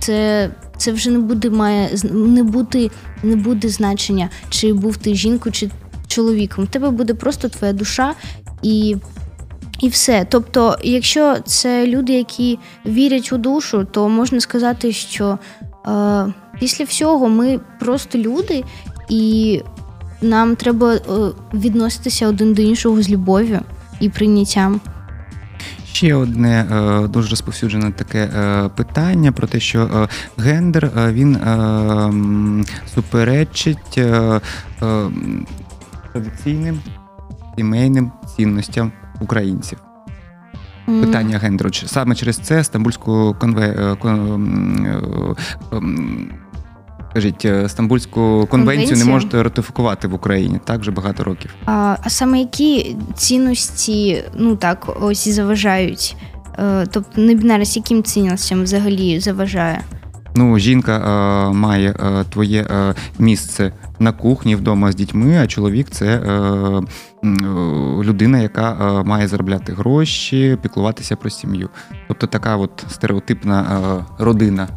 це 0.00 0.50
це 0.76 0.92
вже 0.92 1.10
не 1.10 1.18
буде 1.18 1.50
має 1.50 1.90
не 2.12 2.42
бути, 2.42 2.90
не 3.22 3.36
буде 3.36 3.68
значення, 3.68 4.28
чи 4.48 4.72
був 4.72 4.96
ти 4.96 5.14
жінкою, 5.14 5.52
чи 5.52 5.70
чоловіком. 6.06 6.64
У 6.64 6.66
тебе 6.66 6.90
буде 6.90 7.14
просто 7.14 7.48
твоя 7.48 7.72
душа 7.72 8.14
і. 8.62 8.96
І 9.80 9.88
все. 9.88 10.26
Тобто, 10.28 10.78
якщо 10.82 11.36
це 11.44 11.86
люди, 11.86 12.12
які 12.12 12.58
вірять 12.86 13.32
у 13.32 13.38
душу, 13.38 13.86
то 13.90 14.08
можна 14.08 14.40
сказати, 14.40 14.92
що 14.92 15.38
е, 15.86 16.32
після 16.60 16.84
всього 16.84 17.28
ми 17.28 17.60
просто 17.80 18.18
люди, 18.18 18.64
і 19.08 19.60
нам 20.20 20.56
треба 20.56 20.94
е, 20.94 21.00
відноситися 21.54 22.28
один 22.28 22.54
до 22.54 22.62
іншого 22.62 23.02
з 23.02 23.10
любов'ю 23.10 23.60
і 24.00 24.08
прийняттям. 24.08 24.80
Ще 25.92 26.14
одне 26.14 26.66
е, 26.70 27.08
дуже 27.08 27.30
розповсюджене 27.30 27.92
таке 27.92 28.18
е, 28.18 28.68
питання 28.68 29.32
про 29.32 29.46
те, 29.46 29.60
що 29.60 29.82
е, 29.82 30.08
гендер 30.42 30.90
він 30.96 31.38
суперечить 32.94 34.00
традиційним 36.12 36.80
сімейним 37.56 38.12
цінностям 38.36 38.92
українців. 39.20 39.78
Питання 40.86 41.38
гендеру. 41.38 41.72
Саме 41.72 42.14
через 42.14 42.36
це 42.38 42.64
Стамбульську 42.64 43.36
конве... 43.38 43.96
Скажіть, 47.12 47.44
е, 47.44 47.68
Стамбульську 47.68 48.46
конвенцію 48.50 48.96
не 48.98 49.04
можете 49.04 49.42
ратифікувати 49.42 50.08
в 50.08 50.14
Україні 50.14 50.60
так 50.64 50.80
вже 50.80 50.90
багато 50.90 51.24
років. 51.24 51.54
А 51.66 51.96
а 52.02 52.10
саме 52.10 52.38
які 52.38 52.96
цінності 53.14 54.24
ну 54.34 54.56
так 54.56 54.96
ось 55.00 55.28
заважають? 55.28 56.16
Е, 56.58 56.86
тобто 56.90 57.20
небінарність 57.20 57.76
яким 57.76 58.02
цінностям 58.02 58.62
взагалі 58.62 59.20
заважає? 59.20 59.82
Ну, 60.36 60.58
жінка 60.58 60.96
е, 60.96 61.52
має 61.52 61.90
е, 61.90 62.24
твоє 62.24 62.66
е, 62.70 62.94
місце 63.18 63.72
на 63.98 64.12
кухні 64.12 64.56
вдома 64.56 64.92
з 64.92 64.94
дітьми, 64.94 65.38
а 65.42 65.46
чоловік 65.46 65.90
це 65.90 66.06
е, 66.06 66.82
людина, 68.02 68.38
яка 68.38 69.02
має 69.06 69.28
заробляти 69.28 69.72
гроші, 69.72 70.58
піклуватися 70.62 71.16
про 71.16 71.30
сім'ю. 71.30 71.68
Тобто 72.08 72.26
така 72.26 72.56
от 72.56 72.84
стереотипна 72.88 74.04
родина 74.18 74.68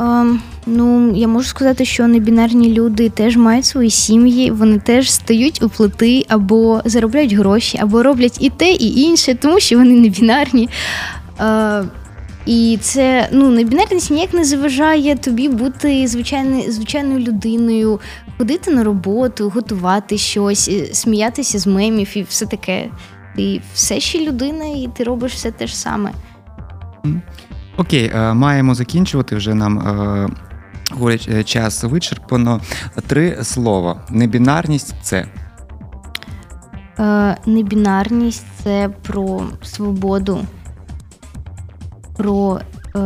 Ем, 0.00 0.40
ну, 0.66 1.12
я 1.14 1.28
можу 1.28 1.48
сказати, 1.48 1.84
що 1.84 2.06
небінарні 2.06 2.72
люди 2.72 3.08
теж 3.08 3.36
мають 3.36 3.64
свої 3.64 3.90
сім'ї, 3.90 4.50
вони 4.50 4.78
теж 4.78 5.10
стають 5.10 5.62
у 5.62 5.68
плити 5.68 6.26
або 6.28 6.82
заробляють 6.84 7.32
гроші, 7.32 7.78
або 7.82 8.02
роблять 8.02 8.36
і 8.40 8.50
те, 8.50 8.72
і 8.72 9.00
інше, 9.00 9.34
тому 9.34 9.60
що 9.60 9.78
вони 9.78 9.92
не 9.92 10.08
бінарні. 10.08 10.68
Е, 11.40 11.84
і 12.46 12.78
це 12.80 13.28
ну, 13.32 13.50
небінарність 13.50 14.10
ніяк 14.10 14.34
не 14.34 14.44
заважає 14.44 15.16
тобі 15.16 15.48
бути 15.48 16.06
звичайною, 16.06 16.72
звичайною 16.72 17.18
людиною, 17.18 18.00
ходити 18.38 18.70
на 18.70 18.84
роботу, 18.84 19.52
готувати 19.54 20.18
щось, 20.18 20.68
е, 20.68 20.94
сміятися 20.94 21.58
з 21.58 21.66
мемів 21.66 22.08
і 22.14 22.22
все 22.22 22.46
таке. 22.46 22.90
Ти 23.36 23.60
все 23.74 24.00
ще 24.00 24.20
людина, 24.20 24.64
і 24.64 24.88
ти 24.96 25.04
робиш 25.04 25.32
все 25.32 25.50
те 25.50 25.66
ж 25.66 25.76
саме. 25.76 26.12
Окей, 27.76 28.10
е, 28.14 28.34
маємо 28.34 28.74
закінчувати 28.74 29.36
вже 29.36 29.54
нам. 29.54 29.78
Е, 29.78 30.28
говорять, 30.90 31.28
е, 31.32 31.44
час 31.44 31.84
вичерпано. 31.84 32.60
Три 33.06 33.44
слова. 33.44 34.00
Небінарність 34.10 34.94
це. 35.02 35.26
Е, 36.98 37.36
Небінарність 37.46 38.46
це 38.62 38.90
про 39.02 39.42
свободу, 39.62 40.40
про 42.16 42.60
е, 42.96 43.00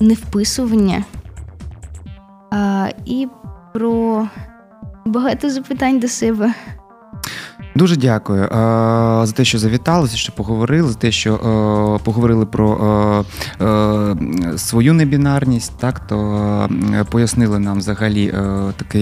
невписування 0.00 1.04
е, 2.54 2.94
і 3.04 3.28
про 3.72 4.28
багато 5.06 5.50
запитань 5.50 6.00
до 6.00 6.08
себе. 6.08 6.54
Дуже 7.74 7.96
дякую 7.96 8.42
е, 8.42 8.48
за 9.26 9.32
те, 9.36 9.44
що 9.44 9.58
завітали, 9.58 10.06
за 10.06 10.16
що 10.16 10.32
поговорили, 10.32 10.88
за 10.88 10.94
те, 10.94 11.10
що 11.10 11.34
е, 11.34 12.04
поговорили 12.04 12.46
про 12.46 13.24
е, 13.60 14.16
свою 14.56 14.92
небінарність. 14.92 15.72
Так 15.78 16.06
то 16.06 16.68
пояснили 17.10 17.58
нам 17.58 17.78
взагалі 17.78 18.34
таку 18.76 18.98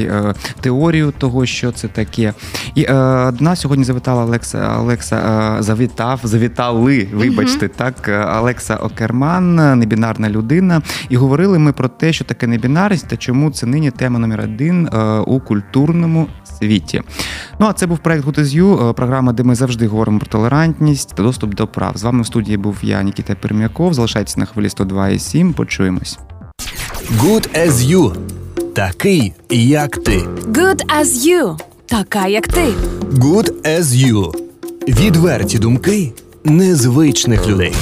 теорію 0.61 1.12
того, 1.18 1.47
що 1.47 1.73
це 1.73 1.89
таке. 1.89 2.35
І 2.75 2.85
до 2.85 3.37
нас 3.41 3.61
сьогодні 3.61 3.85
завітала 3.85 4.25
Олекса 4.25 4.79
Олекса 4.79 5.57
завітав, 5.59 6.20
завітали, 6.23 7.09
вибачте, 7.14 7.66
угу. 7.66 7.75
так, 7.77 8.27
Олекса 8.41 8.77
Окерман, 8.77 9.79
небінарна 9.79 10.31
людина. 10.31 10.83
І 11.09 11.16
говорили 11.16 11.59
ми 11.59 11.73
про 11.73 11.89
те, 11.89 12.12
що 12.12 12.25
таке 12.25 12.47
небінарність 12.47 13.09
та 13.09 13.16
чому 13.16 13.51
це 13.51 13.66
нині 13.66 13.91
тема 13.91 14.18
номер 14.18 14.41
один 14.41 14.89
у 15.27 15.41
культурному 15.41 16.29
світі. 16.59 17.03
Ну 17.59 17.66
а 17.66 17.72
це 17.72 17.86
був 17.86 17.98
проект 17.98 18.26
Good 18.26 18.90
Е, 18.90 18.92
програма, 18.92 19.32
де 19.32 19.42
ми 19.42 19.55
завжди 19.55 19.86
говоримо 19.86 20.18
про 20.18 20.28
толерантність 20.28 21.14
та 21.14 21.22
доступ 21.22 21.55
до 21.55 21.66
прав. 21.66 21.96
З 21.96 22.03
вами 22.03 22.22
в 22.22 22.26
студії 22.26 22.57
був 22.57 22.76
я, 22.82 23.03
Нікіта 23.03 23.34
Пермяков. 23.34 23.94
Залишайтесь 23.94 24.36
на 24.36 24.44
хвилі 24.44 24.68
102,7. 24.68 25.53
Почуємось. 25.53 26.18
Good 27.18 27.66
as 27.66 27.72
you. 27.72 28.16
Такий, 28.74 29.32
як 29.50 29.96
ти. 29.96 30.18
Good 30.46 30.80
as 31.00 31.05
you. 31.05 31.57
Така, 31.86 32.26
як 32.26 32.48
ти. 32.48 32.64
Good 33.12 33.53
as 33.66 33.82
you. 33.82 34.34
Відверті 34.88 35.59
думки 35.59 36.12
незвичних 36.44 37.48
людей. 37.48 37.72